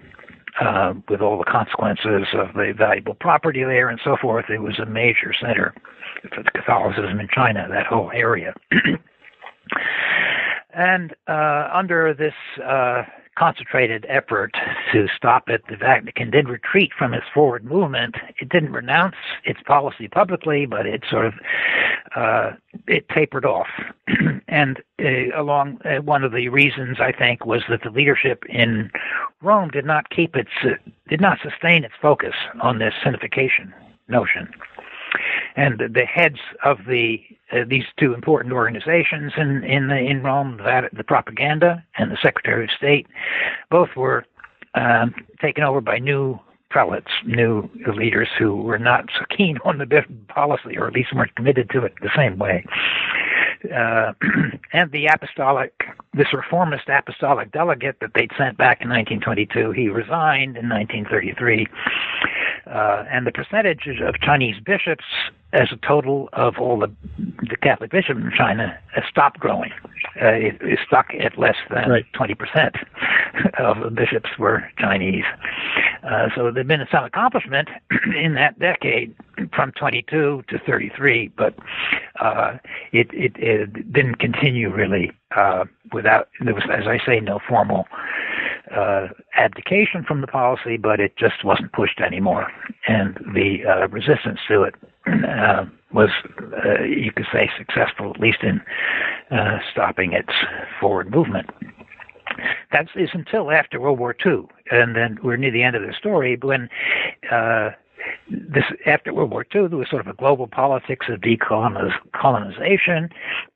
uh, 0.60 0.94
with 1.08 1.20
all 1.20 1.38
the 1.38 1.44
consequences 1.44 2.26
of 2.34 2.54
the 2.54 2.72
valuable 2.76 3.14
property 3.14 3.62
there 3.62 3.88
and 3.88 4.00
so 4.02 4.16
forth. 4.20 4.46
It 4.50 4.62
was 4.62 4.78
a 4.78 4.86
major 4.86 5.32
center 5.40 5.74
for 6.22 6.42
Catholicism 6.54 7.20
in 7.20 7.28
China, 7.32 7.68
that 7.70 7.86
whole 7.86 8.10
area. 8.12 8.54
and 10.74 11.14
uh, 11.28 11.70
under 11.72 12.14
this 12.14 12.34
uh, 12.64 13.02
concentrated 13.40 14.04
effort 14.10 14.54
to 14.92 15.08
stop 15.16 15.48
it. 15.48 15.62
The 15.70 15.76
Vatican 15.76 16.30
did 16.30 16.46
retreat 16.46 16.92
from 16.96 17.14
its 17.14 17.24
forward 17.32 17.64
movement. 17.64 18.16
It 18.38 18.50
didn't 18.50 18.72
renounce 18.72 19.16
its 19.44 19.60
policy 19.62 20.08
publicly, 20.08 20.66
but 20.66 20.84
it 20.84 21.04
sort 21.10 21.24
of 21.24 21.34
uh, 22.14 22.52
it 22.86 23.08
tapered 23.08 23.46
off. 23.46 23.68
and 24.48 24.82
uh, 25.02 25.34
along 25.34 25.80
uh, 25.86 26.02
one 26.02 26.22
of 26.22 26.32
the 26.32 26.50
reasons 26.50 26.98
I 27.00 27.12
think 27.12 27.46
was 27.46 27.62
that 27.70 27.82
the 27.82 27.88
leadership 27.88 28.44
in 28.46 28.90
Rome 29.40 29.70
did 29.70 29.86
not 29.86 30.10
keep 30.10 30.36
its 30.36 30.50
did 31.08 31.20
not 31.22 31.38
sustain 31.42 31.82
its 31.82 31.94
focus 32.02 32.34
on 32.60 32.78
this 32.78 32.92
sinification 33.02 33.72
notion 34.08 34.52
and 35.56 35.78
the 35.78 36.04
heads 36.04 36.38
of 36.64 36.78
the 36.88 37.20
uh, 37.52 37.64
these 37.68 37.84
two 37.98 38.14
important 38.14 38.52
organizations 38.52 39.32
in 39.36 39.64
in 39.64 39.88
the, 39.88 39.96
in 39.96 40.22
Rome, 40.22 40.58
the, 40.58 40.88
the 40.92 41.04
propaganda 41.04 41.84
and 41.98 42.10
the 42.10 42.18
Secretary 42.22 42.64
of 42.64 42.70
State, 42.70 43.06
both 43.70 43.90
were 43.96 44.24
um, 44.74 45.14
taken 45.40 45.64
over 45.64 45.80
by 45.80 45.98
new 45.98 46.38
prelates, 46.70 47.10
new 47.26 47.68
leaders 47.96 48.28
who 48.38 48.56
were 48.56 48.78
not 48.78 49.06
so 49.18 49.24
keen 49.36 49.58
on 49.64 49.78
the 49.78 50.04
policy, 50.28 50.76
or 50.76 50.86
at 50.86 50.94
least 50.94 51.14
weren't 51.14 51.34
committed 51.34 51.68
to 51.70 51.84
it 51.84 51.94
the 52.00 52.10
same 52.16 52.38
way. 52.38 52.64
Uh, 53.64 54.12
and 54.72 54.90
the 54.92 55.06
apostolic, 55.06 55.72
this 56.14 56.32
reformist 56.32 56.88
apostolic 56.88 57.52
delegate 57.52 57.96
that 58.00 58.10
they'd 58.14 58.30
sent 58.38 58.56
back 58.56 58.80
in 58.80 58.88
1922, 58.88 59.72
he 59.72 59.88
resigned 59.88 60.56
in 60.56 60.68
1933 60.68 61.66
uh, 62.66 63.04
and 63.10 63.26
the 63.26 63.32
percentage 63.32 63.88
of 64.02 64.14
Chinese 64.20 64.56
bishops 64.64 65.04
as 65.52 65.68
a 65.72 65.76
total 65.86 66.28
of 66.32 66.58
all 66.58 66.78
the, 66.78 66.90
the 67.48 67.56
Catholic 67.56 67.90
bishops 67.90 68.20
in 68.20 68.30
China 68.36 68.78
has 68.94 69.04
stopped 69.10 69.40
growing. 69.40 69.72
Uh, 70.20 70.28
it 70.28 70.56
is 70.62 70.78
stuck 70.86 71.08
at 71.18 71.36
less 71.36 71.56
than 71.70 71.90
right. 71.90 72.06
20% 72.14 72.76
of 73.58 73.82
the 73.82 73.90
bishops 73.90 74.30
were 74.38 74.62
Chinese. 74.78 75.24
Uh, 76.04 76.28
so 76.36 76.50
there's 76.52 76.66
been 76.66 76.86
some 76.92 77.04
accomplishment 77.04 77.68
in 78.16 78.34
that 78.34 78.58
decade 78.58 79.14
from 79.54 79.72
22 79.72 80.44
to 80.48 80.58
33, 80.66 81.30
but 81.36 81.54
uh, 82.20 82.58
it, 82.92 83.08
it, 83.12 83.32
it, 83.36 83.92
didn't 83.92 84.16
continue 84.16 84.72
really 84.72 85.12
uh, 85.36 85.64
without, 85.92 86.28
there 86.44 86.54
was, 86.54 86.64
as 86.70 86.86
I 86.86 86.98
say, 87.04 87.20
no 87.20 87.38
formal 87.48 87.86
uh, 88.74 89.08
abdication 89.36 90.04
from 90.04 90.20
the 90.20 90.26
policy, 90.26 90.76
but 90.76 91.00
it 91.00 91.16
just 91.16 91.44
wasn't 91.44 91.72
pushed 91.72 92.00
anymore, 92.00 92.50
and 92.86 93.16
the 93.34 93.64
uh, 93.66 93.88
resistance 93.88 94.38
to 94.48 94.62
it 94.62 94.74
uh, 95.26 95.64
was, 95.92 96.10
uh, 96.64 96.82
you 96.82 97.10
could 97.12 97.26
say, 97.32 97.50
successful 97.58 98.10
at 98.10 98.20
least 98.20 98.42
in 98.42 98.60
uh, 99.30 99.58
stopping 99.72 100.12
its 100.12 100.32
forward 100.78 101.10
movement. 101.10 101.50
That 102.72 102.86
is 102.94 103.10
until 103.12 103.50
after 103.50 103.80
World 103.80 103.98
War 103.98 104.14
II, 104.24 104.44
and 104.70 104.94
then 104.94 105.18
we're 105.22 105.36
near 105.36 105.50
the 105.50 105.62
end 105.62 105.74
of 105.74 105.82
the 105.82 105.92
story 105.92 106.38
when 106.40 106.68
uh, 107.30 107.70
this 108.30 108.64
after 108.86 109.12
World 109.12 109.30
War 109.30 109.46
II, 109.54 109.68
there 109.68 109.78
was 109.78 109.88
sort 109.88 110.06
of 110.06 110.08
a 110.08 110.16
global 110.16 110.46
politics 110.46 111.06
of 111.08 111.20
decolonization, 111.20 113.10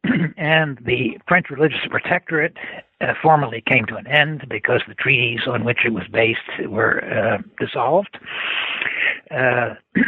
and 0.36 0.78
the 0.84 1.18
French 1.26 1.50
religious 1.50 1.80
protectorate 1.90 2.56
uh, 3.00 3.14
formally 3.20 3.62
came 3.66 3.86
to 3.86 3.96
an 3.96 4.06
end 4.06 4.46
because 4.48 4.82
the 4.88 4.94
treaties 4.94 5.40
on 5.46 5.64
which 5.64 5.84
it 5.84 5.92
was 5.92 6.04
based 6.12 6.40
were 6.66 7.04
uh, 7.04 7.38
dissolved. 7.58 8.18
Uh, 9.30 9.74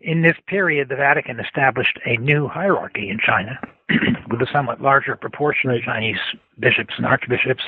in 0.00 0.22
this 0.22 0.36
period, 0.46 0.88
the 0.88 0.96
Vatican 0.96 1.40
established 1.40 1.98
a 2.06 2.16
new 2.16 2.48
hierarchy 2.48 3.08
in 3.08 3.18
China 3.18 3.58
with 4.30 4.40
a 4.40 4.46
somewhat 4.52 4.80
larger 4.80 5.16
proportion 5.16 5.70
of 5.70 5.82
Chinese 5.82 6.18
bishops 6.58 6.94
and 6.96 7.06
archbishops 7.06 7.64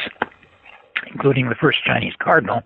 including 1.10 1.48
the 1.48 1.54
first 1.54 1.84
Chinese 1.84 2.14
cardinal. 2.18 2.62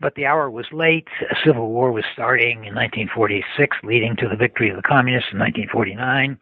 But 0.00 0.14
the 0.14 0.26
hour 0.26 0.50
was 0.50 0.66
late. 0.72 1.08
A 1.30 1.36
civil 1.44 1.70
war 1.70 1.92
was 1.92 2.04
starting 2.12 2.64
in 2.64 2.74
1946, 2.74 3.76
leading 3.82 4.16
to 4.16 4.28
the 4.28 4.36
victory 4.36 4.70
of 4.70 4.76
the 4.76 4.82
communists 4.82 5.30
in 5.32 5.38
1949. 5.38 6.38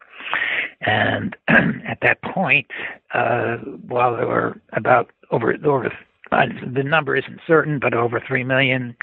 And 0.81 1.35
at 1.87 1.99
that 2.01 2.21
point, 2.21 2.67
uh, 3.13 3.57
while 3.87 4.15
there 4.15 4.27
were 4.27 4.59
about 4.73 5.11
over 5.31 5.55
over 5.63 5.91
uh, 6.31 6.45
the 6.73 6.83
number 6.83 7.15
isn't 7.15 7.39
certain, 7.47 7.79
but 7.79 7.93
over 7.93 8.19
three 8.19 8.43
million 8.43 8.95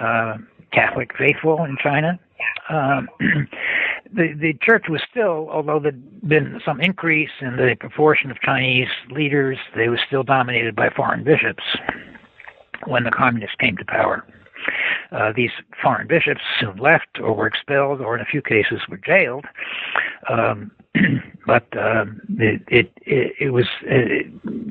uh, 0.00 0.36
Catholic 0.74 1.16
faithful 1.16 1.64
in 1.64 1.76
China. 1.82 2.18
Um, 2.68 3.08
the 4.12 4.32
the 4.34 4.54
church 4.62 4.86
was 4.88 5.00
still, 5.10 5.48
although 5.50 5.78
there'd 5.78 6.28
been 6.28 6.60
some 6.64 6.80
increase 6.80 7.30
in 7.40 7.56
the 7.56 7.76
proportion 7.78 8.30
of 8.30 8.40
Chinese 8.40 8.88
leaders, 9.10 9.58
they 9.76 9.88
were 9.88 10.00
still 10.06 10.22
dominated 10.22 10.74
by 10.74 10.90
foreign 10.90 11.24
bishops 11.24 11.62
when 12.86 13.04
the 13.04 13.10
communists 13.10 13.56
came 13.60 13.76
to 13.76 13.84
power. 13.84 14.26
Uh, 15.12 15.32
these 15.34 15.50
foreign 15.82 16.06
bishops 16.06 16.40
soon 16.58 16.76
left 16.76 17.20
or 17.20 17.34
were 17.34 17.46
expelled 17.46 18.00
or 18.00 18.14
in 18.16 18.20
a 18.20 18.24
few 18.24 18.42
cases 18.42 18.80
were 18.88 18.98
jailed. 18.98 19.44
Um, 20.28 20.70
but 21.46 21.66
it, 21.72 22.62
it, 22.68 22.92
it 23.02 23.32
it 23.40 23.50
was 23.50 23.66
it, 23.82 24.26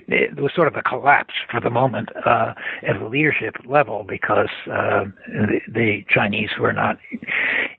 it 0.08 0.40
was 0.40 0.52
sort 0.56 0.68
of 0.68 0.76
a 0.76 0.82
collapse 0.82 1.34
for 1.52 1.60
the 1.60 1.70
moment 1.70 2.10
uh, 2.26 2.54
at 2.88 3.00
the 3.00 3.06
leadership 3.06 3.56
level 3.66 4.06
because 4.08 4.50
uh, 4.72 5.06
the, 5.28 5.60
the 5.68 6.06
Chinese 6.10 6.50
were 6.60 6.74
not 6.74 6.98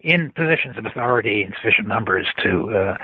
in 0.05 0.31
positions 0.33 0.77
of 0.77 0.87
authority 0.87 1.43
in 1.43 1.53
sufficient 1.57 1.89
numbers 1.89 2.27
to 2.43 2.71
uh, 2.71 2.97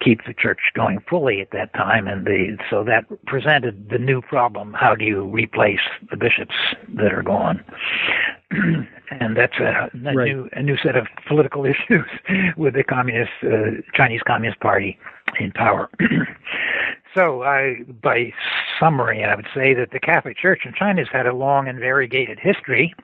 keep 0.00 0.24
the 0.26 0.34
church 0.34 0.58
going 0.74 0.98
fully 1.08 1.40
at 1.40 1.50
that 1.52 1.72
time, 1.74 2.08
and 2.08 2.26
the 2.26 2.56
so 2.68 2.82
that 2.84 3.04
presented 3.26 3.90
the 3.90 3.98
new 3.98 4.22
problem: 4.22 4.72
how 4.72 4.94
do 4.94 5.04
you 5.04 5.24
replace 5.24 5.80
the 6.10 6.16
bishops 6.16 6.54
that 6.94 7.12
are 7.12 7.22
gone? 7.22 7.62
and 8.50 9.36
that's 9.36 9.58
a, 9.60 9.90
a 9.92 10.14
right. 10.14 10.26
new 10.26 10.48
a 10.52 10.62
new 10.62 10.76
set 10.78 10.96
of 10.96 11.06
political 11.28 11.64
issues 11.66 12.06
with 12.56 12.74
the 12.74 12.82
communist 12.82 13.32
uh, 13.44 13.82
Chinese 13.94 14.22
Communist 14.26 14.60
Party 14.60 14.98
in 15.38 15.52
power. 15.52 15.90
so, 17.14 17.42
I, 17.42 17.82
by 18.02 18.32
summary, 18.80 19.24
I 19.24 19.34
would 19.34 19.48
say 19.54 19.74
that 19.74 19.90
the 19.92 20.00
Catholic 20.00 20.36
Church 20.38 20.62
in 20.64 20.72
China 20.72 21.02
has 21.02 21.08
had 21.12 21.26
a 21.26 21.34
long 21.34 21.68
and 21.68 21.78
variegated 21.78 22.38
history. 22.40 22.94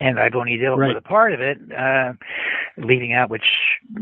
And 0.00 0.20
I've 0.20 0.34
only 0.34 0.56
dealt 0.56 0.78
right. 0.78 0.88
with 0.88 0.96
a 0.96 1.06
part 1.06 1.32
of 1.32 1.40
it, 1.40 1.58
uh, 1.76 2.12
leaving 2.76 3.12
out 3.12 3.30
which 3.30 3.46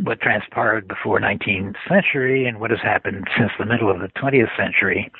what 0.02 0.20
transpired 0.20 0.86
before 0.86 1.18
19th 1.18 1.76
century 1.88 2.46
and 2.46 2.60
what 2.60 2.70
has 2.70 2.80
happened 2.80 3.26
since 3.36 3.50
the 3.58 3.64
middle 3.64 3.90
of 3.90 4.00
the 4.00 4.08
20th 4.08 4.54
century. 4.56 5.10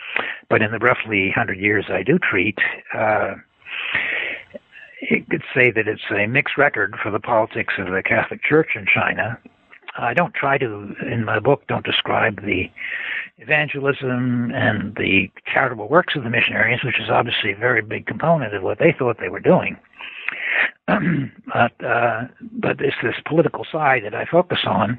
But 0.50 0.62
in 0.62 0.70
the 0.72 0.78
roughly 0.78 1.28
100 1.28 1.58
years 1.58 1.86
I 1.88 2.02
do 2.02 2.18
treat, 2.18 2.58
uh, 2.94 3.36
you 5.10 5.24
could 5.30 5.42
say 5.54 5.70
that 5.70 5.88
it's 5.88 6.10
a 6.10 6.26
mixed 6.26 6.58
record 6.58 6.96
for 7.02 7.10
the 7.10 7.20
politics 7.20 7.74
of 7.78 7.86
the 7.86 8.02
Catholic 8.02 8.42
Church 8.42 8.70
in 8.74 8.86
China. 8.86 9.38
I 9.98 10.14
don't 10.14 10.34
try 10.34 10.58
to, 10.58 10.94
in 11.10 11.24
my 11.24 11.38
book, 11.38 11.66
don't 11.68 11.84
describe 11.84 12.42
the 12.44 12.70
evangelism 13.38 14.52
and 14.54 14.94
the 14.96 15.30
charitable 15.46 15.88
works 15.88 16.16
of 16.16 16.24
the 16.24 16.30
missionaries, 16.30 16.82
which 16.84 17.00
is 17.00 17.08
obviously 17.08 17.52
a 17.52 17.56
very 17.56 17.82
big 17.82 18.06
component 18.06 18.54
of 18.54 18.62
what 18.62 18.78
they 18.78 18.94
thought 18.96 19.18
they 19.18 19.28
were 19.28 19.40
doing. 19.40 19.76
but 20.86 21.84
uh, 21.84 22.24
but 22.40 22.80
it's 22.80 22.96
this 23.02 23.16
political 23.26 23.66
side 23.70 24.04
that 24.04 24.14
I 24.14 24.24
focus 24.24 24.60
on. 24.66 24.98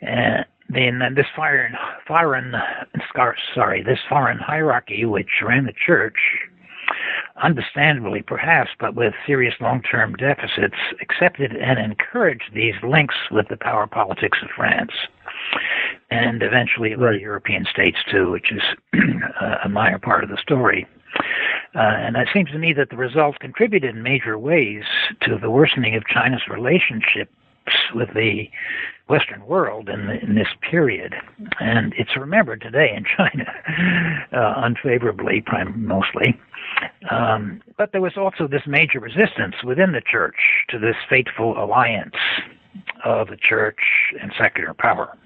And 0.00 0.44
then 0.68 1.00
this 1.14 1.26
foreign 1.34 1.74
foreign 2.06 2.54
sorry 3.54 3.82
this 3.82 3.98
foreign 4.08 4.38
hierarchy 4.38 5.04
which 5.04 5.42
ran 5.42 5.64
the 5.66 5.72
church 5.72 6.18
understandably 7.42 8.22
perhaps, 8.22 8.70
but 8.80 8.94
with 8.94 9.14
serious 9.26 9.54
long-term 9.60 10.14
deficits, 10.14 10.76
accepted 11.00 11.54
and 11.54 11.78
encouraged 11.78 12.50
these 12.54 12.74
links 12.82 13.14
with 13.30 13.46
the 13.48 13.56
power 13.56 13.86
politics 13.86 14.38
of 14.42 14.48
France 14.56 14.92
and 16.10 16.42
eventually 16.42 16.94
right. 16.94 17.12
the 17.12 17.20
European 17.20 17.64
states 17.70 17.98
too, 18.10 18.30
which 18.30 18.50
is 18.50 18.62
a 19.64 19.68
minor 19.68 19.98
part 19.98 20.24
of 20.24 20.30
the 20.30 20.38
story. 20.38 20.86
Uh, 21.74 21.78
and 21.78 22.16
it 22.16 22.28
seems 22.32 22.50
to 22.50 22.58
me 22.58 22.72
that 22.72 22.90
the 22.90 22.96
results 22.96 23.38
contributed 23.40 23.94
in 23.94 24.02
major 24.02 24.38
ways 24.38 24.84
to 25.22 25.38
the 25.38 25.50
worsening 25.50 25.94
of 25.94 26.06
China's 26.06 26.42
relationships 26.48 27.32
with 27.94 28.08
the 28.14 28.50
Western 29.08 29.46
world 29.46 29.88
in, 29.88 30.06
the, 30.06 30.22
in 30.22 30.34
this 30.34 30.48
period. 30.60 31.14
And 31.60 31.94
it's 31.96 32.16
remembered 32.16 32.60
today 32.60 32.94
in 32.94 33.04
China, 33.16 33.52
uh, 34.32 34.54
unfavorably, 34.56 35.42
prim- 35.44 35.86
mostly. 35.86 36.38
Um, 37.10 37.62
but 37.76 37.92
there 37.92 38.00
was 38.00 38.16
also 38.16 38.46
this 38.46 38.62
major 38.66 39.00
resistance 39.00 39.56
within 39.64 39.92
the 39.92 40.00
church 40.00 40.36
to 40.68 40.78
this 40.78 40.96
fateful 41.08 41.62
alliance 41.62 42.14
of 43.04 43.28
the 43.28 43.36
church 43.36 43.80
and 44.20 44.32
secular 44.38 44.74
power. 44.74 45.16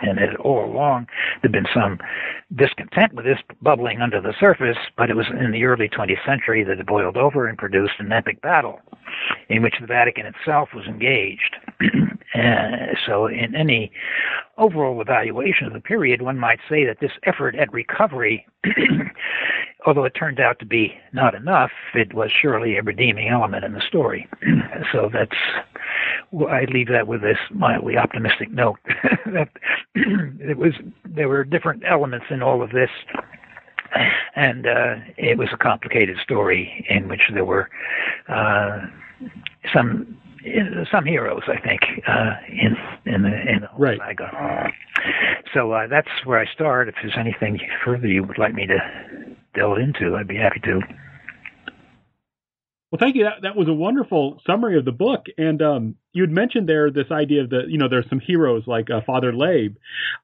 And 0.00 0.36
all 0.38 0.64
along, 0.64 1.08
there'd 1.42 1.52
been 1.52 1.66
some 1.74 1.98
discontent 2.54 3.14
with 3.14 3.24
this 3.24 3.38
bubbling 3.62 4.00
under 4.00 4.20
the 4.20 4.34
surface, 4.38 4.78
but 4.96 5.10
it 5.10 5.16
was 5.16 5.26
in 5.38 5.52
the 5.52 5.64
early 5.64 5.88
20th 5.88 6.24
century 6.24 6.64
that 6.64 6.78
it 6.78 6.86
boiled 6.86 7.16
over 7.16 7.46
and 7.46 7.58
produced 7.58 7.94
an 7.98 8.12
epic 8.12 8.40
battle 8.40 8.80
in 9.48 9.62
which 9.62 9.74
the 9.80 9.86
Vatican 9.86 10.26
itself 10.26 10.70
was 10.74 10.86
engaged. 10.86 11.56
uh, 12.34 12.94
so, 13.06 13.26
in 13.26 13.54
any 13.54 13.92
overall 14.58 15.00
evaluation 15.00 15.66
of 15.66 15.72
the 15.72 15.80
period, 15.80 16.22
one 16.22 16.38
might 16.38 16.60
say 16.68 16.84
that 16.84 17.00
this 17.00 17.12
effort 17.24 17.54
at 17.56 17.72
recovery 17.72 18.46
although 19.86 20.04
it 20.04 20.14
turned 20.14 20.40
out 20.40 20.58
to 20.58 20.66
be 20.66 20.94
not 21.12 21.34
enough, 21.34 21.70
it 21.94 22.14
was 22.14 22.30
surely 22.30 22.76
a 22.76 22.82
redeeming 22.82 23.28
element 23.28 23.64
in 23.64 23.72
the 23.72 23.80
story. 23.86 24.28
so 24.92 25.10
that's 25.12 25.36
I 26.48 26.64
leave 26.66 26.88
that 26.88 27.08
with 27.08 27.22
this 27.22 27.38
mildly 27.50 27.96
optimistic 27.96 28.50
note 28.50 28.78
that 29.26 29.48
it 29.94 30.56
was 30.56 30.74
there 31.04 31.28
were 31.28 31.44
different 31.44 31.82
elements 31.86 32.26
in 32.30 32.42
all 32.42 32.62
of 32.62 32.70
this, 32.70 32.90
and 34.36 34.66
uh, 34.66 34.94
it 35.16 35.38
was 35.38 35.48
a 35.52 35.56
complicated 35.56 36.18
story 36.22 36.86
in 36.88 37.08
which 37.08 37.22
there 37.32 37.44
were 37.44 37.68
uh, 38.28 38.80
some 39.74 40.16
some 40.90 41.04
heroes, 41.04 41.42
I 41.48 41.60
think, 41.60 41.80
uh, 42.06 42.32
in 42.48 42.76
in 43.12 43.22
the 43.22 43.50
in 43.50 43.60
the 43.60 43.66
whole 43.66 43.80
right. 43.80 43.98
saga. 43.98 44.72
So 45.52 45.72
uh, 45.72 45.86
that's 45.88 46.08
where 46.24 46.38
I 46.38 46.46
start. 46.52 46.88
If 46.88 46.94
there's 47.02 47.16
anything 47.18 47.58
further 47.84 48.06
you 48.06 48.22
would 48.22 48.38
like 48.38 48.54
me 48.54 48.66
to 48.66 48.78
delve 49.54 49.78
into, 49.78 50.16
I'd 50.16 50.28
be 50.28 50.36
happy 50.36 50.60
to. 50.60 50.80
Well, 52.90 52.98
thank 52.98 53.14
you. 53.14 53.24
That, 53.24 53.42
that 53.42 53.56
was 53.56 53.68
a 53.68 53.72
wonderful 53.72 54.40
summary 54.44 54.76
of 54.76 54.84
the 54.84 54.92
book. 54.92 55.26
And 55.38 55.62
um, 55.62 55.94
you 56.12 56.22
had 56.22 56.30
mentioned 56.30 56.68
there 56.68 56.90
this 56.90 57.10
idea 57.12 57.42
of 57.42 57.50
the, 57.50 57.62
you 57.68 57.78
know, 57.78 57.88
there's 57.88 58.08
some 58.08 58.18
heroes 58.18 58.64
like 58.66 58.90
uh, 58.90 59.00
Father 59.06 59.32
Lebbe. 59.32 59.76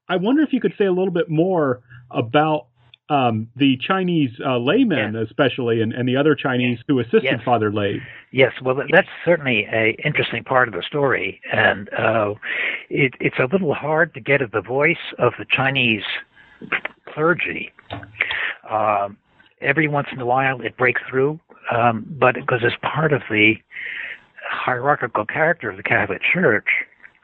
I 0.09 0.17
wonder 0.17 0.43
if 0.43 0.51
you 0.51 0.59
could 0.59 0.73
say 0.77 0.85
a 0.85 0.91
little 0.91 1.13
bit 1.13 1.29
more 1.29 1.81
about 2.11 2.67
um, 3.09 3.47
the 3.55 3.77
Chinese 3.77 4.31
uh, 4.45 4.57
laymen, 4.57 5.13
yes. 5.13 5.27
especially, 5.27 5.81
and, 5.81 5.93
and 5.93 6.07
the 6.07 6.17
other 6.17 6.35
Chinese 6.35 6.79
who 6.87 6.99
assisted 6.99 7.23
yes. 7.23 7.39
Father 7.45 7.71
Lebbe. 7.71 8.01
Yes, 8.31 8.51
well, 8.61 8.75
that's 8.91 9.07
certainly 9.23 9.65
a 9.71 9.95
interesting 10.03 10.43
part 10.43 10.67
of 10.67 10.73
the 10.73 10.83
story, 10.85 11.39
and 11.51 11.89
uh, 11.93 12.33
it, 12.89 13.13
it's 13.21 13.39
a 13.39 13.47
little 13.49 13.73
hard 13.73 14.13
to 14.15 14.19
get 14.19 14.41
at 14.41 14.51
the 14.51 14.61
voice 14.61 14.97
of 15.17 15.31
the 15.39 15.45
Chinese 15.49 16.03
clergy. 17.07 17.71
Um, 18.69 19.17
every 19.61 19.87
once 19.87 20.07
in 20.11 20.19
a 20.19 20.25
while, 20.25 20.61
it 20.61 20.77
breaks 20.77 21.01
through, 21.09 21.39
um, 21.75 22.05
but 22.19 22.35
because 22.35 22.59
it's 22.63 22.75
part 22.81 23.13
of 23.13 23.21
the 23.29 23.55
hierarchical 24.49 25.25
character 25.25 25.69
of 25.69 25.77
the 25.77 25.83
Catholic 25.83 26.21
Church, 26.33 26.67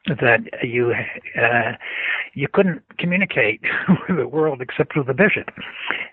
that 0.07 0.41
you 0.61 0.93
uh, 1.41 1.71
you 2.33 2.47
couldn't 2.51 2.81
communicate 2.97 3.61
with 4.09 4.17
the 4.17 4.27
world 4.27 4.61
except 4.61 4.97
with 4.97 5.07
the 5.07 5.13
bishop, 5.13 5.49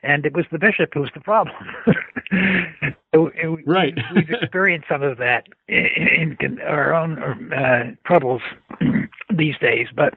and 0.03 0.25
it 0.25 0.35
was 0.35 0.45
the 0.53 0.59
bishop 0.59 0.91
who 0.95 1.01
was 1.01 1.11
the 1.15 1.21
problem. 1.21 1.57
right. 3.67 3.95
We've 4.15 4.31
experienced 4.31 4.89
some 4.89 5.03
of 5.03 5.19
that 5.19 5.49
in, 5.69 6.37
in 6.41 6.61
our 6.61 6.95
own 6.95 7.53
uh, 7.53 7.93
troubles 8.07 8.43
these 9.37 9.57
days, 9.61 9.89
but. 9.95 10.15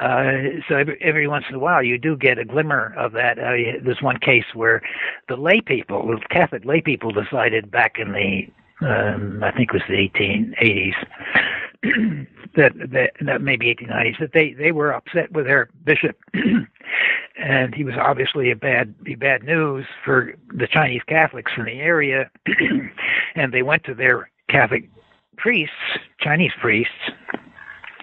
Uh, 0.00 0.60
so 0.68 0.76
every, 0.76 0.98
every, 1.00 1.26
once 1.26 1.44
in 1.48 1.54
a 1.54 1.58
while, 1.58 1.82
you 1.82 1.98
do 1.98 2.16
get 2.16 2.38
a 2.38 2.44
glimmer 2.44 2.94
of 2.96 3.12
that. 3.12 3.38
Uh, 3.38 3.80
there's 3.82 4.02
one 4.02 4.18
case 4.18 4.44
where 4.54 4.82
the 5.28 5.36
lay 5.36 5.60
people, 5.60 6.06
the 6.06 6.20
Catholic 6.30 6.64
lay 6.64 6.80
people, 6.80 7.10
decided 7.10 7.70
back 7.70 7.98
in 7.98 8.12
the 8.12 8.46
um, 8.80 9.42
I 9.42 9.52
think 9.52 9.70
it 9.70 9.74
was 9.74 9.82
the 9.88 9.94
1880s, 9.94 10.94
that, 12.56 12.72
that, 12.92 13.12
that 13.20 13.40
maybe 13.40 13.74
1890s, 13.74 14.18
that 14.20 14.32
they, 14.32 14.52
they 14.52 14.72
were 14.72 14.92
upset 14.92 15.32
with 15.32 15.46
their 15.46 15.70
bishop. 15.84 16.18
and 17.38 17.74
he 17.74 17.84
was 17.84 17.94
obviously 17.98 18.50
a 18.50 18.56
bad, 18.56 18.94
bad 19.18 19.44
news 19.44 19.86
for 20.04 20.34
the 20.54 20.66
Chinese 20.66 21.02
Catholics 21.06 21.52
in 21.56 21.64
the 21.64 21.80
area. 21.80 22.30
and 23.34 23.52
they 23.52 23.62
went 23.62 23.84
to 23.84 23.94
their 23.94 24.30
Catholic 24.50 24.90
priests, 25.38 25.74
Chinese 26.20 26.52
priests, 26.60 26.92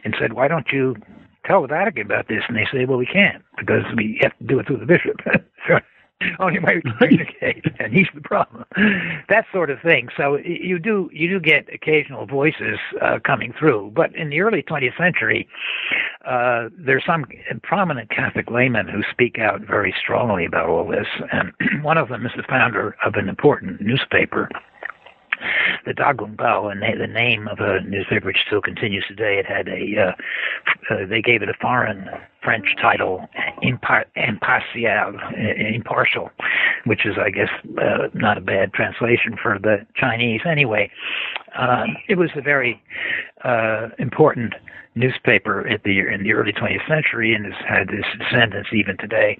and 0.03 0.15
said, 0.19 0.33
why 0.33 0.47
don't 0.47 0.71
you 0.71 0.95
tell 1.45 1.61
the 1.61 1.67
Vatican 1.67 2.03
about 2.03 2.27
this? 2.27 2.43
And 2.47 2.57
they 2.57 2.67
say, 2.71 2.85
well, 2.85 2.97
we 2.97 3.05
can't 3.05 3.43
because 3.57 3.83
we 3.95 4.19
have 4.21 4.37
to 4.37 4.43
do 4.43 4.59
it 4.59 4.67
through 4.67 4.77
the 4.77 4.85
bishop. 4.85 5.21
so 5.67 5.79
only 6.39 6.59
way 6.59 6.81
we 6.83 6.91
communicate, 6.99 7.65
and 7.79 7.93
he's 7.93 8.07
the 8.13 8.21
problem. 8.21 8.65
That 9.29 9.45
sort 9.51 9.69
of 9.69 9.81
thing. 9.81 10.09
So 10.15 10.37
you 10.37 10.79
do 10.79 11.09
you 11.11 11.29
do 11.29 11.39
get 11.39 11.67
occasional 11.73 12.25
voices 12.25 12.79
uh, 13.01 13.19
coming 13.25 13.53
through, 13.57 13.91
but 13.95 14.15
in 14.15 14.29
the 14.29 14.41
early 14.41 14.63
20th 14.63 14.97
century, 14.97 15.47
uh, 16.25 16.69
there's 16.77 17.03
some 17.05 17.25
prominent 17.63 18.09
Catholic 18.09 18.49
laymen 18.49 18.87
who 18.87 19.01
speak 19.11 19.39
out 19.39 19.61
very 19.61 19.93
strongly 19.99 20.45
about 20.45 20.69
all 20.69 20.87
this, 20.87 21.07
and 21.31 21.51
one 21.83 21.97
of 21.97 22.09
them 22.09 22.25
is 22.25 22.31
the 22.35 22.43
founder 22.43 22.95
of 23.05 23.15
an 23.15 23.29
important 23.29 23.81
newspaper 23.81 24.49
the 25.85 25.93
Dagong 25.93 26.35
Bao, 26.35 26.71
and 26.71 26.81
the 26.81 27.07
name 27.07 27.47
of 27.47 27.59
a 27.59 27.81
newspaper 27.81 28.27
which 28.27 28.39
still 28.45 28.61
continues 28.61 29.05
today. 29.07 29.39
It 29.39 29.45
had 29.45 29.67
a, 29.67 30.13
uh, 30.89 30.93
uh, 30.93 31.05
they 31.07 31.21
gave 31.21 31.41
it 31.41 31.49
a 31.49 31.53
foreign 31.59 32.09
French 32.43 32.75
title, 32.81 33.27
impar- 33.63 34.05
impartial, 34.15 35.19
impartial, 35.35 36.29
which 36.85 37.05
is, 37.05 37.15
I 37.17 37.29
guess, 37.29 37.49
uh, 37.81 38.09
not 38.13 38.37
a 38.37 38.41
bad 38.41 38.73
translation 38.73 39.37
for 39.41 39.57
the 39.59 39.85
Chinese. 39.95 40.41
Anyway, 40.45 40.91
uh, 41.57 41.85
it 42.07 42.17
was 42.17 42.29
a 42.35 42.41
very 42.41 42.81
uh, 43.43 43.89
important 43.99 44.53
newspaper 44.95 45.67
at 45.67 45.83
the 45.83 45.99
in 45.99 46.23
the 46.23 46.33
early 46.33 46.51
20th 46.51 46.87
century 46.87 47.33
and 47.33 47.45
has 47.45 47.65
had 47.67 47.87
this 47.87 48.05
descendants 48.19 48.69
even 48.73 48.97
today. 48.97 49.39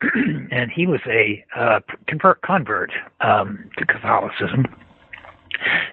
and 0.50 0.70
he 0.70 0.86
was 0.86 1.00
a 1.06 1.44
uh, 1.56 1.80
convert 2.06 2.40
convert 2.42 2.90
um, 3.20 3.68
to 3.76 3.84
Catholicism 3.84 4.64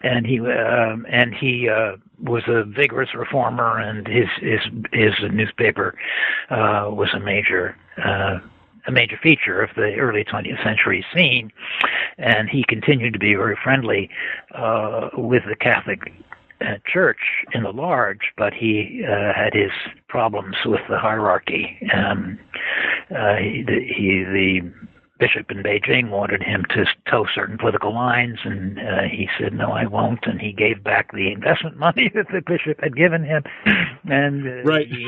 and 0.03 0.25
he 0.25 0.39
um, 0.39 1.05
and 1.09 1.33
he 1.33 1.69
uh, 1.69 1.97
was 2.21 2.43
a 2.47 2.63
vigorous 2.63 3.13
reformer, 3.13 3.79
and 3.79 4.07
his 4.07 4.27
his 4.41 4.59
his 4.91 5.13
newspaper 5.31 5.95
uh, 6.49 6.89
was 6.89 7.09
a 7.13 7.19
major. 7.19 7.75
Uh, 8.03 8.39
a 8.87 8.91
major 8.91 9.15
feature 9.21 9.61
of 9.61 9.69
the 9.75 9.93
early 9.97 10.23
20th 10.23 10.63
century 10.63 11.05
scene, 11.13 11.51
and 12.17 12.49
he 12.49 12.63
continued 12.67 13.13
to 13.13 13.19
be 13.19 13.35
very 13.35 13.55
friendly 13.63 14.09
uh, 14.55 15.09
with 15.13 15.43
the 15.47 15.55
Catholic 15.55 16.11
uh, 16.61 16.77
church 16.85 17.19
in 17.53 17.63
the 17.63 17.71
large, 17.71 18.31
but 18.37 18.53
he 18.53 19.03
uh, 19.07 19.33
had 19.33 19.53
his 19.53 19.71
problems 20.07 20.55
with 20.65 20.81
the 20.89 20.97
hierarchy. 20.97 21.77
Um, 21.93 22.39
uh, 23.15 23.35
he, 23.35 23.63
the, 23.63 23.79
he, 23.83 24.23
the 24.23 24.71
bishop 25.21 25.51
in 25.51 25.61
Beijing 25.61 26.09
wanted 26.09 26.41
him 26.41 26.65
to 26.71 26.85
toe 27.09 27.27
certain 27.33 27.59
political 27.59 27.93
lines, 27.93 28.39
and 28.43 28.79
uh, 28.79 29.03
he 29.03 29.29
said, 29.39 29.53
"No, 29.53 29.71
I 29.71 29.85
won't." 29.85 30.25
And 30.25 30.41
he 30.41 30.51
gave 30.51 30.83
back 30.83 31.11
the 31.13 31.31
investment 31.31 31.77
money 31.87 32.11
that 32.15 32.27
the 32.33 32.41
bishop 32.41 32.81
had 32.81 32.97
given 32.97 33.23
him, 33.23 33.43
and 34.05 34.47
uh, 34.47 34.63
right. 34.63 34.87
he 34.87 35.05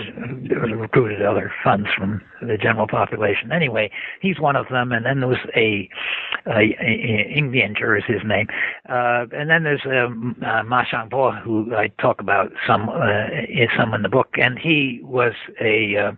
recruited 0.53 1.23
other 1.23 1.51
funds 1.63 1.89
from 1.97 2.21
the 2.41 2.57
general 2.57 2.87
population. 2.87 3.51
Anyway, 3.51 3.89
he's 4.21 4.39
one 4.39 4.55
of 4.55 4.67
them. 4.69 4.91
And 4.91 5.05
then 5.05 5.19
there 5.19 5.29
was 5.29 5.39
a, 5.55 5.89
a, 6.45 6.77
a 6.79 7.97
is 7.97 8.03
his 8.07 8.21
name, 8.23 8.47
uh, 8.89 9.25
and 9.31 9.49
then 9.49 9.63
there's 9.63 9.85
um, 9.85 10.35
uh, 10.45 10.61
Ma 10.63 10.83
Xiangbo, 10.83 11.41
who 11.41 11.75
I 11.75 11.87
talk 11.99 12.21
about 12.21 12.51
some 12.67 12.89
uh, 12.89 13.27
some 13.77 13.93
in 13.93 14.03
the 14.03 14.09
book, 14.09 14.35
and 14.37 14.59
he 14.59 14.99
was 15.03 15.33
a 15.59 15.95
uh, 15.97 16.11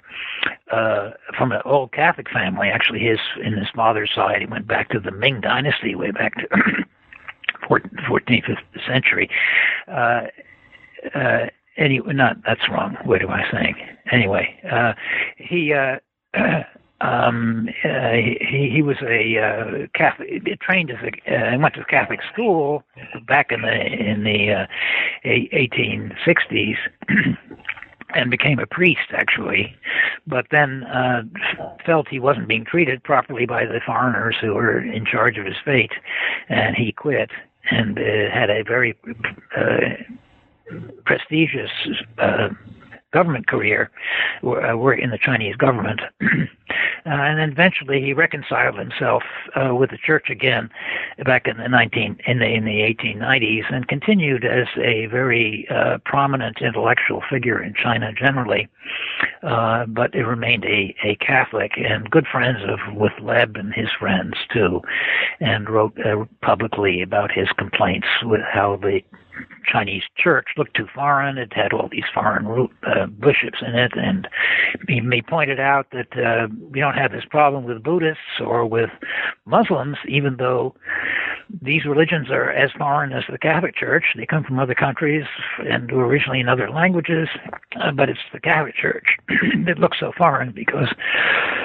uh, 0.75 1.11
from 1.37 1.51
an 1.51 1.61
old 1.65 1.91
Catholic 1.91 2.29
family. 2.29 2.69
Actually, 2.69 2.99
his 2.99 3.19
in 3.43 3.53
his 3.53 3.67
father's 3.85 4.11
side. 4.15 4.41
He 4.41 4.47
went 4.47 4.67
back 4.67 4.89
to 4.89 4.99
the 4.99 5.11
Ming 5.11 5.41
Dynasty, 5.41 5.93
way 5.93 6.09
back 6.09 6.33
to 6.37 6.47
14th 7.69 8.57
century. 8.87 9.29
Uh, 9.87 10.21
uh, 11.13 11.45
anyway, 11.77 12.13
not 12.13 12.37
that's 12.47 12.67
wrong. 12.67 12.97
What 13.03 13.21
am 13.21 13.29
I 13.29 13.43
saying? 13.51 13.75
Anyway, 14.11 14.59
uh, 14.71 14.93
he. 15.37 15.71
Uh, 15.71 15.97
um, 17.01 17.69
uh, 17.83 18.13
he 18.13 18.71
he 18.73 18.81
was 18.81 18.97
a 19.03 19.37
uh, 19.37 19.87
Catholic, 19.93 20.59
trained 20.61 20.89
as 20.89 20.97
a 21.03 21.35
uh, 21.35 21.59
went 21.59 21.75
to 21.75 21.85
Catholic 21.85 22.21
school 22.33 22.81
back 23.27 23.51
in 23.51 23.61
the 23.61 23.85
in 23.85 24.23
the 24.23 24.51
uh, 24.51 24.67
1860s. 25.25 26.77
and 28.15 28.31
became 28.31 28.59
a 28.59 28.65
priest 28.65 29.11
actually, 29.11 29.75
but 30.25 30.47
then 30.49 30.83
uh, 30.85 31.23
felt 31.85 32.07
he 32.07 32.19
wasn't 32.19 32.47
being 32.47 32.65
treated 32.65 33.03
properly 33.03 33.45
by 33.45 33.65
the 33.65 33.81
foreigners 33.85 34.35
who 34.39 34.53
were 34.53 34.79
in 34.79 35.05
charge 35.05 35.37
of 35.37 35.45
his 35.45 35.57
fate, 35.63 35.91
and 36.49 36.75
he 36.75 36.91
quit 36.91 37.29
and 37.71 37.97
uh, 37.97 38.31
had 38.31 38.49
a 38.49 38.63
very 38.63 38.95
uh, 39.57 39.79
prestigious 41.05 41.71
uh, 42.17 42.49
government 43.15 43.47
career, 43.47 43.89
uh, 44.43 44.77
in 45.03 45.09
the 45.09 45.17
Chinese 45.17 45.55
government. 45.55 46.01
Uh, 47.07 47.21
and 47.21 47.37
then 47.37 47.51
eventually 47.51 48.01
he 48.01 48.13
reconciled 48.13 48.79
himself 48.79 49.21
uh, 49.55 49.75
with 49.75 49.91
the 49.91 49.97
church 49.97 50.27
again 50.31 50.71
back 51.23 51.47
in 51.47 51.55
the 51.57 51.69
19 51.69 52.17
in 52.25 52.39
the 52.39 52.47
in 52.47 52.65
the 52.65 52.79
1890s 52.81 53.71
and 53.71 53.87
continued 53.87 54.43
as 54.43 54.65
a 54.83 55.05
very 55.05 55.67
uh, 55.69 55.99
prominent 56.03 56.57
intellectual 56.61 57.21
figure 57.29 57.61
in 57.61 57.75
China 57.75 58.11
generally 58.11 58.67
uh, 59.43 59.85
but 59.85 60.15
it 60.15 60.25
remained 60.25 60.65
a, 60.65 60.95
a 61.03 61.15
Catholic 61.17 61.73
and 61.77 62.09
good 62.09 62.25
friends 62.25 62.59
of 62.67 62.79
with 62.95 63.13
Lebbe 63.21 63.59
and 63.59 63.71
his 63.71 63.89
friends 63.99 64.33
too 64.51 64.81
and 65.39 65.69
wrote 65.69 65.95
uh, 66.03 66.25
publicly 66.41 67.03
about 67.03 67.31
his 67.31 67.49
complaints 67.55 68.07
with 68.23 68.41
how 68.51 68.77
the 68.77 69.01
Chinese 69.65 70.03
church 70.17 70.47
looked 70.57 70.75
too 70.75 70.87
foreign. 70.93 71.37
It 71.37 71.53
had 71.53 71.73
all 71.73 71.89
these 71.89 72.05
foreign 72.13 72.45
uh, 72.83 73.05
bishops 73.07 73.59
in 73.61 73.75
it, 73.75 73.91
and 73.95 74.27
he, 74.87 75.01
he 75.11 75.21
pointed 75.21 75.59
out 75.59 75.87
that 75.91 76.17
uh, 76.17 76.47
we 76.71 76.79
don't 76.79 76.97
have 76.97 77.11
this 77.11 77.25
problem 77.29 77.63
with 77.65 77.83
Buddhists 77.83 78.39
or 78.39 78.65
with 78.65 78.89
Muslims, 79.45 79.97
even 80.07 80.37
though 80.37 80.75
these 81.61 81.85
religions 81.85 82.29
are 82.29 82.51
as 82.51 82.71
foreign 82.77 83.11
as 83.11 83.23
the 83.29 83.37
Catholic 83.37 83.75
Church. 83.75 84.05
They 84.15 84.25
come 84.25 84.43
from 84.43 84.59
other 84.59 84.75
countries 84.75 85.25
and 85.59 85.91
were 85.91 86.07
originally 86.07 86.39
in 86.39 86.49
other 86.49 86.69
languages, 86.69 87.27
uh, 87.81 87.91
but 87.91 88.09
it's 88.09 88.19
the 88.33 88.39
Catholic 88.39 88.75
Church 88.75 89.05
that 89.65 89.79
looks 89.79 89.99
so 89.99 90.11
foreign 90.17 90.51
because, 90.51 90.93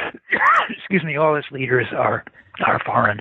excuse 0.70 1.04
me, 1.04 1.16
all 1.16 1.36
its 1.36 1.50
leaders 1.50 1.86
are 1.92 2.24
are 2.66 2.80
foreign 2.84 3.20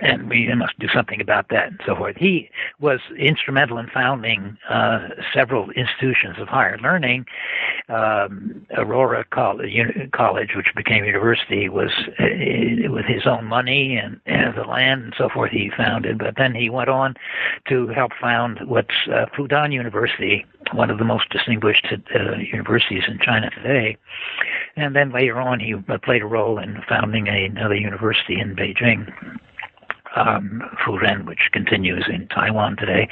and 0.00 0.28
we 0.28 0.52
must 0.54 0.78
do 0.78 0.88
something 0.88 1.20
about 1.20 1.48
that 1.50 1.68
and 1.68 1.80
so 1.86 1.94
forth. 1.94 2.16
He 2.16 2.50
was 2.80 3.00
instrumental 3.18 3.78
in 3.78 3.88
founding 3.88 4.56
uh, 4.68 5.08
several 5.32 5.70
institutions 5.70 6.36
of 6.38 6.48
higher 6.48 6.78
learning. 6.78 7.26
Um, 7.88 8.66
Aurora 8.76 9.24
College, 9.30 10.50
which 10.56 10.74
became 10.74 11.04
university, 11.04 11.68
was 11.68 11.90
uh, 12.18 12.90
with 12.90 13.04
his 13.04 13.26
own 13.26 13.44
money 13.44 13.96
and, 13.96 14.20
and, 14.26 14.54
the 14.54 14.62
land 14.62 15.04
and 15.04 15.14
so 15.18 15.28
forth. 15.28 15.50
He 15.50 15.70
founded, 15.76 16.18
but 16.18 16.36
then 16.36 16.54
he 16.54 16.70
went 16.70 16.88
on 16.88 17.14
to 17.68 17.88
help 17.88 18.12
found 18.20 18.60
what's 18.66 18.94
uh, 19.08 19.26
Fudan 19.36 19.72
University, 19.72 20.46
one 20.72 20.90
of 20.90 20.98
the 20.98 21.04
most 21.04 21.28
distinguished 21.30 21.86
uh, 21.92 22.36
universities 22.36 23.02
in 23.08 23.18
China 23.18 23.50
today. 23.50 23.96
And 24.76 24.94
then 24.94 25.12
later 25.12 25.40
on, 25.40 25.60
he 25.60 25.74
played 26.04 26.22
a 26.22 26.26
role 26.26 26.58
in 26.58 26.82
founding 26.88 27.28
another 27.28 27.74
university 27.74 28.40
in 28.40 28.54
Beijing 28.56 29.12
um, 30.14 30.62
Furen, 30.84 31.26
which 31.26 31.50
continues 31.52 32.04
in 32.08 32.28
Taiwan 32.28 32.76
today. 32.76 33.08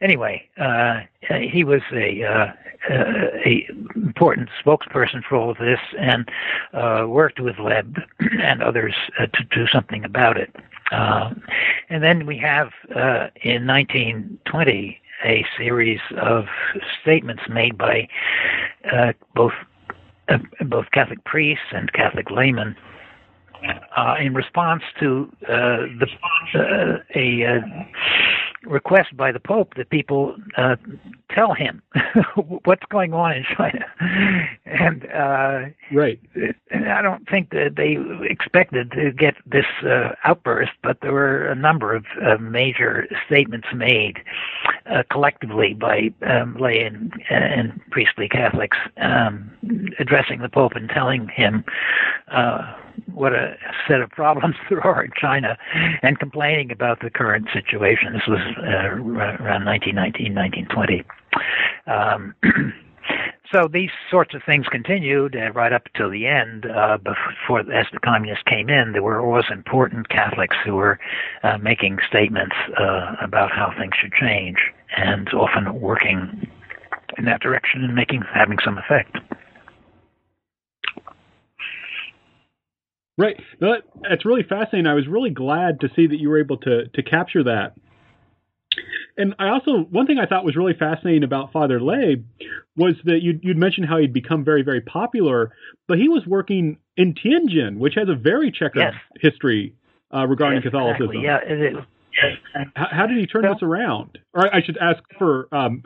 Anyway, 0.00 0.48
uh, 0.58 1.00
he 1.40 1.64
was 1.64 1.82
a, 1.92 2.24
uh, 2.24 2.52
a 2.90 3.68
important 3.96 4.48
spokesperson 4.64 5.22
for 5.22 5.36
all 5.36 5.50
of 5.50 5.58
this 5.58 5.80
and 5.98 6.30
uh, 6.72 7.04
worked 7.08 7.40
with 7.40 7.56
Lebbe 7.56 8.02
and 8.40 8.62
others 8.62 8.94
uh, 9.18 9.26
to 9.26 9.44
do 9.50 9.66
something 9.66 10.04
about 10.04 10.36
it. 10.36 10.54
Uh, 10.90 11.34
and 11.90 12.02
then 12.02 12.26
we 12.26 12.38
have 12.38 12.68
uh, 12.94 13.28
in 13.42 13.66
1920 13.66 14.98
a 15.24 15.44
series 15.56 16.00
of 16.16 16.46
statements 17.02 17.42
made 17.48 17.76
by 17.76 18.08
both 19.34 19.52
both 20.66 20.90
Catholic 20.92 21.22
priests 21.24 21.64
and 21.72 21.92
Catholic 21.92 22.30
laymen 22.30 22.76
uh, 23.96 24.16
in 24.20 24.34
response 24.34 24.82
to 25.00 25.30
uh, 25.48 25.86
the 25.98 26.08
uh, 26.54 26.98
a 27.14 27.44
uh, 27.44 27.60
request 28.64 29.16
by 29.16 29.32
the 29.32 29.40
Pope 29.40 29.74
that 29.76 29.90
people 29.90 30.36
uh, 30.56 30.76
tell 31.30 31.54
him 31.54 31.82
what's 32.64 32.84
going 32.90 33.14
on 33.14 33.32
in 33.32 33.44
China, 33.56 33.84
and 34.66 35.06
uh, 35.12 35.60
right. 35.92 36.20
And 36.70 36.88
I 36.88 37.02
don't 37.02 37.28
think 37.28 37.50
that 37.50 37.76
they 37.76 37.96
expected 38.28 38.92
to 38.92 39.12
get 39.12 39.34
this 39.46 39.66
uh, 39.84 40.14
outburst, 40.24 40.72
but 40.82 41.00
there 41.00 41.12
were 41.12 41.46
a 41.48 41.54
number 41.54 41.94
of 41.94 42.04
uh, 42.22 42.36
major 42.38 43.06
statements 43.26 43.68
made 43.74 44.18
uh, 44.86 45.02
collectively 45.10 45.74
by 45.74 46.12
um, 46.22 46.56
lay 46.58 46.82
and, 46.82 47.12
and, 47.30 47.80
priestly 47.90 48.28
Catholics 48.28 48.76
um, 48.98 49.50
addressing 49.98 50.40
the 50.40 50.48
Pope 50.48 50.72
and 50.74 50.88
telling 50.88 51.28
him 51.28 51.64
uh, 52.28 52.74
what 53.12 53.32
a 53.32 53.56
set 53.86 54.00
of 54.00 54.10
problems 54.10 54.56
there 54.70 54.84
are 54.84 55.04
in 55.04 55.12
China 55.16 55.56
and 56.02 56.18
complaining 56.18 56.70
about 56.70 57.00
the 57.00 57.10
current 57.10 57.48
situation. 57.52 58.12
This 58.12 58.26
was 58.28 58.40
uh, 58.58 58.96
around 59.42 59.64
1919, 59.64 60.34
1920. 60.34 61.04
Um, 61.86 62.34
so 63.52 63.68
these 63.68 63.90
sorts 64.10 64.34
of 64.34 64.42
things 64.44 64.66
continued 64.70 65.36
uh, 65.36 65.52
right 65.52 65.72
up 65.72 65.86
until 65.94 66.10
the 66.10 66.26
end. 66.26 66.66
Uh, 66.66 66.98
before, 66.98 67.60
as 67.60 67.86
the 67.92 68.00
communists 68.00 68.44
came 68.46 68.68
in, 68.68 68.92
there 68.92 69.02
were 69.02 69.20
always 69.20 69.44
important 69.50 70.08
Catholics 70.08 70.56
who 70.64 70.74
were 70.74 70.98
uh, 71.42 71.58
making 71.58 71.98
statements 72.06 72.56
uh, 72.78 73.16
about 73.22 73.50
how 73.50 73.72
things 73.78 73.94
should 74.00 74.12
change, 74.12 74.58
and 74.96 75.28
often 75.30 75.80
working 75.80 76.48
in 77.16 77.24
that 77.24 77.40
direction 77.40 77.84
and 77.84 77.94
making 77.94 78.22
having 78.32 78.58
some 78.64 78.78
effect. 78.78 79.16
Right. 83.18 83.36
That, 83.58 83.82
that's 84.08 84.24
really 84.24 84.44
fascinating. 84.48 84.86
I 84.86 84.94
was 84.94 85.08
really 85.08 85.30
glad 85.30 85.80
to 85.80 85.88
see 85.96 86.06
that 86.06 86.18
you 86.18 86.30
were 86.30 86.38
able 86.38 86.56
to 86.58 86.86
to 86.86 87.02
capture 87.02 87.42
that. 87.44 87.74
And 89.16 89.34
I 89.40 89.48
also 89.48 89.78
one 89.90 90.06
thing 90.06 90.18
I 90.18 90.26
thought 90.26 90.44
was 90.44 90.54
really 90.54 90.74
fascinating 90.78 91.24
about 91.24 91.52
Father 91.52 91.80
Lebbe 91.80 92.24
was 92.76 92.94
that 93.04 93.18
you'd, 93.20 93.40
you'd 93.42 93.56
mentioned 93.58 93.88
how 93.88 93.98
he'd 93.98 94.12
become 94.12 94.44
very 94.44 94.62
very 94.62 94.80
popular, 94.80 95.52
but 95.88 95.98
he 95.98 96.08
was 96.08 96.24
working 96.26 96.78
in 96.96 97.14
Tianjin, 97.14 97.78
which 97.78 97.94
has 97.96 98.08
a 98.08 98.14
very 98.14 98.52
checkered 98.52 98.94
yes. 98.94 98.94
history 99.20 99.74
uh, 100.14 100.24
regarding 100.26 100.62
yes, 100.62 100.70
Catholicism. 100.70 101.16
Exactly. 101.16 101.24
Yeah. 101.24 101.68
It, 101.68 101.76
it, 101.76 101.84
how, 102.74 102.86
how, 102.90 103.06
did 103.06 103.18
he 103.18 103.26
turn 103.26 103.42
this 103.42 103.62
around? 103.62 104.18
Or 104.34 104.52
I 104.52 104.62
should 104.62 104.76
ask 104.78 105.00
for 105.18 105.46
um, 105.52 105.82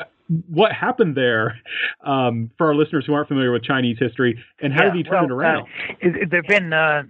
what 0.49 0.73
happened 0.73 1.17
there 1.17 1.59
um, 2.05 2.51
for 2.57 2.69
our 2.69 2.75
listeners 2.75 3.05
who 3.07 3.15
aren't 3.15 3.29
familiar 3.29 3.53
with 3.53 3.63
Chinese 3.63 3.99
history, 3.99 4.43
and 4.61 4.73
how 4.73 4.85
yeah, 4.85 4.91
did 4.91 4.97
he 4.97 5.03
turn 5.03 5.15
well, 5.15 5.25
it 5.25 5.33
around? 5.33 5.67
Uh, 6.03 6.27
there 6.31 6.43
have 6.43 6.49
been 6.49 6.73
uh, 6.73 7.03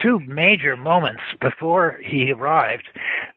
two 0.00 0.20
major 0.20 0.76
moments 0.76 1.22
before 1.40 1.98
he 2.04 2.30
arrived 2.30 2.88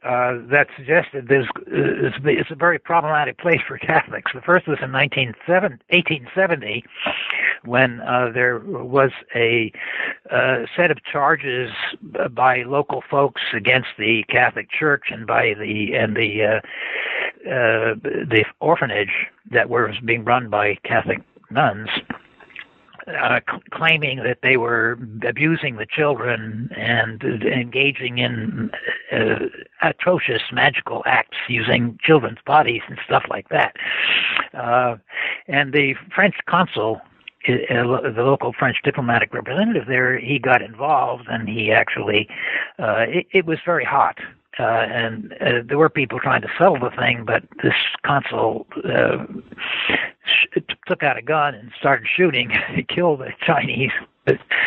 uh, 0.04 0.38
that 0.50 0.68
suggested 0.78 1.28
there's, 1.28 1.48
uh, 1.58 2.00
it's 2.24 2.52
a 2.52 2.56
very 2.56 2.80
problematic 2.80 3.38
place 3.38 3.62
for 3.68 3.78
Catholics. 3.78 4.32
The 4.34 4.42
first 4.42 4.68
was 4.68 4.80
in 4.82 4.92
1870 4.92 6.84
when 7.66 8.00
uh, 8.02 8.32
there 8.34 8.60
was 8.60 9.12
a 9.36 9.72
uh, 10.32 10.66
set 10.76 10.92
of 10.92 11.04
charges 11.04 11.72
by 12.32 12.64
local 12.64 13.04
folks 13.10 13.42
against 13.54 13.90
the 13.98 14.24
Catholic 14.30 14.70
Church 14.72 15.06
and 15.12 15.28
by 15.28 15.54
the 15.58 15.94
and 15.94 16.16
the 16.16 16.62
uh, 17.46 17.96
the 18.04 18.44
orphanage 18.60 18.99
that 19.52 19.70
was 19.70 19.96
being 20.04 20.24
run 20.24 20.50
by 20.50 20.76
Catholic 20.84 21.20
nuns, 21.50 21.90
uh, 23.08 23.40
c- 23.50 23.62
claiming 23.72 24.24
that 24.24 24.40
they 24.44 24.58
were 24.58 24.98
abusing 25.28 25.78
the 25.78 25.86
children 25.86 26.70
and 26.76 27.24
uh, 27.24 27.48
engaging 27.48 28.20
in 28.20 28.70
uh, 29.12 29.46
atrocious 29.82 30.42
magical 30.52 31.04
acts 31.06 31.38
using 31.48 31.98
children's 32.04 32.40
bodies 32.46 32.82
and 32.88 33.00
stuff 33.06 33.24
like 33.30 33.50
that. 33.50 33.76
Uh, 34.54 34.96
and 35.48 35.74
the 35.74 35.96
French 36.14 36.36
consul 36.48 37.02
uh, 37.48 38.12
the 38.12 38.24
local 38.24 38.52
French 38.52 38.78
diplomatic 38.84 39.34
representative 39.34 39.88
there, 39.88 40.20
he 40.20 40.38
got 40.38 40.62
involved 40.62 41.26
and 41.30 41.48
he 41.48 41.72
actually, 41.72 42.28
uh, 42.80 43.06
it, 43.08 43.28
it 43.32 43.46
was 43.46 43.58
very 43.66 43.86
hot 43.86 44.18
uh, 44.60 44.64
and 44.64 45.34
uh, 45.42 45.62
there 45.66 45.78
were 45.78 45.90
people 45.90 46.20
trying 46.20 46.42
to 46.42 46.50
settle 46.58 46.80
the 46.80 46.92
thing, 46.98 47.24
but 47.26 47.44
this 47.64 47.74
consul 48.06 48.68
uh, 48.86 49.26
sh- 50.26 50.60
took 50.86 51.02
out 51.04 51.18
a 51.18 51.22
gun 51.22 51.56
and 51.56 51.72
started 51.80 52.08
shooting. 52.14 52.52
he 52.76 52.84
killed 52.84 53.22
a 53.22 53.32
Chinese 53.46 53.92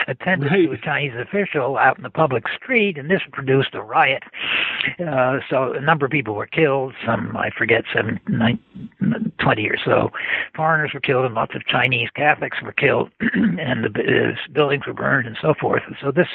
attendant 0.08 0.50
right. 0.50 0.66
to 0.66 0.72
a 0.72 0.78
Chinese 0.78 1.12
official 1.16 1.76
out 1.76 1.96
in 1.96 2.02
the 2.02 2.10
public 2.10 2.44
street, 2.48 2.98
and 2.98 3.10
this 3.10 3.20
produced 3.32 3.74
a 3.74 3.82
riot. 3.82 4.22
Uh, 4.98 5.38
so 5.48 5.72
a 5.72 5.80
number 5.80 6.06
of 6.06 6.10
people 6.10 6.34
were 6.34 6.46
killed. 6.46 6.94
Some, 7.06 7.36
I 7.36 7.50
forget, 7.50 7.84
seven, 7.94 8.18
nine, 8.28 8.58
twenty 9.38 9.68
or 9.68 9.76
so 9.84 10.10
foreigners 10.54 10.92
were 10.94 11.00
killed, 11.00 11.24
and 11.24 11.34
lots 11.34 11.54
of 11.54 11.64
Chinese 11.66 12.08
Catholics 12.14 12.60
were 12.62 12.72
killed, 12.72 13.10
and 13.20 13.84
the 13.84 14.32
uh, 14.32 14.52
buildings 14.52 14.86
were 14.86 14.94
burned 14.94 15.26
and 15.26 15.36
so 15.40 15.54
forth. 15.60 15.82
So 16.00 16.10
this 16.10 16.28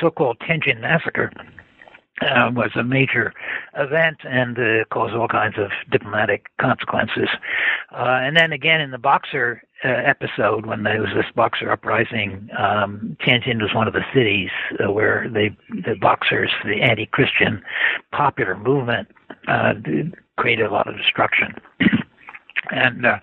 so-called 0.00 0.38
Tianjin 0.40 0.80
massacre 0.80 1.30
uh, 2.20 2.50
was 2.54 2.70
a 2.74 2.84
major 2.84 3.32
event 3.76 4.18
and 4.24 4.58
uh, 4.58 4.84
caused 4.92 5.14
all 5.14 5.28
kinds 5.28 5.56
of 5.58 5.70
diplomatic 5.90 6.46
consequences. 6.60 7.28
Uh, 7.92 8.20
and 8.22 8.36
then 8.36 8.52
again 8.52 8.80
in 8.80 8.90
the 8.90 8.98
Boxer 8.98 9.62
uh, 9.84 9.88
episode, 9.88 10.66
when 10.66 10.82
there 10.82 11.00
was 11.00 11.10
this 11.14 11.26
Boxer 11.34 11.70
uprising, 11.70 12.48
um, 12.56 13.16
Tianjin 13.20 13.60
was 13.60 13.74
one 13.74 13.88
of 13.88 13.94
the 13.94 14.04
cities 14.14 14.50
uh, 14.78 14.92
where 14.92 15.28
they, 15.28 15.56
the 15.70 15.96
Boxers, 16.00 16.50
the 16.64 16.82
anti-Christian 16.82 17.62
popular 18.12 18.56
movement, 18.56 19.08
uh, 19.48 19.74
created 20.36 20.66
a 20.66 20.70
lot 20.70 20.86
of 20.88 20.96
destruction. 20.96 21.54
And 22.70 23.04
uh, 23.04 23.18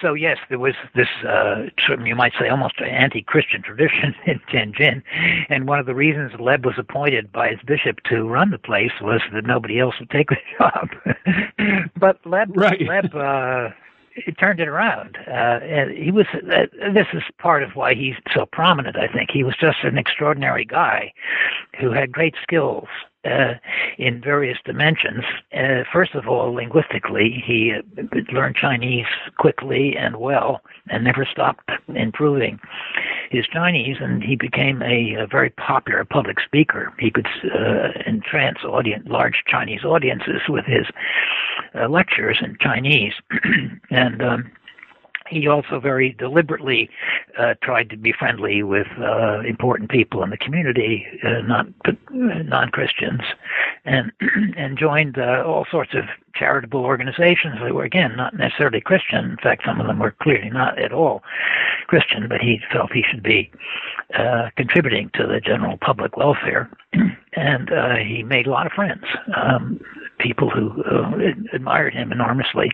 so, 0.00 0.14
yes, 0.14 0.38
there 0.48 0.58
was 0.58 0.74
this, 0.94 1.08
uh, 1.26 1.66
you 2.04 2.14
might 2.14 2.32
say, 2.38 2.48
almost 2.48 2.74
an 2.78 2.88
anti-Christian 2.88 3.62
tradition 3.62 4.14
in 4.26 4.40
Tianjin. 4.50 5.02
And 5.48 5.68
one 5.68 5.78
of 5.78 5.86
the 5.86 5.94
reasons 5.94 6.32
Lebbe 6.32 6.66
was 6.66 6.78
appointed 6.78 7.32
by 7.32 7.48
his 7.48 7.60
bishop 7.66 8.00
to 8.04 8.28
run 8.28 8.50
the 8.50 8.58
place 8.58 8.92
was 9.00 9.20
that 9.32 9.44
nobody 9.44 9.78
else 9.78 9.94
would 9.98 10.10
take 10.10 10.28
the 10.30 10.36
job. 10.58 10.88
but 11.96 12.22
Lebbe, 12.24 12.56
right. 12.56 12.80
Lebbe 12.80 13.14
uh, 13.14 13.72
he 14.24 14.32
turned 14.32 14.60
it 14.60 14.68
around. 14.68 15.16
Uh, 15.26 15.60
and 15.62 15.90
he 15.96 16.10
was. 16.10 16.26
Uh, 16.34 16.66
this 16.92 17.06
is 17.12 17.22
part 17.38 17.62
of 17.62 17.70
why 17.74 17.94
he's 17.94 18.16
so 18.34 18.46
prominent. 18.46 18.96
I 18.96 19.06
think 19.06 19.30
he 19.30 19.44
was 19.44 19.54
just 19.58 19.78
an 19.82 19.98
extraordinary 19.98 20.64
guy 20.64 21.12
who 21.80 21.92
had 21.92 22.12
great 22.12 22.34
skills 22.42 22.88
uh, 23.24 23.54
in 23.98 24.20
various 24.20 24.58
dimensions. 24.64 25.24
Uh, 25.54 25.84
first 25.92 26.14
of 26.14 26.26
all, 26.26 26.52
linguistically, 26.52 27.42
he 27.44 27.72
uh, 27.72 28.02
learned 28.32 28.56
Chinese 28.56 29.06
quickly 29.38 29.96
and 29.96 30.16
well 30.16 30.62
and 30.88 31.04
never 31.04 31.24
stopped 31.24 31.68
improving 31.88 32.58
his 33.30 33.46
Chinese, 33.46 33.98
and 34.00 34.24
he 34.24 34.34
became 34.34 34.82
a, 34.82 35.14
a 35.14 35.26
very 35.26 35.50
popular 35.50 36.04
public 36.04 36.40
speaker. 36.40 36.92
He 36.98 37.10
could 37.10 37.28
uh, 37.54 37.90
entrance 38.06 38.58
audience, 38.64 39.06
large 39.06 39.44
Chinese 39.46 39.84
audiences 39.84 40.42
with 40.48 40.64
his 40.64 40.86
uh, 41.74 41.88
lectures 41.88 42.38
in 42.42 42.56
Chinese. 42.60 43.12
and 43.90 44.22
um, 44.22 44.50
he 45.30 45.46
also 45.46 45.80
very 45.80 46.12
deliberately 46.12 46.90
uh, 47.38 47.54
tried 47.62 47.88
to 47.90 47.96
be 47.96 48.12
friendly 48.12 48.62
with 48.62 48.88
uh, 48.98 49.40
important 49.40 49.90
people 49.90 50.22
in 50.22 50.30
the 50.30 50.36
community, 50.36 51.06
uh, 51.24 51.40
not 51.42 51.66
non-Christians, 52.10 53.20
and 53.84 54.12
and 54.56 54.76
joined 54.76 55.18
uh, 55.18 55.42
all 55.46 55.66
sorts 55.70 55.94
of 55.94 56.04
charitable 56.34 56.84
organizations 56.84 57.56
that 57.62 57.74
were 57.74 57.84
again 57.84 58.16
not 58.16 58.34
necessarily 58.34 58.80
Christian. 58.80 59.30
In 59.30 59.36
fact, 59.36 59.62
some 59.64 59.80
of 59.80 59.86
them 59.86 60.00
were 60.00 60.14
clearly 60.20 60.50
not 60.50 60.78
at 60.78 60.92
all 60.92 61.22
Christian, 61.86 62.28
but 62.28 62.40
he 62.40 62.60
felt 62.72 62.92
he 62.92 63.04
should 63.08 63.22
be 63.22 63.50
uh, 64.18 64.50
contributing 64.56 65.10
to 65.14 65.26
the 65.26 65.40
general 65.40 65.78
public 65.78 66.16
welfare, 66.16 66.68
and 67.34 67.72
uh, 67.72 67.96
he 67.96 68.22
made 68.22 68.46
a 68.46 68.50
lot 68.50 68.66
of 68.66 68.72
friends, 68.72 69.04
um, 69.36 69.80
people 70.22 70.50
who 70.50 70.82
admired 71.52 71.94
him 71.94 72.12
enormously. 72.12 72.70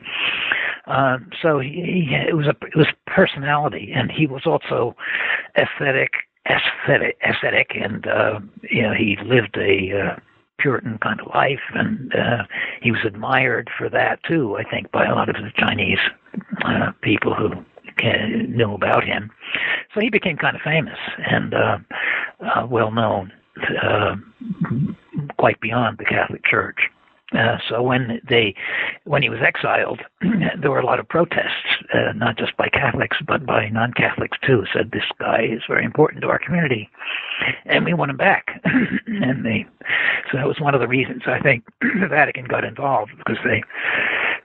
Uh, 0.87 1.19
so 1.43 1.59
he, 1.59 2.07
he, 2.09 2.15
it 2.29 2.37
was 2.37 2.47
a 2.47 2.55
it 2.67 2.77
was 2.77 2.87
personality, 3.07 3.93
and 3.95 4.11
he 4.11 4.27
was 4.27 4.43
also 4.47 4.95
aesthetic, 5.59 6.11
aesthetic, 6.49 7.17
aesthetic, 7.29 7.73
and 7.75 8.07
uh, 8.07 8.39
you 8.71 8.83
know 8.83 8.93
he 8.93 9.17
lived 9.25 9.57
a 9.57 9.99
uh, 9.99 10.21
Puritan 10.59 10.99
kind 10.99 11.21
of 11.21 11.27
life, 11.35 11.61
and 11.75 12.15
uh, 12.15 12.45
he 12.81 12.93
was 12.93 13.01
admired 13.05 13.69
for 13.77 13.89
that 13.89 14.23
too. 14.23 14.57
I 14.57 14.65
think 14.65 14.93
by 14.93 15.07
a 15.07 15.15
lot 15.15 15.29
of 15.29 15.37
the 15.37 15.51
Chinese 15.57 15.99
uh, 16.65 16.93
people 17.03 17.35
who 17.35 17.51
knew 18.49 18.75
about 18.75 19.05
him. 19.05 19.31
So 19.95 20.01
he 20.01 20.11
became 20.11 20.37
kind 20.37 20.55
of 20.55 20.63
famous 20.63 20.99
and 21.19 21.55
uh, 21.55 21.79
uh, 22.41 22.67
well 22.69 22.91
known, 22.91 23.33
uh, 23.83 24.17
quite 25.39 25.61
beyond 25.61 25.99
the 25.99 26.05
Catholic 26.05 26.45
Church. 26.45 26.77
Uh, 27.37 27.59
so 27.69 27.83
when 27.83 28.21
they, 28.29 28.55
when 29.05 29.23
he 29.23 29.29
was 29.29 29.41
exiled, 29.43 30.01
there 30.61 30.71
were 30.71 30.81
a 30.81 30.87
lot 30.87 30.99
of 30.99 31.09
protests, 31.09 31.85
uh, 31.93 32.13
not 32.15 32.39
just 32.39 32.57
by 32.57 32.69
Catholics 32.69 33.19
but 33.27 33.45
by 33.45 33.69
non-Catholics 33.69 34.39
too. 34.43 34.65
Said 34.73 34.91
this 34.91 35.05
guy 35.19 35.43
is 35.43 35.63
very 35.69 35.85
important 35.85 36.23
to 36.23 36.29
our 36.29 36.39
community, 36.39 36.89
and 37.67 37.85
we 37.85 37.95
want 37.95 38.11
him 38.11 38.17
back. 38.17 38.61
and 39.07 39.45
they, 39.45 39.67
so 40.31 40.39
that 40.39 40.47
was 40.47 40.61
one 40.61 40.75
of 40.75 40.81
the 40.81 40.89
reasons 40.89 41.23
I 41.27 41.41
think 41.41 41.65
the 41.81 42.09
Vatican 42.09 42.47
got 42.47 42.65
involved 42.65 43.13
because 43.19 43.39
they 43.45 43.63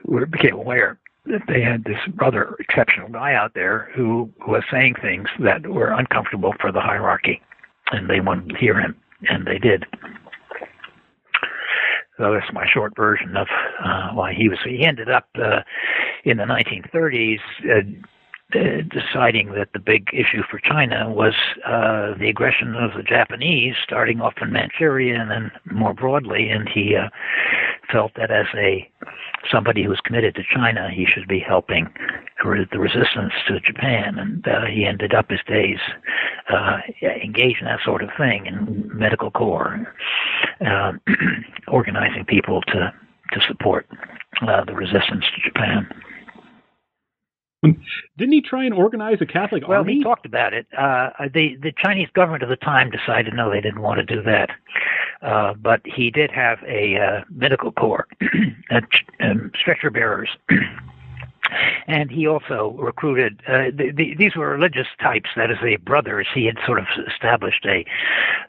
were, 0.04 0.26
became 0.26 0.56
aware 0.56 0.98
that 1.28 1.42
they 1.48 1.62
had 1.62 1.84
this 1.84 2.00
rather 2.16 2.56
exceptional 2.60 3.10
guy 3.10 3.34
out 3.34 3.54
there 3.54 3.90
who 3.96 4.30
was 4.48 4.64
saying 4.72 4.96
things 5.02 5.30
that 5.40 5.68
were 5.68 5.92
uncomfortable 5.92 6.54
for 6.60 6.72
the 6.72 6.82
hierarchy, 6.82 7.42
and 7.92 8.10
they 8.10 8.20
wanted 8.20 8.50
to 8.50 8.58
hear 8.58 8.80
him, 8.80 8.96
and 9.30 9.46
they 9.46 9.60
did. 9.60 9.86
So 12.22 12.32
that's 12.34 12.54
my 12.54 12.68
short 12.72 12.96
version 12.96 13.36
of 13.36 13.48
uh, 13.84 14.12
why 14.14 14.34
he 14.34 14.48
was. 14.48 14.60
He 14.64 14.86
ended 14.86 15.10
up 15.10 15.28
uh, 15.36 15.62
in 16.24 16.38
the 16.38 16.44
1930s. 16.44 17.40
Deciding 18.52 19.54
that 19.54 19.70
the 19.74 19.80
big 19.80 20.10
issue 20.14 20.44
for 20.50 20.60
China 20.60 21.10
was 21.10 21.34
uh, 21.66 22.14
the 22.20 22.30
aggression 22.30 22.76
of 22.76 22.92
the 22.96 23.04
Japanese, 23.04 23.76
starting 23.84 24.20
off 24.22 24.34
in 24.42 24.52
Manchuria 24.52 25.20
and 25.20 25.32
then 25.32 25.52
more 25.66 25.94
broadly. 25.94 26.50
And 26.50 26.68
he 26.68 26.96
uh, 26.96 27.10
felt 27.92 28.12
that 28.16 28.32
as 28.32 28.48
a 28.56 28.90
somebody 29.52 29.84
who 29.84 29.90
was 29.90 30.02
committed 30.02 30.36
to 30.36 30.44
China, 30.54 30.90
he 30.94 31.06
should 31.06 31.28
be 31.28 31.40
helping 31.40 31.88
the 32.44 32.80
resistance 32.80 33.34
to 33.48 33.60
Japan. 33.60 34.18
And 34.18 34.48
uh, 34.48 34.66
he 34.66 34.86
ended 34.86 35.14
up 35.14 35.30
his 35.30 35.42
days 35.48 35.80
uh, 36.52 36.80
engaged 37.02 37.60
in 37.62 37.66
that 37.66 37.80
sort 37.86 38.04
of 38.04 38.10
thing 38.18 38.46
in 38.46 38.90
medical 38.94 39.32
corps, 39.32 39.86
uh, 40.66 40.94
organizing 41.68 42.26
people 42.26 42.62
to 42.64 42.94
to 43.32 43.40
support 43.48 43.88
uh, 44.42 44.64
the 44.66 44.74
resistance 44.74 45.24
to 45.36 45.42
Japan. 45.50 45.88
Didn't 47.64 48.34
he 48.34 48.42
try 48.42 48.66
and 48.66 48.74
organize 48.74 49.20
a 49.22 49.26
Catholic 49.26 49.68
well, 49.68 49.80
army? 49.80 49.94
Well, 49.94 49.98
he 49.98 50.04
talked 50.04 50.26
about 50.26 50.54
it. 50.54 50.66
Uh, 50.76 51.12
the 51.32 51.56
the 51.62 51.72
Chinese 51.78 52.10
government 52.14 52.42
at 52.42 52.50
the 52.50 52.56
time 52.56 52.90
decided 52.90 53.34
no, 53.36 53.52
they 53.52 53.62
didn't 53.62 53.82
want 53.82 54.00
to 54.00 54.16
do 54.16 54.22
that. 54.24 54.50
Uh, 55.22 55.54
but 55.54 55.82
he 55.86 56.10
did 56.10 56.32
have 56.32 56.58
a 56.68 56.98
uh, 56.98 57.24
medical 57.30 57.72
corps, 57.72 58.08
um, 59.20 59.52
stretcher 59.60 59.92
bearers. 59.92 60.30
and 61.88 62.10
he 62.10 62.26
also 62.26 62.76
recruited. 62.80 63.42
Uh, 63.48 63.66
the, 63.72 63.92
the, 63.96 64.16
these 64.16 64.36
were 64.36 64.50
religious 64.50 64.88
types. 65.00 65.30
That 65.36 65.52
is, 65.52 65.58
the 65.62 65.78
brothers. 65.78 66.28
He 66.34 66.46
had 66.46 66.58
sort 66.66 66.80
of 66.80 66.86
established 67.08 67.66
a 67.66 67.86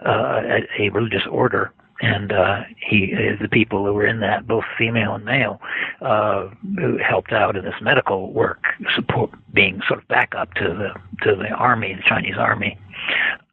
uh, 0.09 0.41
a, 0.79 0.85
a 0.85 0.89
religious 0.89 1.27
order 1.31 1.71
and 2.03 2.33
uh, 2.33 2.65
he 2.77 3.15
uh, 3.15 3.41
the 3.41 3.49
people 3.49 3.87
who 3.87 3.95
were 3.95 4.07
in 4.07 4.21
that, 4.21 4.47
both 4.47 4.65
female 4.77 5.15
and 5.15 5.25
male, 5.25 5.61
uh, 6.03 6.49
who 6.77 6.99
helped 6.99 7.33
out 7.33 7.57
in 7.57 7.65
this 7.65 7.81
medical 7.81 8.33
work, 8.33 8.65
support 8.95 9.31
being 9.55 9.81
sort 9.87 10.03
of 10.03 10.09
backup 10.09 10.53
to 10.55 10.65
the 10.65 10.91
to 11.25 11.37
the 11.37 11.49
army, 11.51 11.95
the 11.95 12.03
Chinese 12.03 12.37
army. 12.37 12.77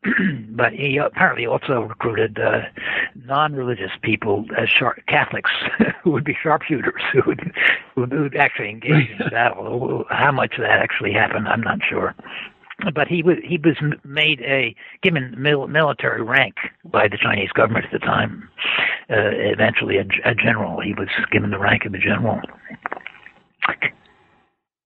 but 0.49 0.73
he 0.73 0.97
apparently 0.97 1.45
also 1.45 1.81
recruited 1.81 2.39
uh, 2.39 2.61
non-religious 3.25 3.91
people 4.01 4.45
as 4.57 4.69
sharp, 4.69 4.97
Catholics 5.07 5.51
who 6.03 6.11
would 6.11 6.23
be 6.23 6.35
sharpshooters 6.41 7.01
who 7.13 7.21
would 7.27 7.53
who 7.95 8.01
would 8.01 8.35
actually 8.35 8.69
engage 8.69 9.09
in 9.11 9.29
battle. 9.29 10.05
How 10.09 10.31
much 10.31 10.53
of 10.53 10.61
that 10.61 10.79
actually 10.79 11.13
happened, 11.13 11.47
I'm 11.47 11.61
not 11.61 11.79
sure 11.87 12.15
but 12.93 13.07
he 13.07 13.23
was 13.23 13.38
he 13.43 13.57
was 13.57 13.75
made 14.03 14.41
a 14.41 14.75
given 15.01 15.36
mil, 15.38 15.67
military 15.67 16.21
rank 16.21 16.55
by 16.86 17.07
the 17.07 17.17
Chinese 17.17 17.51
government 17.51 17.86
at 17.86 17.91
the 17.91 17.99
time. 17.99 18.49
Uh, 19.09 19.34
eventually, 19.34 19.97
a, 19.97 20.05
a 20.23 20.36
general. 20.36 20.80
He 20.82 20.93
was 20.93 21.07
given 21.32 21.49
the 21.49 21.59
rank 21.59 21.86
of 21.86 21.93
a 21.93 21.97
general. 21.97 22.39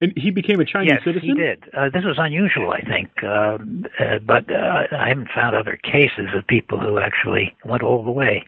And 0.03 0.11
he 0.17 0.31
became 0.31 0.59
a 0.59 0.65
Chinese 0.65 0.91
yes, 0.95 1.03
citizen. 1.05 1.29
he 1.29 1.33
did. 1.33 1.63
Uh, 1.73 1.89
this 1.89 2.03
was 2.03 2.17
unusual, 2.17 2.71
I 2.71 2.81
think, 2.81 3.09
uh, 3.23 3.57
uh, 3.97 4.19
but 4.19 4.51
uh, 4.51 4.87
I 4.91 5.07
haven't 5.07 5.29
found 5.33 5.55
other 5.55 5.77
cases 5.77 6.27
of 6.35 6.45
people 6.45 6.77
who 6.77 6.99
actually 6.99 7.55
went 7.63 7.83
all 7.83 8.03
the 8.03 8.11
way. 8.11 8.43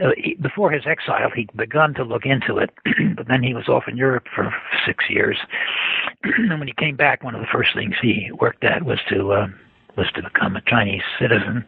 Uh, 0.00 0.10
he, 0.16 0.34
before 0.34 0.70
his 0.70 0.84
exile, 0.86 1.28
he'd 1.34 1.50
begun 1.56 1.92
to 1.94 2.04
look 2.04 2.24
into 2.24 2.56
it, 2.58 2.70
but 3.16 3.26
then 3.26 3.42
he 3.42 3.52
was 3.52 3.68
off 3.68 3.88
in 3.88 3.96
Europe 3.96 4.26
for 4.32 4.54
six 4.86 5.10
years. 5.10 5.38
and 6.22 6.60
when 6.60 6.68
he 6.68 6.74
came 6.74 6.94
back, 6.94 7.24
one 7.24 7.34
of 7.34 7.40
the 7.40 7.48
first 7.52 7.70
things 7.74 7.96
he 8.00 8.30
worked 8.38 8.62
at 8.62 8.84
was 8.84 9.00
to 9.08 9.32
uh, 9.32 9.48
was 9.96 10.06
to 10.14 10.22
become 10.22 10.54
a 10.54 10.62
Chinese 10.62 11.02
citizen. 11.18 11.64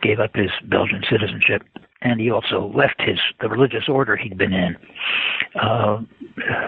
Gave 0.00 0.20
up 0.20 0.34
his 0.34 0.50
Belgian 0.64 1.04
citizenship 1.10 1.62
and 2.04 2.20
he 2.20 2.30
also 2.30 2.70
left 2.76 3.00
his 3.00 3.18
the 3.40 3.48
religious 3.48 3.88
order 3.88 4.14
he'd 4.14 4.38
been 4.38 4.52
in 4.52 4.76
uh, 5.60 6.00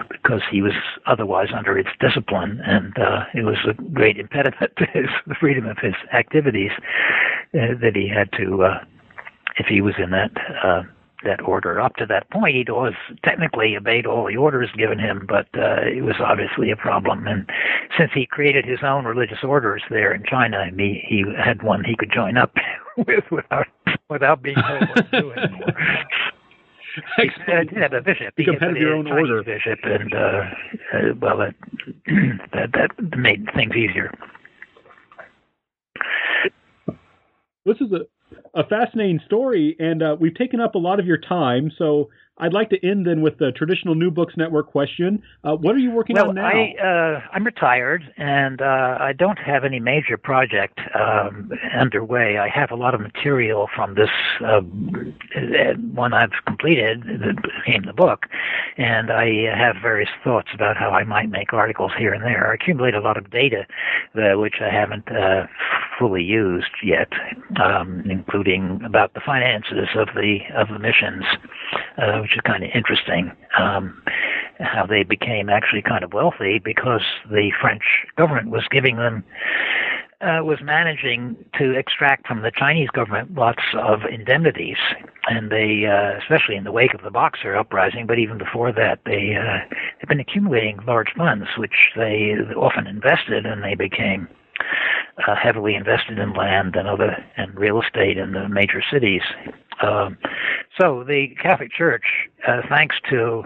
because 0.09 0.41
he 0.51 0.61
was 0.61 0.73
otherwise 1.05 1.49
under 1.55 1.77
its 1.77 1.89
discipline, 1.99 2.59
and 2.65 2.97
uh, 2.97 3.23
it 3.33 3.43
was 3.43 3.57
a 3.69 3.73
great 3.93 4.17
impediment 4.17 4.71
to 4.77 4.85
his 4.87 5.05
the 5.27 5.35
freedom 5.35 5.65
of 5.67 5.77
his 5.77 5.93
activities 6.13 6.71
uh, 7.53 7.77
that 7.81 7.93
he 7.95 8.09
had 8.09 8.31
to 8.33 8.63
uh, 8.63 8.83
if 9.57 9.67
he 9.67 9.79
was 9.79 9.95
in 9.97 10.09
that. 10.09 10.31
Uh, 10.63 10.83
that 11.23 11.41
order. 11.41 11.81
Up 11.81 11.95
to 11.95 12.05
that 12.05 12.29
point, 12.29 12.55
he'd 12.55 12.69
always 12.69 12.93
technically 13.23 13.75
obeyed 13.75 14.05
all 14.05 14.27
the 14.27 14.37
orders 14.37 14.69
given 14.77 14.99
him, 14.99 15.25
but 15.27 15.47
uh, 15.57 15.81
it 15.81 16.03
was 16.03 16.15
obviously 16.19 16.69
a 16.69 16.75
problem. 16.75 17.25
And 17.25 17.49
since 17.97 18.11
he 18.13 18.27
created 18.27 18.65
his 18.65 18.79
own 18.83 19.03
religious 19.03 19.39
orders 19.43 19.81
there 19.89 20.13
in 20.13 20.23
China, 20.23 20.67
he, 20.77 21.03
he 21.05 21.25
had 21.43 21.63
one 21.63 21.83
he 21.83 21.95
could 21.95 22.11
join 22.13 22.37
up 22.37 22.53
with 22.97 23.23
without 23.31 23.67
without 24.09 24.41
being 24.41 24.55
told 24.55 24.89
what 24.89 25.11
to 25.11 25.21
do 25.21 25.31
anymore. 25.31 25.73
Did 27.47 27.69
have 27.77 27.93
a 27.93 28.01
bishop. 28.01 28.33
He 28.37 28.45
had 28.45 28.71
of 28.71 28.77
your 28.77 28.95
own 28.95 29.07
order. 29.07 29.43
bishop, 29.43 29.79
and 29.83 30.13
uh, 30.13 30.17
uh, 30.17 31.13
well, 31.21 31.37
that, 31.37 31.55
that 32.53 32.71
that 32.73 33.17
made 33.17 33.47
things 33.55 33.75
easier. 33.75 34.11
This 37.65 37.77
is 37.81 37.91
a 37.91 38.05
a 38.53 38.63
fascinating 38.67 39.19
story, 39.25 39.75
and 39.79 40.01
uh, 40.01 40.15
we've 40.19 40.35
taken 40.35 40.59
up 40.59 40.75
a 40.75 40.79
lot 40.79 40.99
of 40.99 41.05
your 41.05 41.17
time. 41.17 41.71
So 41.77 42.09
I'd 42.39 42.53
like 42.53 42.69
to 42.69 42.87
end 42.87 43.07
then 43.07 43.21
with 43.21 43.39
the 43.39 43.51
traditional 43.51 43.95
New 43.95 44.11
Books 44.11 44.35
Network 44.37 44.67
question. 44.67 45.23
Uh, 45.43 45.55
what 45.55 45.75
are 45.75 45.79
you 45.79 45.91
working 45.91 46.15
well, 46.15 46.29
on 46.29 46.35
now? 46.35 46.45
I, 46.45 46.75
uh, 46.81 47.21
I'm 47.33 47.43
retired, 47.43 48.03
and 48.17 48.61
uh, 48.61 48.97
I 48.99 49.13
don't 49.13 49.39
have 49.39 49.63
any 49.63 49.79
major 49.79 50.17
project 50.17 50.79
um, 50.93 51.51
underway. 51.75 52.37
I 52.37 52.47
have 52.47 52.69
a 52.69 52.75
lot 52.75 52.93
of 52.93 53.01
material 53.01 53.67
from 53.75 53.95
this 53.95 54.09
uh, 54.45 54.61
one 55.93 56.13
I've 56.13 56.31
completed 56.45 57.03
that 57.03 57.35
became 57.65 57.85
the 57.85 57.93
book, 57.93 58.27
and 58.77 59.11
I 59.11 59.55
have 59.57 59.77
various 59.81 60.09
thoughts 60.23 60.49
about 60.53 60.77
how 60.77 60.91
I 60.91 61.03
might 61.03 61.29
make 61.29 61.53
articles 61.53 61.91
here 61.97 62.13
and 62.13 62.23
there. 62.23 62.51
I 62.51 62.53
accumulate 62.53 62.93
a 62.93 63.01
lot 63.01 63.17
of 63.17 63.31
data, 63.31 63.65
uh, 64.15 64.37
which 64.37 64.55
I 64.61 64.69
haven't 64.69 65.09
uh, 65.09 65.47
fully 65.97 66.23
used 66.23 66.71
yet, 66.83 67.09
um, 67.63 68.03
including 68.09 68.81
about 68.85 69.15
the 69.15 69.21
finances 69.25 69.89
of 69.95 70.09
the 70.15 70.39
of 70.55 70.67
the 70.67 70.79
missions. 70.79 71.25
Uh, 71.97 72.19
which 72.19 72.35
is 72.35 72.41
kind 72.45 72.63
of 72.63 72.69
interesting. 72.75 73.31
Um, 73.57 74.03
how 74.59 74.85
they 74.85 75.03
became 75.03 75.49
actually 75.49 75.81
kind 75.81 76.03
of 76.03 76.13
wealthy 76.13 76.59
because 76.59 77.03
the 77.29 77.51
French 77.59 77.83
government 78.17 78.49
was 78.49 78.63
giving 78.69 78.97
them 78.97 79.23
uh, 80.21 80.41
was 80.43 80.59
managing 80.63 81.35
to 81.57 81.77
extract 81.77 82.27
from 82.27 82.41
the 82.41 82.51
Chinese 82.51 82.89
government 82.89 83.35
lots 83.35 83.61
of 83.75 83.99
indemnities, 84.11 84.77
and 85.27 85.51
they, 85.51 85.85
uh, 85.85 86.17
especially 86.19 86.55
in 86.55 86.63
the 86.63 86.71
wake 86.71 86.93
of 86.93 87.03
the 87.03 87.11
Boxer 87.11 87.55
uprising, 87.55 88.07
but 88.07 88.17
even 88.17 88.37
before 88.37 88.71
that, 88.71 88.99
they 89.05 89.35
uh, 89.35 89.59
have 89.99 90.09
been 90.09 90.19
accumulating 90.19 90.79
large 90.87 91.13
funds, 91.15 91.47
which 91.57 91.91
they 91.95 92.33
often 92.55 92.87
invested, 92.87 93.45
and 93.45 93.63
they 93.63 93.75
became 93.75 94.27
uh, 95.25 95.35
heavily 95.35 95.75
invested 95.75 96.19
in 96.19 96.33
land 96.33 96.75
and 96.75 96.87
other 96.87 97.23
and 97.37 97.55
real 97.55 97.81
estate 97.81 98.17
in 98.17 98.33
the 98.33 98.47
major 98.49 98.81
cities. 98.91 99.21
Um, 99.81 100.17
so 100.79 101.03
the 101.03 101.29
Catholic 101.41 101.71
Church, 101.71 102.05
uh, 102.47 102.61
thanks 102.69 102.95
to 103.09 103.43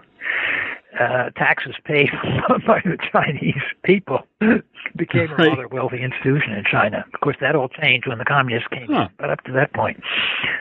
uh, 0.99 1.29
taxes 1.31 1.75
paid 1.85 2.09
by 2.67 2.81
the 2.83 2.97
Chinese 3.11 3.61
people, 3.83 4.19
became 4.97 5.31
a 5.31 5.35
rather 5.35 5.67
wealthy 5.69 6.01
institution 6.01 6.53
in 6.53 6.63
China. 6.69 7.05
Of 7.13 7.19
course, 7.21 7.37
that 7.41 7.55
all 7.55 7.69
changed 7.69 8.07
when 8.07 8.17
the 8.17 8.25
communists 8.25 8.67
came 8.69 8.87
Huh. 8.87 9.03
in, 9.03 9.09
but 9.17 9.29
up 9.29 9.43
to 9.45 9.51
that 9.53 9.73
point, 9.73 10.01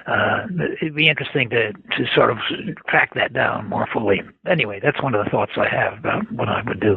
uh, 0.07 0.47
it'd 0.81 0.95
be 0.95 1.09
interesting 1.09 1.51
to 1.51 1.73
to 1.73 2.07
sort 2.15 2.31
of 2.31 2.39
track 2.89 3.15
that 3.15 3.33
down 3.33 3.69
more 3.69 3.89
fully. 3.93 4.23
Anyway, 4.47 4.79
that's 4.83 5.03
one 5.03 5.15
of 5.15 5.25
the 5.25 5.31
thoughts 5.31 5.53
I 5.57 5.69
have 5.69 5.99
about 5.99 6.31
what 6.33 6.49
I 6.49 6.63
would 6.67 6.81
do. 6.81 6.97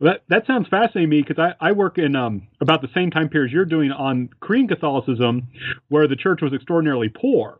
That 0.00 0.22
that 0.28 0.46
sounds 0.46 0.68
fascinating 0.68 1.10
to 1.10 1.16
me 1.16 1.22
because 1.26 1.38
I, 1.38 1.68
I 1.68 1.72
work 1.72 1.98
in 1.98 2.14
um, 2.14 2.46
about 2.60 2.82
the 2.82 2.88
same 2.94 3.10
time 3.10 3.28
period 3.28 3.50
you're 3.52 3.64
doing 3.64 3.90
on 3.90 4.28
Korean 4.40 4.68
Catholicism, 4.68 5.48
where 5.88 6.06
the 6.06 6.14
church 6.14 6.40
was 6.40 6.52
extraordinarily 6.52 7.08
poor. 7.08 7.58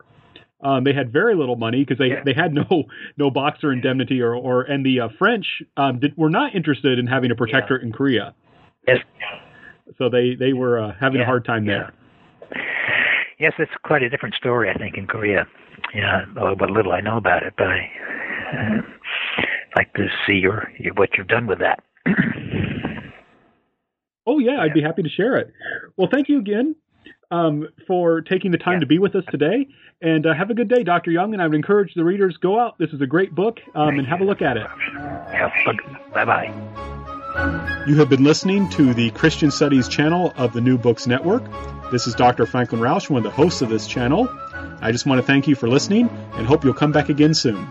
Um, 0.61 0.83
they 0.85 0.93
had 0.93 1.13
very 1.13 1.35
little 1.37 1.57
money 1.57 1.83
because 1.85 1.99
they, 1.99 2.09
Yeah. 2.09 2.23
they 2.25 2.33
had 2.35 2.53
no 2.55 2.85
no 3.17 3.31
boxer 3.31 3.73
indemnity 3.73 4.21
or 4.21 4.35
or 4.35 4.63
and 4.63 4.87
the 4.87 5.01
uh, 5.01 5.09
French 5.19 5.47
um, 5.77 5.99
did, 5.99 6.17
were 6.17 6.31
not 6.31 6.55
interested 6.55 6.99
in 6.99 7.07
having 7.09 7.31
a 7.33 7.35
protectorate 7.35 7.83
in 7.83 7.93
Korea, 7.93 8.35
Yes. 8.87 8.99
so 9.99 10.09
they 10.09 10.35
they 10.37 10.53
were 10.53 10.79
uh, 10.81 10.93
having 11.01 11.21
a 11.21 11.25
hard 11.25 11.45
time 11.45 11.65
yeah. 11.65 11.91
there. 12.51 12.63
yes, 13.41 13.53
it's 13.59 13.73
quite 13.85 14.03
a 14.03 14.09
different 14.09 14.35
story, 14.37 14.71
I 14.71 14.75
think, 14.79 14.97
in 14.97 15.07
Korea. 15.07 15.47
Yeah, 15.95 16.25
what 16.35 16.71
little 16.71 16.93
I 16.93 17.01
know 17.01 17.17
about 17.17 17.43
it, 17.45 17.55
but 17.57 17.69
I 17.69 17.91
uh, 18.53 18.83
like 19.77 19.93
to 19.95 20.07
see 20.27 20.35
your, 20.35 20.71
your 20.79 20.95
what 20.95 21.11
you've 21.17 21.29
done 21.29 21.47
with 21.47 21.61
that. 21.61 21.83
Oh 24.27 24.39
yeah, 24.39 24.61
I'd 24.61 24.75
be 24.75 24.83
happy 24.83 25.03
to 25.03 25.09
share 25.09 25.37
it. 25.37 25.53
Well, 25.97 26.09
thank 26.11 26.29
you 26.29 26.39
again 26.39 26.77
um, 27.31 27.69
for 27.87 28.21
taking 28.23 28.51
the 28.51 28.59
time 28.59 28.75
yeah. 28.75 28.81
to 28.81 28.87
be 28.87 28.99
with 28.99 29.15
us 29.15 29.25
today. 29.31 29.69
And 30.01 30.27
uh, 30.27 30.35
have 30.35 30.51
a 30.51 30.55
good 30.55 30.69
day, 30.69 30.85
Dr. 30.85 31.11
Young. 31.11 31.33
And 31.33 31.43
I 31.43 31.47
would 31.47 31.57
encourage 31.57 31.93
the 31.95 32.05
readers 32.05 32.37
go 32.37 32.59
out. 32.59 32.79
This 32.79 32.91
is 32.91 33.01
a 33.01 33.07
great 33.07 33.35
book, 33.35 33.59
um, 33.75 33.99
and 33.99 34.07
have 34.07 34.21
a 34.21 34.25
look 34.25 34.43
at 34.43 34.57
it. 34.57 34.67
Bye 36.15 36.25
bye. 36.25 37.85
You 37.87 37.97
have 37.97 38.09
been 38.09 38.25
listening 38.25 38.69
to 38.71 38.95
the 38.95 39.11
Christian 39.11 39.51
Studies 39.51 39.87
channel 39.87 40.33
of 40.37 40.53
the 40.53 40.61
New 40.61 40.79
Books 40.79 41.07
Network. 41.07 41.45
This 41.91 42.07
is 42.07 42.15
Dr. 42.15 42.47
Franklin 42.47 42.81
Rausch, 42.81 43.11
one 43.11 43.19
of 43.19 43.25
the 43.25 43.31
hosts 43.31 43.63
of 43.63 43.69
this 43.69 43.87
channel. 43.87 44.29
I 44.81 44.93
just 44.93 45.07
want 45.07 45.21
to 45.21 45.27
thank 45.27 45.47
you 45.47 45.55
for 45.55 45.69
listening 45.69 46.09
and 46.35 46.47
hope 46.47 46.65
you'll 46.65 46.75
come 46.75 46.93
back 46.93 47.09
again 47.09 47.35
soon. 47.35 47.71